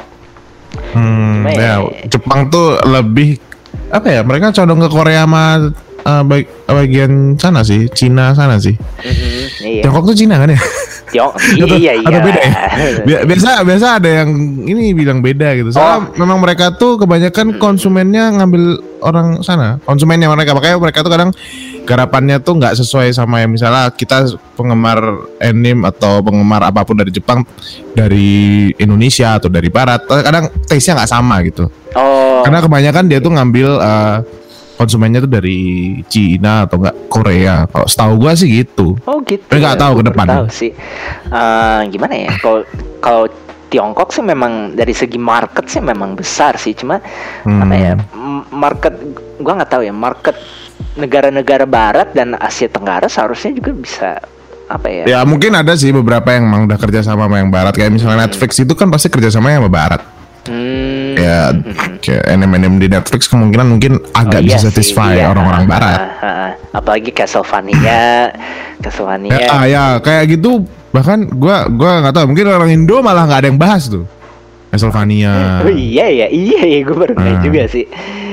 Hmm, 0.91 1.43
Cuma 1.43 1.51
ya, 1.53 1.83
ya- 1.83 2.07
Jepang 2.09 2.47
tuh 2.47 2.79
lebih 2.81 3.39
apa 3.91 4.07
ya? 4.09 4.23
Mereka 4.23 4.51
condong 4.53 4.79
ke 4.81 4.89
Korea 4.89 5.27
sama 5.27 5.71
eh, 6.01 6.23
bag- 6.23 6.51
bagian 6.65 7.35
sana 7.37 7.61
sih, 7.61 7.91
Cina 7.91 8.31
sana 8.33 8.55
sih. 8.57 8.75
Mhm, 8.75 9.43
iya 9.61 9.83
Tiongkok 9.83 10.07
tuh 10.07 10.17
Cina 10.17 10.39
kan 10.39 10.47
ya? 10.47 10.59
Atau- 11.13 11.79
iya 11.83 11.93
iya 11.95 12.07
atau 12.07 12.21
beda 12.21 12.41
ya? 12.41 12.53
Bi- 13.07 13.23
Biasa 13.27 13.51
biasa 13.61 13.87
ada 13.99 14.11
yang 14.23 14.31
ini 14.61 14.93
bilang 14.93 15.19
beda 15.19 15.53
gitu. 15.55 15.71
Soalnya 15.71 15.89
Oh. 16.01 16.17
memang 16.17 16.39
mereka 16.39 16.71
tuh 16.73 16.97
kebanyakan 16.97 17.57
konsumennya 17.57 18.31
ngambil 18.33 18.63
orang 19.01 19.41
sana, 19.41 19.81
konsumennya 19.83 20.27
mereka. 20.27 20.53
Makanya 20.53 20.77
mereka 20.77 21.01
tuh 21.01 21.11
kadang 21.11 21.31
garapannya 21.83 22.39
tuh 22.39 22.55
nggak 22.55 22.77
sesuai 22.77 23.11
sama 23.11 23.41
yang 23.41 23.51
misalnya 23.51 23.91
kita 23.91 24.29
penggemar 24.55 25.01
anime 25.39 25.83
atau 25.85 26.21
penggemar 26.21 26.63
apa 26.63 26.83
pun 26.83 26.95
dari 26.95 27.11
Jepang, 27.11 27.43
dari 27.91 28.31
Indonesia 28.77 29.35
atau 29.35 29.49
dari 29.49 29.67
Barat, 29.67 30.05
kadang 30.05 30.47
taste-nya 30.65 31.03
nggak 31.03 31.11
sama 31.11 31.43
gitu. 31.43 31.67
oh 31.93 32.41
Karena 32.41 32.61
kebanyakan 32.61 33.05
dia 33.05 33.19
tuh 33.19 33.33
ngambil 33.33 33.69
eh, 33.77 34.17
konsumennya 34.81 35.21
tuh 35.21 35.29
dari 35.29 35.61
Cina 36.09 36.65
atau 36.65 36.81
enggak 36.81 36.97
Korea. 37.13 37.69
Kalau 37.69 37.85
setahu 37.85 38.13
gua 38.17 38.33
sih 38.33 38.49
gitu. 38.49 38.97
oh 39.05 39.21
gitu 39.23 39.45
Tapi 39.45 39.61
nggak 39.61 39.77
ya, 39.77 39.83
tahu 39.85 39.93
ke 40.01 40.05
depan. 40.09 40.27
tahu 40.27 40.47
sih 40.49 40.73
Eh, 41.29 41.81
gimana 41.93 42.15
ya 42.17 42.33
kalau 42.41 42.65
kalau 42.99 43.25
Tiongkok 43.71 44.11
sih 44.11 44.25
memang 44.25 44.75
dari 44.75 44.91
segi 44.91 45.15
market 45.15 45.69
sih 45.69 45.79
memang 45.79 46.17
besar 46.17 46.57
sih 46.57 46.73
cuma 46.73 46.99
Hmm. 47.45 47.61
apa 47.63 47.75
ya 47.77 47.93
market 48.51 48.95
gua 49.39 49.61
nggak 49.61 49.71
tahu 49.71 49.83
ya 49.85 49.93
market 49.95 50.35
negara-negara 50.97 51.65
Barat 51.65 52.11
dan 52.11 52.35
Asia 52.35 52.67
Tenggara 52.67 53.07
seharusnya 53.07 53.55
juga 53.55 53.71
bisa 53.71 54.09
apa 54.67 54.87
ya 54.87 55.03
Ya 55.07 55.19
mungkin 55.23 55.55
ada 55.55 55.75
sih 55.75 55.91
beberapa 55.91 56.31
yang 56.31 56.47
emang 56.47 56.67
udah 56.67 56.79
kerja 56.79 57.03
sama 57.03 57.27
sama 57.27 57.39
yang 57.39 57.51
barat 57.51 57.75
kayak 57.75 57.91
misalnya 57.91 58.27
Netflix 58.27 58.59
itu 58.59 58.75
kan 58.75 58.87
pasti 58.87 59.07
kerja 59.07 59.31
sama 59.31 59.51
yang 59.51 59.63
sama 59.63 59.71
barat. 59.71 60.03
Hmm. 60.49 61.13
Ya, 61.21 61.53
kayak 62.01 62.25
anime-anime 62.25 62.81
di 62.81 62.89
Netflix 62.89 63.29
kemungkinan 63.29 63.67
mungkin 63.77 64.01
agak 64.17 64.41
Oh, 64.41 64.45
iya 64.45 64.57
bisa 64.57 64.73
satisfy 64.73 65.13
iya. 65.21 65.29
orang-orang 65.29 65.65
Ah, 65.65 65.71
barat. 65.71 65.99
Apalagi 66.81 67.11
Castlevania, 67.13 68.33
Castlevania. 68.81 69.37
Ya, 69.37 69.49
ah, 69.53 69.65
ya 69.69 69.85
kayak 70.01 70.39
gitu 70.39 70.65
bahkan 70.91 71.29
gua 71.31 71.69
gua 71.71 72.03
nggak 72.03 72.15
tahu 72.17 72.25
mungkin 72.35 72.47
orang 72.51 72.71
Indo 72.73 72.99
malah 73.05 73.29
nggak 73.29 73.41
ada 73.45 73.49
yang 73.53 73.61
bahas 73.61 73.87
tuh. 73.87 74.09
Castlevania. 74.71 75.67
Oh 75.67 75.69
iya 75.69 76.07
ya, 76.07 76.27
iya 76.31 76.63
ya, 76.63 76.79
gue 76.81 76.95
baru 76.95 77.13
ngeliat 77.15 77.39
Ah. 77.39 77.43
juga 77.43 77.63
sih. 77.67 77.85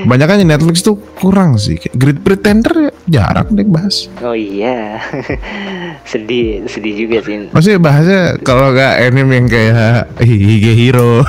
Banyak 0.06 0.26
kan 0.26 0.38
Netflix 0.40 0.80
tuh 0.80 0.94
kurang 1.18 1.58
sih. 1.58 1.74
Great 1.90 2.22
Pretender 2.22 2.70
ya 2.86 2.92
jarang 3.08 3.50
deh 3.50 3.66
bahas. 3.66 4.06
Oh 4.22 4.32
iya, 4.32 5.02
sedih, 6.06 6.62
sedih 6.64 6.94
juga 6.94 7.18
sih. 7.26 7.50
Maksudnya 7.50 7.80
bahasnya 7.82 8.22
kalau 8.40 8.70
nggak 8.70 8.94
anime 9.02 9.32
yang 9.34 9.46
kayak 9.50 10.14
Hige 10.22 10.72
Hero, 10.78 11.26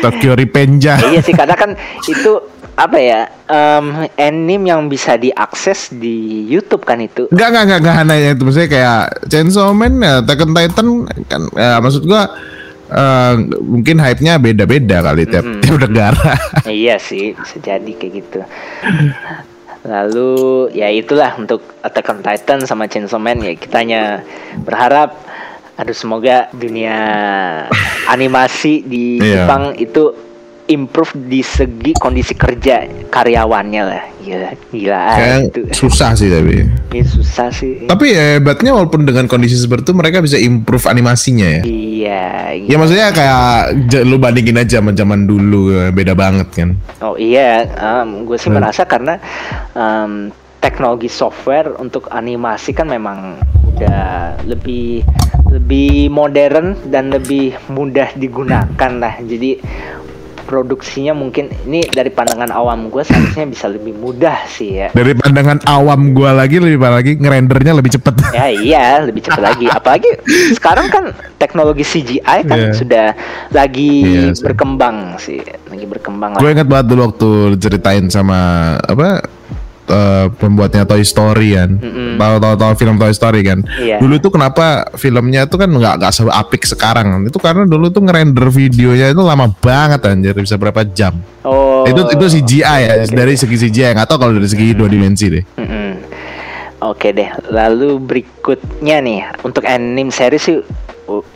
Tokyo 0.00 0.32
Revenger. 0.34 0.98
iya 1.12 1.20
sih, 1.20 1.36
karena 1.36 1.54
kan 1.54 1.76
itu 2.06 2.32
apa 2.72 2.96
ya, 2.96 3.20
em, 3.44 4.08
anime 4.16 4.64
yang 4.64 4.88
bisa 4.88 5.20
diakses 5.20 5.92
di 5.92 6.48
YouTube 6.48 6.88
kan 6.88 6.96
itu. 6.96 7.28
Enggak, 7.28 7.48
enggak, 7.52 7.64
enggak, 7.66 7.78
enggak 7.84 7.96
hanya 8.00 8.14
itu. 8.32 8.42
Maksudnya 8.42 8.70
kayak 8.70 9.00
Chainsaw 9.28 9.68
Man, 9.76 10.00
ya, 10.00 10.24
on 10.24 10.50
Titan 10.56 10.88
kan 11.28 11.42
ya, 11.52 11.76
maksud 11.76 12.08
gua 12.08 12.24
eh, 12.90 13.34
mungkin 13.56 13.96
hype-nya 13.96 14.36
beda-beda 14.36 15.00
kali 15.00 15.24
tiap, 15.24 15.46
tiap 15.60 15.76
negara. 15.80 16.34
iya 16.66 16.98
sih, 16.98 17.32
bisa 17.32 17.56
jadi 17.58 17.90
kayak 17.90 18.12
gitu. 18.18 18.40
Lalu 19.80 20.32
ya 20.70 20.92
itulah 20.92 21.32
untuk 21.34 21.64
Attack 21.80 22.12
on 22.12 22.20
Titan 22.20 22.60
sama 22.62 22.84
Chainsaw 22.84 23.16
Man 23.16 23.40
ya 23.40 23.56
kita 23.56 23.80
hanya 23.80 24.20
berharap 24.60 25.16
aduh 25.74 25.96
semoga 25.96 26.52
dunia 26.52 26.96
animasi 28.12 28.84
di 28.84 29.16
Iya. 29.16 29.48
Jepang 29.48 29.72
itu 29.74 30.12
improve 30.70 31.12
di 31.26 31.42
segi 31.42 31.92
kondisi 31.98 32.32
kerja 32.32 32.86
karyawannya 33.10 33.82
lah. 33.82 34.04
Gila, 34.20 34.50
gila 34.68 34.94
ah, 34.94 35.16
Kayak 35.16 35.38
itu. 35.48 35.60
susah 35.72 36.12
sih 36.12 36.28
tapi. 36.28 36.62
Ini 36.92 37.02
susah 37.02 37.48
sih. 37.50 37.88
Tapi 37.88 38.12
ya, 38.12 38.36
hebatnya 38.36 38.76
walaupun 38.76 39.08
dengan 39.08 39.24
kondisi 39.24 39.56
seperti 39.56 39.90
itu 39.90 39.94
mereka 39.96 40.20
bisa 40.20 40.36
improve 40.36 40.84
animasinya 40.86 41.48
ya. 41.48 41.62
Iya, 41.64 42.24
Ya 42.68 42.76
maksudnya 42.76 43.08
kayak 43.10 43.74
lu 44.04 44.20
bandingin 44.20 44.60
aja 44.60 44.78
sama 44.84 44.92
zaman 44.92 45.24
dulu 45.24 45.72
ya, 45.72 45.88
beda 45.88 46.12
banget 46.12 46.48
kan. 46.52 46.76
Oh 47.00 47.16
iya, 47.16 47.64
gue 48.04 48.36
sih 48.36 48.52
Hmm. 48.52 48.60
merasa 48.60 48.84
karena 48.84 49.16
em, 49.72 50.28
teknologi 50.60 51.08
software 51.08 51.72
untuk 51.80 52.12
animasi 52.12 52.76
kan 52.76 52.92
memang 52.92 53.40
udah 53.72 54.36
lebih 54.44 55.00
lebih 55.50 56.12
modern 56.12 56.76
dan 56.92 57.08
lebih 57.08 57.56
mudah 57.72 58.12
digunakan 58.14 58.92
lah. 59.00 59.16
Jadi 59.18 59.56
produksinya 60.50 61.14
mungkin 61.14 61.46
ini 61.70 61.86
dari 61.86 62.10
pandangan 62.10 62.50
awam 62.50 62.90
gue 62.90 63.06
seharusnya 63.06 63.46
bisa 63.46 63.70
lebih 63.70 63.94
mudah 63.94 64.42
sih 64.50 64.82
ya. 64.82 64.88
Dari 64.90 65.14
pandangan 65.14 65.62
awam 65.70 66.10
gua 66.10 66.34
lagi 66.34 66.58
lebih 66.58 66.82
lagi 66.82 67.14
ngerendernya 67.14 67.78
lebih 67.78 67.94
cepet. 67.94 68.14
Ya 68.40 68.46
iya, 68.50 68.86
lebih 69.04 69.22
cepat 69.26 69.42
lagi. 69.42 69.66
Apalagi 69.70 70.10
sekarang 70.58 70.90
kan 70.90 71.04
teknologi 71.38 71.86
CGI 71.86 72.38
kan 72.46 72.58
Iya. 72.58 72.72
sudah 72.72 73.06
lagi 73.52 73.92
sih. 74.34 74.42
berkembang 74.42 75.20
sih, 75.20 75.38
lagi 75.68 75.86
berkembang. 75.86 76.40
Gue 76.40 76.50
ingat 76.56 76.66
banget 76.66 76.86
dulu 76.90 77.10
waktu 77.12 77.30
ceritain 77.60 78.08
sama 78.08 78.74
apa 78.80 79.22
eh, 79.90 80.26
pembuatnya 80.38 80.86
Toy 80.86 81.02
Story 81.02 81.58
kan. 81.58 81.76
Mm-mm. 81.76 82.16
Tahu 82.16 82.34
tahu 82.38 82.54
tahu 82.54 82.72
film 82.78 82.96
Toy 82.96 83.12
Story 83.12 83.40
kan. 83.42 83.58
Iya. 83.76 83.98
Dulu 83.98 84.22
tuh 84.22 84.30
kenapa 84.30 84.86
filmnya 84.94 85.50
tuh 85.50 85.58
kan 85.58 85.70
nggak 85.70 85.94
nggak 85.98 86.12
seapik 86.14 86.62
sekarang. 86.62 87.26
Itu 87.26 87.42
karena 87.42 87.66
dulu 87.66 87.90
tuh 87.90 88.06
ngerender 88.06 88.46
videonya 88.48 89.10
itu 89.10 89.22
lama 89.26 89.50
banget 89.50 90.06
anjir 90.06 90.38
bisa 90.38 90.54
berapa 90.54 90.86
jam. 90.86 91.18
Oh. 91.40 91.88
itu 91.88 92.04
itu 92.12 92.24
CGI 92.36 92.80
ya 92.84 92.94
dari 93.08 93.32
segi 93.32 93.56
CGI 93.56 93.96
nggak 93.96 94.12
tahu 94.12 94.20
kalau 94.20 94.36
dari 94.36 94.44
segi 94.44 94.76
dua 94.76 94.86
dimensi 94.86 95.26
deh. 95.32 95.44
Mm-mm. 95.56 95.90
Oke 96.80 97.12
deh, 97.12 97.28
lalu 97.52 98.00
berikutnya 98.00 99.04
nih 99.04 99.20
untuk 99.44 99.68
anime 99.68 100.08
series 100.08 100.40
sih 100.40 100.56
uh, 100.56 100.64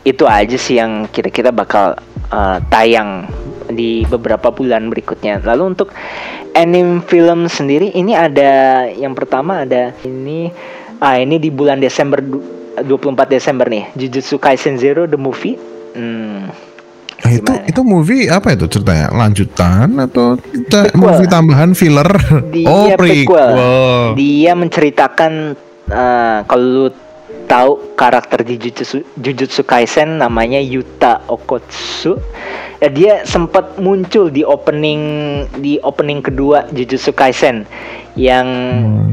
itu 0.01 0.23
aja 0.23 0.55
sih 0.55 0.77
yang 0.77 1.05
kira-kira 1.09 1.49
bakal 1.49 1.95
uh, 2.29 2.57
tayang 2.67 3.27
di 3.67 4.05
beberapa 4.05 4.49
bulan 4.49 4.87
berikutnya. 4.87 5.41
Lalu 5.41 5.75
untuk 5.75 5.89
anime 6.53 7.03
film 7.03 7.45
sendiri 7.45 7.91
ini 7.91 8.13
ada 8.13 8.85
yang 8.87 9.11
pertama 9.11 9.63
ada 9.63 9.91
ini 10.01 10.49
ah 10.97 11.19
ini 11.19 11.35
di 11.35 11.49
bulan 11.49 11.77
Desember 11.77 12.19
du- 12.19 12.43
24 12.75 12.87
Desember 13.29 13.67
nih 13.67 13.87
Jujutsu 13.93 14.35
Kaisen 14.35 14.75
Zero 14.75 15.03
the 15.05 15.15
movie. 15.15 15.55
Hmm, 15.93 16.51
Nah, 17.15 17.31
itu 17.31 17.47
Gimana? 17.47 17.63
itu 17.65 17.81
movie 17.81 18.23
apa 18.27 18.53
itu 18.53 18.67
ceritanya? 18.67 19.07
Lanjutan 19.09 19.87
atau 19.97 20.35
Prequel. 20.35 20.93
movie 20.93 21.25
tambahan 21.25 21.71
filler? 21.71 22.11
Dia 22.51 22.67
oh 22.69 22.91
prequel. 22.91 23.25
prequel. 23.25 23.49
Dia 24.13 24.51
menceritakan 24.53 25.55
uh, 25.89 26.39
kalau 26.43 26.91
tahu 27.45 27.95
karakter 27.95 28.41
di 28.43 28.57
Jujutsu, 28.59 29.05
Jujutsu 29.17 29.61
Kaisen 29.63 30.19
namanya 30.19 30.59
Yuta 30.59 31.23
Okotsu. 31.29 32.17
Ya, 32.83 32.89
dia 32.91 33.13
sempat 33.23 33.79
muncul 33.79 34.29
di 34.29 34.43
opening 34.43 35.01
di 35.63 35.79
opening 35.81 36.19
kedua 36.19 36.67
Jujutsu 36.75 37.15
Kaisen 37.15 37.63
yang 38.19 38.47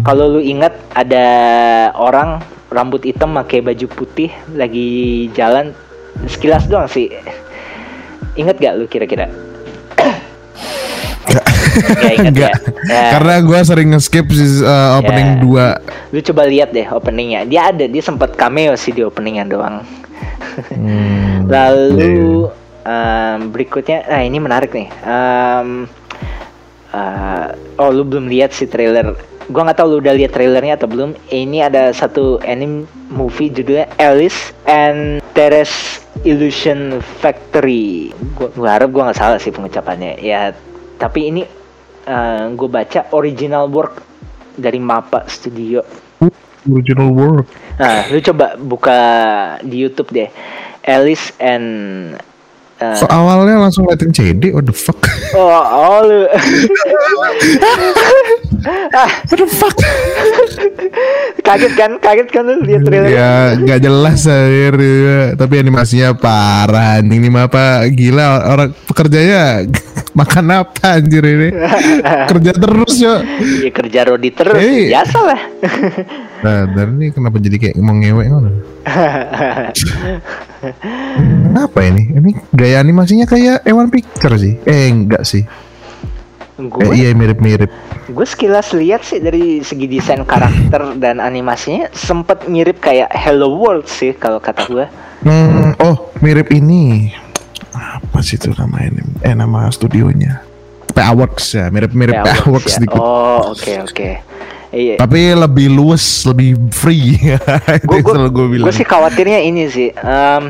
kalau 0.03 0.39
lu 0.39 0.41
ingat 0.43 0.75
ada 0.93 1.27
orang 1.95 2.43
rambut 2.73 3.05
hitam 3.05 3.37
pakai 3.37 3.61
baju 3.61 3.87
putih 3.93 4.33
lagi 4.57 5.29
jalan 5.37 5.77
sekilas 6.27 6.67
doang 6.67 6.89
sih. 6.89 7.13
Ingat 8.33 8.59
gak 8.59 8.75
lu 8.81 8.89
kira-kira? 8.89 9.29
Enggak. 11.23 11.47
ya? 12.35 12.51
Ya. 12.91 13.03
Karena 13.17 13.35
gue 13.41 13.59
sering 13.63 13.89
nge-skip 13.95 14.27
si 14.35 14.63
uh, 14.67 14.99
opening 14.99 15.39
Ya. 15.39 15.79
2 15.79 16.13
Lu 16.13 16.19
coba 16.21 16.43
lihat 16.45 16.75
deh 16.75 16.87
openingnya. 16.91 17.47
Dia 17.47 17.71
ada, 17.71 17.85
dia 17.87 18.03
sempat 18.03 18.35
cameo 18.35 18.75
sih 18.75 18.93
di 18.93 19.07
openingnya 19.07 19.47
doang. 19.49 19.87
Hmm, 20.69 21.49
Lalu 21.49 22.51
em, 22.85 23.39
berikutnya, 23.49 24.05
nah 24.05 24.21
ini 24.21 24.37
menarik 24.37 24.75
nih. 24.75 24.89
Em, 25.07 25.89
eh, 26.93 27.47
oh 27.81 27.91
lu 27.95 28.05
belum 28.05 28.29
lihat 28.29 28.53
si 28.53 28.69
trailer. 28.69 29.17
Gua 29.49 29.67
nggak 29.67 29.79
tahu 29.81 29.97
lu 29.97 29.99
udah 30.05 30.15
lihat 30.15 30.37
trailernya 30.37 30.77
atau 30.77 30.89
belum. 30.91 31.17
Ini 31.33 31.73
ada 31.73 31.91
satu 31.97 32.39
anime 32.45 32.85
movie 33.09 33.49
judulnya 33.49 33.89
Alice 33.97 34.53
and 34.69 35.25
Teres 35.33 36.05
Illusion 36.29 37.01
Factory. 37.21 38.13
Gua, 38.37 38.53
gua 38.53 38.69
harap 38.77 38.93
gua 38.93 39.11
nggak 39.11 39.19
salah 39.19 39.39
sih 39.41 39.51
pengucapannya. 39.51 40.21
Ya, 40.21 40.53
tapi 41.03 41.35
ini 41.35 41.43
gue 42.55 42.69
baca 42.71 43.11
original 43.11 43.67
work 43.67 43.99
dari 44.55 44.79
Mappa 44.79 45.27
Studio. 45.27 45.83
original 46.63 47.11
work. 47.11 47.51
Nah, 47.75 48.07
lu 48.07 48.23
coba 48.23 48.55
buka 48.55 48.99
di 49.67 49.83
YouTube 49.83 50.15
deh. 50.15 50.31
Alice 50.83 51.35
and 51.43 51.67
uh, 52.79 52.95
So 52.99 53.07
awalnya 53.11 53.59
langsung 53.59 53.87
liatin 53.91 54.15
CD, 54.15 54.55
what 54.55 54.67
the 54.67 54.75
fuck? 54.75 54.99
oh, 55.39 55.51
oh 55.51 55.99
lu. 56.07 56.27
what 59.27 59.39
the 59.39 59.47
fuck? 59.51 59.75
kaget 61.43 61.73
kan? 61.75 61.99
Kaget 61.99 62.29
kan 62.31 62.47
lu 62.47 62.63
lihat 62.63 62.87
trailer? 62.87 63.11
ya 63.11 63.59
nggak 63.59 63.81
jelas 63.83 64.23
air 64.31 64.75
tapi 65.35 65.55
animasinya 65.59 66.15
parah 66.15 67.03
ini 67.03 67.27
mah 67.27 67.51
apa 67.51 67.91
gila 67.91 68.47
orang 68.55 68.71
pekerjanya 68.87 69.67
makan 70.13 70.47
apa 70.53 71.01
anjir 71.01 71.25
ini? 71.25 71.49
Kerja 72.31 72.53
terus 72.53 72.95
yo. 72.97 73.21
Iya 73.23 73.71
kerja 73.73 74.01
Rodi 74.07 74.31
terus, 74.31 74.61
Eh. 74.61 74.93
biasa 74.93 75.19
lah. 75.21 75.41
nah 76.43 76.67
dan 76.69 76.99
ini 76.99 77.09
kenapa 77.11 77.39
jadi 77.39 77.57
kayak 77.57 77.77
mau 77.79 77.97
ngewek 77.97 78.27
ngono? 78.29 78.51
Apa 81.55 81.81
ini? 81.85 82.03
Ini 82.11 82.31
gaya 82.51 82.81
animasinya 82.81 83.27
kayak 83.27 83.63
Ewan 83.63 83.89
Picture 83.89 84.35
sih. 84.37 84.59
Eh 84.65 84.91
enggak 84.91 85.23
sih. 85.23 85.43
Eh, 85.43 86.67
gue 86.67 86.93
iya 86.93 87.11
mirip-mirip. 87.13 87.71
Gue 88.09 88.27
sekilas 88.27 88.71
lihat 88.73 89.03
sih 89.03 89.19
dari 89.19 89.63
segi 89.63 89.87
desain 89.87 90.23
karakter 90.23 90.99
dan 90.99 91.19
animasinya 91.19 91.89
sempet 91.91 92.47
mirip 92.47 92.79
kayak 92.79 93.09
Hello 93.11 93.57
World 93.57 93.87
sih 93.87 94.13
kalau 94.13 94.39
kata 94.39 94.67
gue. 94.69 94.87
hmm, 95.23 95.79
oh 95.79 96.11
mirip 96.19 96.51
ini 96.51 97.15
apa 97.71 98.19
sih 98.21 98.37
itu 98.37 98.51
nama 98.53 98.83
ini? 98.83 99.03
Eh 99.23 99.33
nama 99.33 99.69
studionya. 99.69 100.43
PA-Works 100.93 101.47
ya 101.57 101.67
mirip-mirip 101.69 102.13
Ya, 102.13 102.23
PA-Works 102.23 102.75
ya. 102.77 102.81
dikit 102.85 103.01
Oh 103.01 103.53
oke 103.53 103.73
oke. 103.87 104.11
Iya. 104.73 104.97
tapi 104.97 105.37
lebih 105.37 105.69
luas 105.69 106.01
lebih 106.25 106.57
free. 106.73 107.17
Itu 107.85 107.97
gue 108.01 108.29
gue 108.29 108.47
bilang. 108.57 108.73
sih 108.73 108.85
khawatirnya 108.85 109.41
ini 109.41 109.69
sih 109.69 109.93
em, 109.93 110.49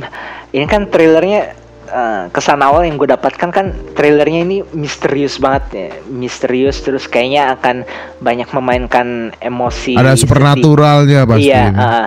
ini 0.51 0.63
kan 0.67 0.87
trailernya 0.87 1.59
eh, 1.89 2.23
kesan 2.31 2.63
awal 2.63 2.87
yang 2.87 2.95
gue 2.95 3.11
dapatkan 3.11 3.51
kan 3.51 3.67
trailernya 3.95 4.41
ini 4.43 4.57
misterius 4.75 5.43
banget 5.43 5.65
ya. 5.75 5.89
Misterius 6.07 6.79
terus 6.81 7.07
kayaknya 7.07 7.51
akan 7.55 7.83
banyak 8.19 8.47
memainkan 8.51 9.35
emosi 9.39 9.99
ada 9.99 10.15
supernaturalnya 10.15 11.27
pasti 11.27 11.51
iya 11.51 11.65
eh, 11.71 12.07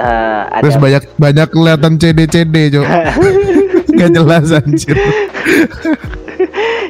eh, 0.00 0.42
ada 0.48 0.64
terus 0.64 0.80
banyak 0.80 1.02
banyak 1.16 1.48
kelihatan 1.48 1.92
CD 1.96 2.20
CD 2.24 2.54
jo 2.72 2.88
Gak 4.00 4.10
jelas 4.16 4.48
anjir. 4.56 4.96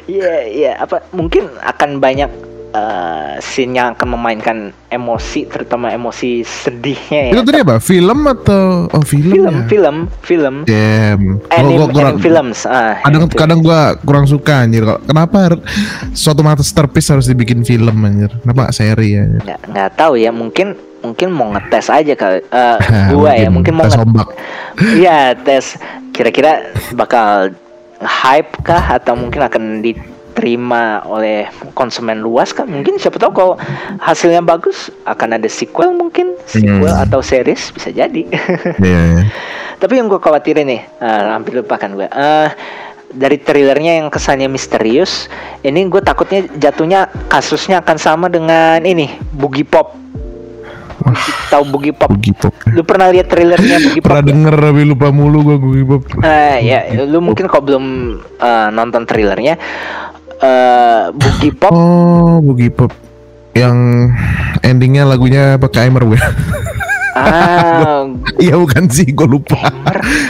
Iya, 0.07 0.47
iya. 0.47 0.71
Apa 0.79 1.03
mungkin 1.11 1.47
akan 1.59 1.99
banyak 1.99 2.31
uh, 2.75 3.37
scene 3.39 3.75
yang 3.75 3.93
akan 3.95 4.07
memainkan 4.17 4.57
emosi, 4.91 5.47
terutama 5.47 5.91
emosi 5.91 6.43
sedihnya 6.43 7.31
ya. 7.31 7.33
Itu 7.35 7.41
tadi 7.47 7.59
apa? 7.63 7.75
Film 7.79 8.19
atau 8.27 8.87
oh 8.91 9.03
film? 9.03 9.31
Film, 9.31 9.55
ya? 9.55 9.65
film, 9.67 9.95
film. 10.23 10.55
Damn. 10.67 11.23
Gua- 11.39 11.55
Anime, 11.55 11.75
gua 11.77 11.87
kurang, 11.91 12.17
films. 12.19 12.59
Ah, 12.67 12.99
kadang 13.03 13.23
itu. 13.27 13.35
kadang 13.37 13.59
gua 13.63 13.79
kurang 14.03 14.25
suka 14.27 14.65
anjir. 14.65 14.83
Kenapa 15.05 15.59
suatu 16.15 16.41
masterpiece 16.43 17.11
harus 17.11 17.27
dibikin 17.27 17.63
film 17.63 17.95
anjir? 18.03 18.31
Kenapa 18.41 18.71
seri 18.75 19.19
ya? 19.19 19.23
nggak 19.27 19.59
nggak 19.71 19.89
tahu 19.99 20.19
ya. 20.19 20.31
Mungkin 20.31 20.75
mungkin 21.01 21.27
mau 21.33 21.49
ngetes 21.55 21.87
aja 21.89 22.13
kali. 22.15 22.39
Eh, 22.45 22.77
gua 23.15 23.31
ya, 23.35 23.49
mungkin 23.51 23.73
mau 23.75 23.85
tes 23.87 23.95
ngetes. 23.95 24.27
Iya 24.97 25.35
tes 25.35 25.65
kira-kira 26.11 26.71
bakal 26.95 27.55
hype 28.01 28.51
kah 28.65 28.97
atau 28.97 29.13
mungkin 29.13 29.45
akan 29.45 29.63
diterima 30.31 31.03
oleh 31.03 31.43
konsumen 31.75 32.23
luas 32.23 32.55
kah 32.55 32.63
mungkin 32.63 32.95
siapa 32.95 33.19
tahu 33.19 33.35
kalau 33.35 33.53
hasilnya 33.99 34.39
bagus 34.39 34.87
akan 35.03 35.35
ada 35.35 35.51
sequel 35.51 35.91
mungkin 35.91 36.39
sequel 36.47 36.87
Hmm. 36.87 37.03
atau 37.03 37.19
series 37.19 37.75
bisa 37.75 37.91
jadi 37.91 38.23
Iya. 38.79 39.01
iya. 39.11 39.21
tapi 39.83 39.99
yang 39.99 40.07
gue 40.07 40.17
khawatirin 40.17 40.71
nih 40.71 40.81
eh, 41.03 41.23
hampir 41.29 41.59
lupakan 41.59 41.91
gue 41.91 42.07
Eh, 42.07 42.49
dari 43.11 43.35
trailernya 43.35 43.99
yang 43.99 44.07
kesannya 44.07 44.47
misterius 44.47 45.27
ini 45.61 45.83
gue 45.85 45.99
takutnya 45.99 46.47
jatuhnya 46.55 47.11
kasusnya 47.27 47.83
akan 47.83 47.97
sama 47.99 48.31
dengan 48.31 48.79
ini 48.81 49.11
Boogie 49.35 49.67
Pop 49.67 49.99
tahu 51.51 51.67
Boogie 51.67 51.91
Pop 51.91 52.07
Boogie 52.07 52.31
Pop. 52.31 52.55
lu 52.71 52.87
pernah 52.87 53.11
lihat 53.11 53.27
trailernya 53.27 53.83
Boogie 53.83 53.99
Pop 53.99 54.15
Pernah 54.15 54.23
denger 54.23 54.55
tapi 54.55 54.81
lupa 54.87 55.07
mulu 55.11 55.43
gua 55.43 55.57
Boogie 55.59 55.83
Pop. 55.83 56.07
Eh, 56.23 56.55
ya, 56.63 56.79
lu 57.03 57.19
mungkin 57.19 57.51
kalau 57.51 57.63
belum 57.67 57.85
eh, 58.39 58.67
nonton 58.71 59.03
trailernya, 59.03 59.59
eh 60.41 61.03
Boogie 61.13 61.53
Pop, 61.53 61.71
Oh, 61.71 62.41
Boogie 62.41 62.73
Pop. 62.73 62.91
Yang 63.53 63.77
endingnya 64.61 65.03
lagunya 65.03 65.55
pakai 65.55 65.87
Aimer 65.87 66.07
gue. 66.07 66.19
ah, 67.13 68.07
Iya 68.43 68.55
bukan 68.55 68.87
sih, 68.87 69.11
gue 69.11 69.27
lupa. 69.27 69.59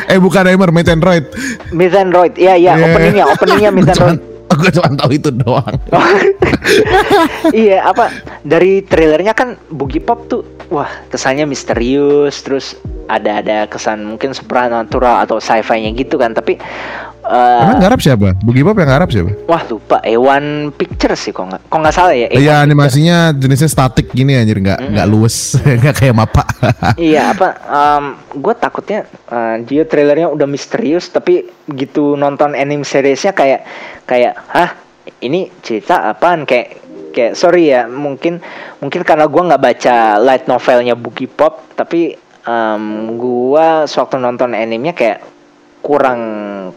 eh 0.07 0.17
bukan 0.17 0.43
Aimer. 0.43 0.69
Miss 0.73 0.87
Android, 0.87 2.33
iya 2.35 2.57
iya, 2.57 2.73
Yeah. 2.75 2.87
openingnya, 2.91 3.25
openingnya 3.29 3.69
Miss 3.71 3.87
Android. 3.89 4.21
Gue 4.51 4.67
cuma 4.67 4.91
tahu 4.99 5.11
itu 5.15 5.31
doang. 5.31 5.75
iya, 7.55 7.87
apa 7.87 8.11
dari 8.43 8.83
trailernya 8.83 9.31
kan 9.31 9.55
Boogie 9.71 10.03
Pop 10.03 10.27
tuh, 10.27 10.43
wah 10.67 10.91
kesannya 11.07 11.47
misterius, 11.47 12.43
terus 12.43 12.75
ada 13.07 13.39
ada 13.39 13.63
kesan 13.65 14.03
mungkin 14.03 14.35
supernatural 14.35 15.23
atau 15.23 15.39
sci-fi-nya 15.39 15.95
gitu 15.95 16.19
kan, 16.19 16.35
tapi 16.35 16.59
eh, 17.31 17.63
Emang 17.63 17.79
garap 17.79 17.99
siapa? 17.99 18.35
Boogie 18.37 18.61
Pop 18.61 18.75
yang 18.75 18.91
garap 18.91 19.07
siapa? 19.07 19.31
wah 19.47 19.63
lupa, 19.65 19.97
Ewan 20.03 20.69
Pictures 20.75 21.17
sih 21.17 21.31
kok 21.31 21.47
nggak, 21.47 21.61
kok 21.65 21.79
nggak 21.79 21.95
salah 21.95 22.11
ya. 22.11 22.27
Iya 22.27 22.29
A1 22.29 22.35
Pictures. 22.35 22.63
animasinya 22.67 23.17
jenisnya 23.31 23.69
statik 23.71 24.07
gini 24.11 24.35
anjir 24.35 24.59
nggak 24.59 24.79
nggak 24.91 25.07
luwes 25.07 25.55
nggak 25.81 25.95
kayak 25.95 26.15
mapa. 26.15 26.43
iya 26.99 27.31
apa 27.31 27.47
gue 28.31 28.53
takutnya 28.55 28.99
eh, 29.27 29.55
dia 29.63 29.87
trailernya 29.87 30.27
udah 30.27 30.45
misterius 30.45 31.07
tapi 31.07 31.47
gitu 31.71 32.13
nonton 32.13 32.51
anime 32.51 32.83
seriesnya 32.83 33.31
kayak 33.31 33.63
kayak 34.03 34.35
hah 34.51 34.75
ini 35.21 35.47
cerita 35.61 36.11
apaan 36.11 36.43
kayak 36.43 36.77
kayak 37.11 37.33
sorry 37.33 37.71
ya 37.71 37.87
mungkin 37.87 38.39
mungkin 38.79 39.01
karena 39.03 39.27
gua 39.27 39.51
nggak 39.51 39.61
baca 39.61 39.95
light 40.17 40.45
novelnya 40.47 40.95
Boogie 40.95 41.27
Pop 41.27 41.63
tapi 41.75 42.15
em, 42.43 42.83
gua 43.15 43.83
sewaktu 43.83 44.17
nonton 44.17 44.51
animenya 44.51 44.91
kayak 44.91 45.19
kurang 45.81 46.21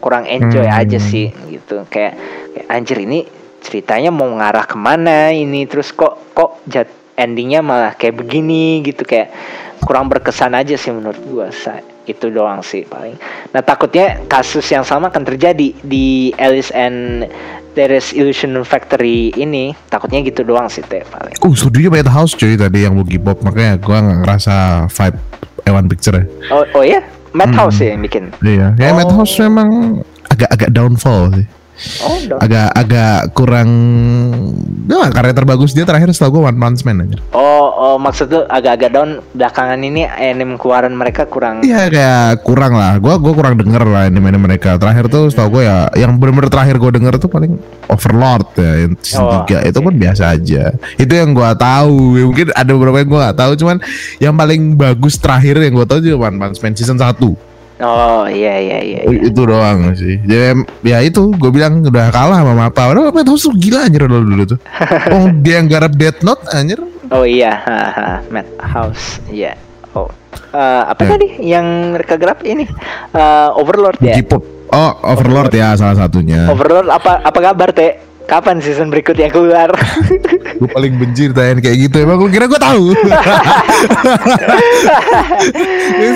kurang 0.00 0.24
enjoy 0.24 0.64
Hmm. 0.64 0.80
aja 0.80 0.98
sih 0.98 1.30
gitu. 1.48 1.84
Kayak, 1.88 2.16
kayak 2.57 2.66
anjir 2.68 2.98
ini 3.00 3.28
ceritanya 3.61 4.11
mau 4.11 4.28
ngarah 4.28 4.64
ke 4.64 4.76
mana 4.76 5.30
ini? 5.30 5.64
Terus 5.64 5.92
kok 5.92 6.20
kok 6.32 6.61
jat 6.66 6.88
endingnya 7.14 7.61
malah 7.61 7.92
kayak 7.94 8.18
begini 8.18 8.82
gitu. 8.82 9.05
Kayak 9.05 9.30
kurang 9.80 10.09
berkesan 10.09 10.57
aja 10.57 10.74
sih 10.74 10.90
menurut 10.90 11.20
gua 11.28 11.48
Sa. 11.52 11.78
itu 12.05 12.28
doang 12.28 12.61
sih 12.61 12.84
paling. 12.84 13.16
Nah 13.57 13.64
takutnya 13.64 14.20
kasus 14.28 14.68
yang 14.68 14.84
sama 14.84 15.09
akan 15.09 15.24
terjadi 15.24 15.72
di 15.80 16.36
Alice 16.36 16.68
and 16.76 17.24
There's 17.72 18.12
Illusion 18.12 18.61
Factory 18.61 19.32
ini. 19.32 19.72
Takutnya 19.88 20.20
gitu 20.20 20.44
doang 20.44 20.68
sih 20.68 20.84
teh 20.84 21.00
paling. 21.09 21.32
Uh 21.40 21.57
studionya 21.57 22.05
Madhouse 22.05 22.36
cuy 22.36 22.61
tadi 22.61 22.84
yang 22.84 22.92
Boogie 22.92 23.16
Pop 23.16 23.40
makanya 23.40 23.80
gua 23.80 24.05
nggak 24.05 24.18
ngerasa 24.20 24.55
vibe 24.92 25.18
Ewan 25.64 25.88
Picture 25.88 26.16
ya. 26.20 26.24
oh 26.52 26.64
oh 26.76 26.84
ya 26.84 27.00
Madhouse 27.35 27.82
ya 27.82 27.93
yang 27.99 28.03
bikin 28.07 28.24
Iya, 28.41 28.66
kayak 28.78 28.93
Oh. 28.95 28.99
Madhouse 29.03 29.35
memang 29.43 29.68
agak-agak 30.30 30.70
downfall 30.70 31.35
sih. 31.35 31.47
Oh 32.00 32.18
dong. 32.24 32.38
Agak-agak 32.38 33.34
kurang 33.34 33.68
ya, 34.86 35.10
karya 35.10 35.32
terbagus 35.32 35.70
dia 35.70 35.82
terakhir 35.82 36.14
setelah 36.14 36.30
gua 36.30 36.42
One 36.48 36.58
Punch 36.58 36.82
Man 36.82 37.02
aja. 37.02 37.18
oh 37.32 37.66
oh 37.74 37.96
maksud 37.96 38.26
tuh 38.26 38.42
agak-agak 38.46 38.90
down 38.90 39.10
belakangan 39.32 39.78
ini 39.78 40.06
anime 40.06 40.54
keluaran 40.54 40.94
mereka 40.94 41.26
kurang 41.26 41.60
Iya 41.60 41.88
kayak 41.88 42.42
kurang 42.42 42.74
lah. 42.74 42.96
Gua 42.98 43.18
gua 43.18 43.32
kurang 43.32 43.58
denger 43.58 43.82
lah 43.84 44.06
ini 44.06 44.18
mana 44.18 44.38
mereka. 44.38 44.76
Terakhir 44.76 45.08
tuh 45.08 45.28
setahu 45.28 45.58
gue 45.58 45.62
ya 45.64 45.90
yang 45.94 46.14
bener-bener 46.14 46.48
terakhir 46.48 46.76
gue 46.76 46.90
denger 46.94 47.14
tuh 47.18 47.28
paling 47.28 47.58
Overlord 47.86 48.48
ya 48.56 48.72
yang 48.86 48.92
season 49.00 49.24
Oh, 49.24 49.42
3 49.42 49.64
itu 49.64 49.78
oke. 49.78 49.84
pun 49.84 49.94
biasa 49.94 50.22
aja. 50.30 50.64
Itu 50.94 51.12
yang 51.12 51.32
gua 51.32 51.54
tahu. 51.54 52.22
Mungkin 52.22 52.52
ada 52.52 52.70
beberapa 52.70 52.98
yang 52.98 53.08
gua 53.08 53.20
nggak 53.28 53.38
tahu 53.38 53.52
cuman 53.56 53.76
yang 54.18 54.34
paling 54.34 54.74
bagus 54.74 55.14
terakhir 55.16 55.58
yang 55.58 55.74
gua 55.74 55.86
tahu 55.86 55.98
juga 55.98 56.28
One 56.28 56.36
Punch 56.38 56.58
Man 56.60 56.74
season 56.74 56.96
1. 56.96 57.18
Oh 57.80 58.24
iya 58.26 58.54
iya 58.56 58.78
iya, 58.80 59.00
iya. 59.06 59.20
Itu 59.24 59.42
doang 59.42 59.94
sih. 59.94 60.20
Jadi 60.20 60.62
ya 60.82 60.98
itu 61.00 61.32
gue 61.32 61.50
bilang 61.50 61.82
udah 61.82 62.06
kalah 62.10 62.42
sama 62.42 62.54
Mapa. 62.54 62.86
Padahal 62.86 63.10
Madhouse 63.10 63.46
tuh 63.46 63.54
gila 63.54 63.86
anjir 63.86 64.04
dulu 64.04 64.22
dulu 64.22 64.44
tuh. 64.54 64.58
Oh 65.14 65.26
dia 65.40 65.58
yang 65.58 65.66
garap 65.66 65.92
Death 65.94 66.22
Note 66.22 66.44
anjir. 66.50 66.78
Oh 67.10 67.22
iya, 67.22 67.60
haha, 67.60 68.24
Madhouse, 68.28 69.20
iya. 69.28 69.54
Oh, 69.92 70.08
Eh, 70.54 70.82
apa 70.86 71.02
Ya. 71.02 71.10
tadi 71.18 71.26
yang 71.42 71.66
mereka 71.94 72.14
gerap 72.14 72.42
ini? 72.46 72.62
Eh, 73.10 73.48
Overlord 73.58 73.98
ya. 73.98 74.14
Pop. 74.22 74.42
Oh 74.70 74.90
Overlord 75.02 75.50
ya 75.50 75.74
salah 75.74 75.94
satunya. 75.96 76.46
Overlord 76.46 76.86
apa 76.86 77.22
apa 77.22 77.38
kabar 77.38 77.70
teh? 77.70 77.98
Kapan 78.24 78.56
season 78.58 78.88
berikutnya 78.88 79.28
keluar? 79.28 79.68
gue 80.54 80.70
paling 80.70 80.94
benci 80.96 81.28
ditanya 81.28 81.58
kayak 81.58 81.76
gitu 81.90 81.96
emang 82.06 82.22
lu 82.22 82.30
kira 82.30 82.46
gue 82.46 82.56
tahu 82.56 82.94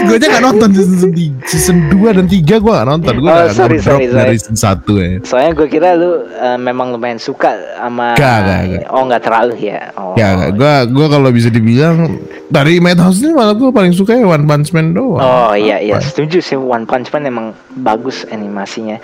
gue 0.06 0.14
aja 0.14 0.26
gak 0.30 0.44
nonton 0.46 0.70
season, 0.72 1.10
season 1.44 1.76
2 1.90 2.16
dan 2.16 2.26
3 2.30 2.38
gue 2.46 2.72
gak 2.72 2.86
nonton 2.86 3.14
gue 3.18 3.26
Oh, 3.28 3.34
udah 3.34 3.50
sorry, 3.52 3.82
drop 3.82 3.98
sorry, 3.98 4.06
dari 4.08 4.38
sorry. 4.38 4.38
season 4.38 4.56
1 4.56 4.88
ya 4.94 5.10
Soalnya 5.26 5.52
gue 5.58 5.66
kira 5.68 5.88
lu 5.98 6.10
eh, 6.24 6.58
memang 6.58 6.94
lumayan 6.94 7.18
suka 7.18 7.50
sama. 7.76 8.14
Gak, 8.14 8.38
gak, 8.46 8.60
gak. 8.72 8.82
Oh 8.88 9.02
nggak 9.04 9.22
terlalu 9.22 9.54
ya. 9.68 9.90
Oh. 9.98 10.14
ya 10.16 10.48
gue 10.48 10.72
gue 10.94 11.06
kalau 11.10 11.28
bisa 11.28 11.50
dibilang 11.50 12.18
dari 12.48 12.78
Madhouse 12.80 13.20
ini 13.20 13.34
malah 13.34 13.52
gue 13.52 13.68
paling 13.68 13.92
suka 13.92 14.16
ya 14.16 14.24
One 14.24 14.46
Punch 14.46 14.70
Man 14.72 14.94
doang 14.94 15.20
Oh 15.20 15.52
iya 15.52 15.82
iya, 15.82 15.98
setuju 16.00 16.40
sih 16.40 16.56
One 16.56 16.86
Punch 16.86 17.10
Man 17.12 17.26
emang 17.26 17.46
bagus 17.76 18.24
animasinya. 18.30 18.96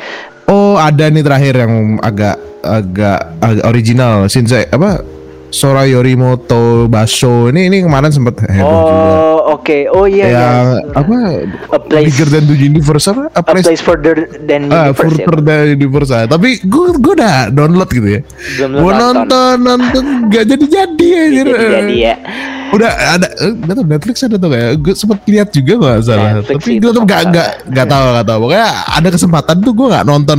Oh 0.46 0.76
ada 0.76 1.08
nih 1.08 1.22
terakhir 1.22 1.54
yang 1.64 1.72
agak 2.00 2.36
agak, 2.64 3.18
agak 3.40 3.64
original 3.68 4.24
Shinsei 4.26 4.64
apa 4.68 5.04
Sora 5.48 5.86
Yorimoto 5.86 6.90
Basho 6.90 7.46
ini 7.46 7.70
ini 7.70 7.86
kemarin 7.86 8.10
sempet 8.10 8.42
heboh 8.42 8.80
juga 8.82 9.06
Oh 9.44 9.60
oke, 9.60 9.78
oh 9.92 10.08
iya 10.08 10.24
iya. 10.26 10.40
yang 10.40 10.66
apa 10.96 11.16
A 11.68 11.78
place, 11.78 12.10
bigger 12.10 12.26
than 12.32 12.44
the 12.48 12.56
universe 12.56 13.06
apa 13.06 13.28
a 13.30 13.38
a 13.38 13.42
place 13.44 13.78
further 13.78 14.26
than 14.42 14.72
Ah, 14.72 14.88
universe 14.90 15.14
ya. 15.14 15.26
further 15.28 15.44
dari 15.44 15.70
universe 15.76 16.10
ah. 16.10 16.24
Tapi 16.24 16.64
gue 16.64 16.86
gue 16.96 17.12
udah 17.12 17.52
download 17.52 17.86
gitu 17.92 18.08
ya. 18.08 18.20
Gue 18.66 18.92
nonton. 18.96 19.56
nonton 19.60 20.04
gak 20.32 20.48
jadi 20.48 20.64
jadi. 20.64 21.10
Jadi 21.44 21.50
jadi 21.52 21.94
ya. 21.94 22.14
Udah 22.74 22.90
ada 22.90 23.26
eh, 23.30 23.52
nggak 23.54 23.74
tahu 23.74 23.86
Netflix 23.86 24.16
ada 24.20 24.36
tuh 24.36 24.50
kayak 24.50 24.70
gue 24.76 24.94
sempet 24.94 25.18
lihat 25.26 25.48
juga 25.48 25.72
gak 25.78 26.00
salah. 26.02 26.30
Netflix 26.38 26.58
Tapi 26.58 26.72
gue 26.76 26.90
tuh 26.90 27.02
nggak 27.02 27.22
gak 27.30 27.48
gak 27.70 27.86
tahu 27.86 28.04
gak 28.10 28.26
tahu. 28.26 28.38
Pokoknya 28.44 28.68
ada 28.90 29.08
kesempatan 29.08 29.56
tuh 29.60 29.72
gue 29.72 29.86
gak 29.88 30.04
nonton. 30.04 30.38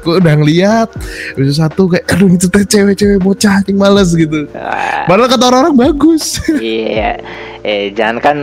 Gue 0.00 0.14
udah 0.16 0.34
ngeliat 0.34 0.88
episode 1.34 1.58
satu 1.58 1.82
kayak 1.88 2.04
aduh 2.08 2.28
itu 2.28 2.46
teh 2.46 2.62
cewek-cewek 2.62 3.18
bocah 3.18 3.58
anjing 3.58 3.76
males 3.76 4.10
gitu. 4.12 4.46
Wah. 4.52 5.04
Padahal 5.04 5.28
kata 5.28 5.44
orang-orang 5.48 5.76
bagus. 5.76 6.24
Iya, 6.62 7.18
eh 7.60 7.90
jangan 7.92 8.22
kan 8.22 8.36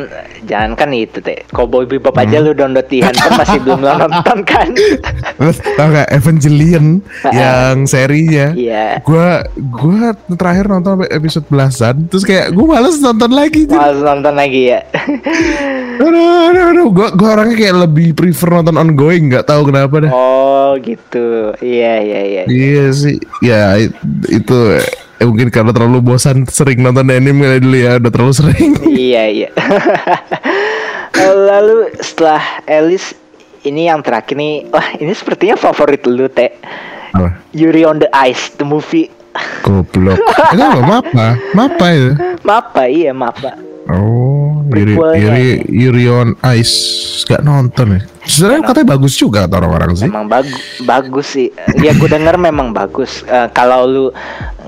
jangan 0.44 0.76
kan 0.76 0.90
itu 0.92 1.18
teh. 1.20 1.40
Cowboy 1.50 1.88
Bebop 1.88 2.12
Hmm. 2.12 2.26
aja 2.26 2.38
lu 2.40 2.52
download 2.52 2.86
di 2.86 3.00
handphone 3.00 3.38
masih 3.38 3.60
belum 3.66 3.80
nonton 3.80 4.38
kan? 4.44 4.68
Terus 5.40 5.58
tau 5.74 5.88
gak 5.88 6.10
Evangelion 6.12 7.00
yang 7.32 7.86
serinya. 7.86 8.52
Iya. 8.52 9.00
gua 9.02 9.46
gua 9.72 10.12
terakhir 10.30 10.68
nonton 10.68 11.08
episode 11.08 11.46
belasan 11.48 12.06
terus 12.08 12.22
kayak 12.22 12.52
gua 12.52 12.76
males 12.76 13.00
nonton 13.00 13.29
lagi 13.32 13.66
Jir. 13.66 13.78
Males 13.78 14.02
nonton 14.02 14.34
lagi 14.36 14.62
ya. 14.74 14.80
aduh, 16.04 16.52
aduh, 16.52 16.64
aduh. 16.74 16.88
Gua, 16.92 17.08
gua 17.14 17.30
orangnya 17.40 17.56
kayak 17.58 17.76
lebih 17.90 18.08
prefer 18.14 18.50
nonton 18.50 18.76
ongoing 18.76 19.30
nggak 19.32 19.46
tahu 19.48 19.70
kenapa 19.70 20.10
dah 20.10 20.12
oh 20.12 20.78
gitu. 20.82 21.54
Iya 21.60 21.94
iya 22.02 22.22
iya. 22.26 22.44
iya 22.46 22.86
sih 22.94 23.18
ya 23.42 23.76
it- 23.78 23.98
itu 24.30 24.58
eh, 24.78 25.26
mungkin 25.26 25.50
karena 25.50 25.72
terlalu 25.74 26.00
bosan 26.02 26.46
sering 26.48 26.80
nonton 26.82 27.10
anime 27.10 27.44
kali 27.44 27.60
dulu 27.62 27.78
ya 27.78 27.92
udah 27.98 28.12
terlalu 28.12 28.34
sering 28.34 28.72
iya 29.10 29.24
iya. 29.28 29.50
Lalu 31.20 32.00
setelah 32.00 32.40
Alice 32.64 33.12
ini 33.68 33.92
yang 33.92 34.00
terakhir 34.00 34.40
nih. 34.40 34.72
Wah, 34.72 34.96
ini 34.96 35.12
sepertinya 35.12 35.60
favorit 35.60 36.06
lu, 36.08 36.32
Teh. 36.32 36.48
Apa? 37.12 37.36
Yuri 37.52 37.84
on 37.84 38.00
the 38.00 38.08
Ice, 38.24 38.54
the 38.56 38.64
movie. 38.64 39.12
Goblok. 39.64 40.18
Itu 40.54 40.64
apa? 40.64 40.82
Mapa? 40.82 41.28
Mapa 41.54 41.88
itu? 41.92 42.12
Mapa, 42.42 42.84
iya, 42.88 43.12
Mapa. 43.12 43.54
Oh, 43.90 44.62
Yuri, 44.70 44.94
Prequelnya. 44.94 45.18
Yuri, 45.18 45.50
Yuri 45.66 46.06
on 46.14 46.30
Ice 46.54 46.78
Gak 47.26 47.42
nonton 47.42 47.98
ya 47.98 48.02
Sebenarnya 48.22 48.62
katanya 48.70 48.88
bagus 48.94 49.18
juga 49.18 49.50
kata 49.50 49.56
orang-orang 49.66 49.98
sih 49.98 50.06
Memang 50.06 50.30
bagus, 50.30 50.62
bagus 50.86 51.28
sih. 51.34 51.50
Ya 51.82 51.98
gue 51.98 52.06
denger 52.06 52.38
memang 52.38 52.70
bagus. 52.70 53.26
Eh, 53.26 53.50
kalau 53.50 53.90
lu 53.90 54.06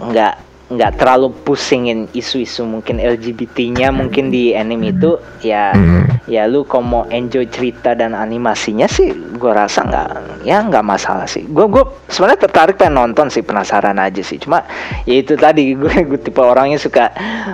nggak 0.09 0.33
nggak 0.71 1.03
terlalu 1.03 1.35
pusingin 1.43 2.07
isu-isu 2.15 2.63
mungkin 2.63 2.97
LGBT-nya 2.97 3.91
mungkin 3.91 4.31
di 4.31 4.55
anime 4.55 4.95
itu 4.95 5.19
ya 5.43 5.75
Hmm. 5.75 6.03
ya 6.27 6.47
lu 6.47 6.63
kalau 6.67 6.83
mau 6.83 7.03
enjoy 7.11 7.47
cerita 7.47 7.95
dan 7.95 8.11
animasinya 8.15 8.87
sih 8.87 9.11
gue 9.11 9.51
rasa 9.51 9.83
nggak 9.87 10.07
ya 10.47 10.63
nggak 10.63 10.83
masalah 10.85 11.27
sih. 11.27 11.43
Gue 11.47 11.67
gue 11.67 11.83
sebenarnya 12.11 12.47
tertarik 12.47 12.75
pengen 12.79 12.99
nonton 12.99 13.27
sih 13.31 13.43
penasaran 13.43 13.97
aja 13.99 14.19
sih. 14.23 14.39
Cuma 14.39 14.63
ya 15.07 15.15
itu 15.19 15.35
tadi 15.35 15.73
gue 15.81 15.93
gue 16.07 16.19
tipe 16.19 16.39
orangnya 16.39 16.79
suka 16.79 17.11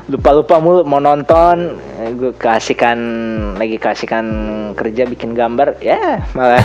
lupa 0.10 0.30
lupa 0.34 0.56
mulu 0.62 0.82
mau 0.86 1.02
nonton 1.02 1.78
gue 1.98 2.32
kasihkan 2.38 2.98
lagi 3.58 3.78
kasihkan 3.82 4.26
kerja 4.78 5.10
bikin 5.10 5.34
gambar 5.34 5.82
ya 5.82 6.22
malah, 6.38 6.64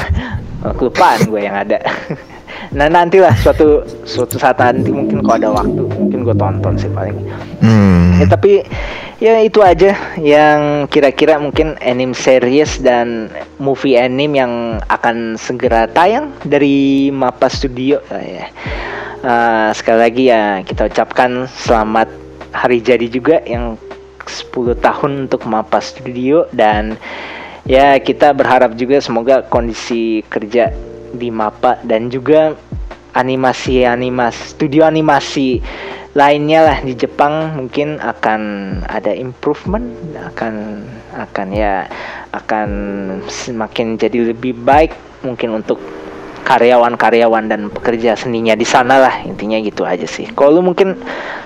malah 0.60 0.74
kelupaan 0.78 1.20
gue 1.26 1.40
yang 1.40 1.56
ada 1.56 1.80
nah 2.72 2.88
nantilah 2.88 3.34
suatu 3.40 3.84
suatu 4.04 4.40
saat 4.40 4.56
nanti 4.60 4.90
mungkin 4.92 5.20
kalau 5.24 5.36
ada 5.36 5.50
waktu 5.52 5.82
mungkin 5.98 6.18
gue 6.24 6.36
tonton 6.36 6.74
sih 6.78 6.90
paling 6.92 7.16
Hmm. 7.62 8.18
Ya 8.18 8.26
tapi 8.26 8.66
ya 9.22 9.38
itu 9.38 9.62
aja 9.62 9.94
yang 10.18 10.90
kira-kira 10.90 11.38
mungkin 11.38 11.78
anime 11.78 12.10
series 12.10 12.82
dan 12.82 13.30
movie 13.62 13.94
anime 13.94 14.34
yang 14.34 14.52
akan 14.90 15.38
segera 15.38 15.86
tayang 15.86 16.34
dari 16.42 17.14
Mapa 17.14 17.46
Studio 17.46 18.02
lah 18.10 18.24
ya. 18.26 18.46
Eh, 19.22 19.70
sekali 19.78 19.98
lagi 20.02 20.24
ya 20.26 20.66
kita 20.66 20.90
ucapkan 20.90 21.46
selamat 21.46 22.10
hari 22.50 22.82
jadi 22.82 23.06
juga 23.06 23.38
yang 23.46 23.78
10 24.26 24.74
tahun 24.74 25.30
untuk 25.30 25.46
Mapa 25.46 25.78
Studio 25.78 26.50
dan 26.50 26.98
ya 27.62 27.94
kita 28.02 28.34
berharap 28.34 28.74
juga 28.74 28.98
semoga 28.98 29.46
kondisi 29.46 30.26
kerja 30.26 30.74
di 31.14 31.28
Mapa 31.28 31.78
dan 31.84 32.08
juga 32.08 32.56
animasi 33.12 33.84
animasi 33.84 34.56
studio 34.56 34.88
animasi 34.88 35.60
lainnya 36.12 36.60
lah 36.68 36.78
di 36.84 36.92
Jepang 36.92 37.56
mungkin 37.56 37.96
akan 37.96 38.40
ada 38.84 39.16
improvement 39.16 39.88
akan 40.16 40.84
akan 41.16 41.46
ya 41.52 41.88
akan 42.36 42.68
semakin 43.28 43.96
jadi 43.96 44.32
lebih 44.32 44.56
baik 44.60 44.92
mungkin 45.24 45.56
untuk 45.64 45.80
karyawan-karyawan 46.42 47.44
dan 47.48 47.60
pekerja 47.70 48.18
seninya 48.18 48.52
di 48.58 48.66
sana 48.66 48.98
lah 48.98 49.14
intinya 49.24 49.58
gitu 49.62 49.86
aja 49.86 50.04
sih. 50.04 50.28
Kalau 50.34 50.58
lu 50.58 50.62
mungkin 50.62 50.98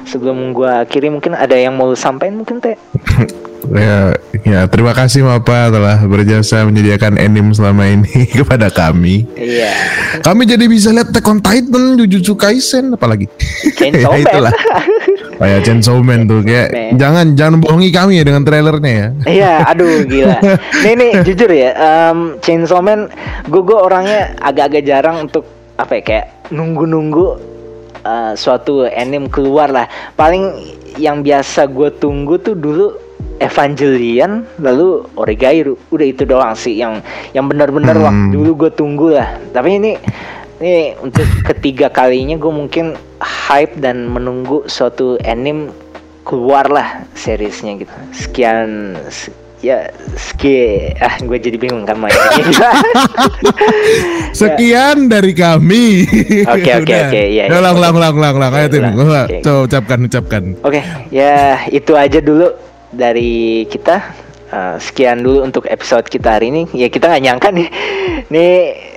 sebelum 0.08 0.56
gua 0.56 0.84
akhiri 0.88 1.12
mungkin 1.12 1.36
ada 1.36 1.54
yang 1.54 1.76
mau 1.76 1.92
lu 1.92 1.98
sampaikan 1.98 2.40
mungkin 2.42 2.58
teh? 2.58 2.76
Ya, 3.66 4.14
ya 4.46 4.60
terima 4.70 4.94
kasih 4.94 5.26
Mapa 5.26 5.74
telah 5.74 5.98
berjasa 6.06 6.62
menyediakan 6.62 7.18
anime 7.18 7.50
selama 7.50 7.82
ini 7.90 8.26
kepada 8.38 8.70
kami. 8.70 9.26
Iya. 9.34 9.74
Kami 10.22 10.46
jadi 10.46 10.70
bisa 10.70 10.94
lihat 10.94 11.10
Attack 11.10 11.26
on 11.26 11.42
Titan, 11.42 11.98
Jujutsu 11.98 12.38
Kaisen, 12.38 12.94
apalagi. 12.94 13.26
Ya 13.86 14.10
itulah. 14.18 14.54
Kayak 15.36 15.60
Chainsaw 15.62 16.00
Man 16.00 16.24
tuh 16.24 16.40
kayak 16.40 16.68
Man. 16.72 16.96
jangan 16.96 17.26
jangan 17.36 17.56
bohongi 17.60 17.90
kami 17.90 18.18
ya 18.18 18.24
dengan 18.24 18.42
trailernya 18.42 18.92
ya. 18.92 19.08
Iya, 19.24 19.52
aduh 19.70 20.04
gila. 20.04 20.36
Nih 20.80 20.92
nih 20.96 21.10
jujur 21.22 21.50
ya, 21.50 21.70
um, 21.76 22.18
Chainsaw 22.40 22.80
Man, 22.80 23.12
gue 23.44 23.62
gue 23.62 23.76
orangnya 23.76 24.32
agak-agak 24.40 24.82
jarang 24.82 25.28
untuk 25.28 25.44
apa 25.76 26.00
ya 26.00 26.02
kayak 26.02 26.26
nunggu-nunggu 26.48 27.26
uh, 28.00 28.32
suatu 28.32 28.88
anime 28.88 29.28
keluar 29.28 29.68
lah. 29.68 29.86
Paling 30.14 30.56
yang 30.96 31.20
biasa 31.20 31.68
gue 31.68 31.92
tunggu 31.92 32.40
tuh 32.40 32.56
dulu 32.56 32.86
Evangelion, 33.36 34.48
lalu 34.56 35.04
Oregairu. 35.12 35.76
Udah 35.92 36.06
itu 36.08 36.24
doang 36.24 36.56
sih 36.56 36.80
yang 36.80 37.04
yang 37.32 37.44
benar-benar 37.44 37.92
Hmm. 37.92 38.04
waktu 38.04 38.24
dulu 38.32 38.50
gue 38.64 38.70
tunggu 38.72 39.08
lah. 39.12 39.36
Tapi 39.52 39.76
ini 39.76 39.92
ini 40.56 40.96
untuk 40.98 41.24
ketiga 41.44 41.88
kalinya 41.88 42.36
gue 42.36 42.48
mungkin 42.48 42.96
hype 43.20 43.76
dan 43.76 44.08
menunggu 44.08 44.64
suatu 44.66 45.20
anime 45.20 45.68
keluar 46.24 46.66
lah 46.66 47.04
seriesnya 47.12 47.76
gitu. 47.76 47.92
Sekian 48.10 48.96
se- 49.08 49.34
ya 49.64 49.88
sekian 50.16 50.92
ah 51.00 51.16
gue 51.16 51.38
jadi 51.40 51.56
bingung 51.56 51.88
kan 51.88 51.96
main 51.96 52.12
Sekian 54.36 55.08
dari 55.08 55.32
kami. 55.32 56.04
Oke, 56.44 56.70
oke, 56.84 56.94
oke, 57.08 57.22
iya. 57.24 57.48
Ulang, 57.48 57.76
ulang, 57.76 57.94
ulang, 57.96 58.14
ulang, 58.16 58.34
ulang. 58.36 58.52
Ayo 58.52 58.66
tim, 58.68 58.84
Coba, 58.92 59.20
ucapkan, 59.64 59.98
ucapkan. 60.04 60.42
Oke, 60.60 60.80
ya 61.08 61.64
itu 61.68 61.92
aja 61.96 62.20
dulu 62.20 62.52
dari 62.92 63.64
kita. 63.68 64.25
Eh, 64.46 64.76
sekian 64.78 65.20
dulu 65.20 65.42
untuk 65.42 65.66
episode 65.66 66.06
kita 66.06 66.38
hari 66.38 66.48
ini. 66.48 66.70
Ya 66.70 66.86
kita 66.86 67.10
nggak 67.10 67.18
nyangka 67.20 67.48
nih, 67.50 67.66
nih 68.28 68.50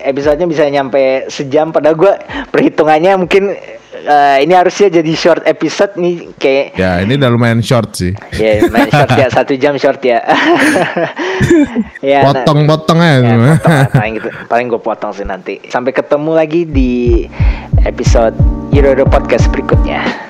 episodenya 0.05 0.45
bisa 0.45 0.63
nyampe 0.65 1.01
sejam. 1.25 1.73
Padahal 1.73 1.97
gue 1.97 2.13
perhitungannya 2.47 3.17
mungkin 3.17 3.57
eh, 3.99 4.37
ini 4.39 4.53
harusnya 4.53 4.93
jadi 4.93 5.09
short 5.11 5.41
episode 5.43 5.97
nih 5.97 6.29
kayak 6.37 6.77
Ya, 6.77 7.01
ini 7.01 7.17
udah 7.17 7.29
lumayan 7.29 7.59
short 7.59 7.91
sih. 7.91 8.13
ya 8.31 8.61
main 8.69 8.87
short 8.87 9.09
ya 9.11 9.27
satu 9.41 9.57
jam 9.57 9.73
short 9.75 9.97
ya. 9.99 10.21
ya 12.05 12.21
nah- 12.21 12.45
Potong-potong 12.45 12.99
aja. 12.99 13.17
Ya, 13.19 13.35
potong 13.57 13.73
paling 13.97 14.13
gitu 14.15 14.29
paling 14.45 14.65
gue 14.69 14.81
potong 14.81 15.11
sih 15.11 15.25
nanti 15.25 15.57
sampai 15.65 15.91
ketemu 15.91 16.31
lagi 16.31 16.61
di 16.63 17.25
episode 17.83 18.37
Eurodo 18.69 19.01
podcast 19.03 19.49
berikutnya 19.49 20.28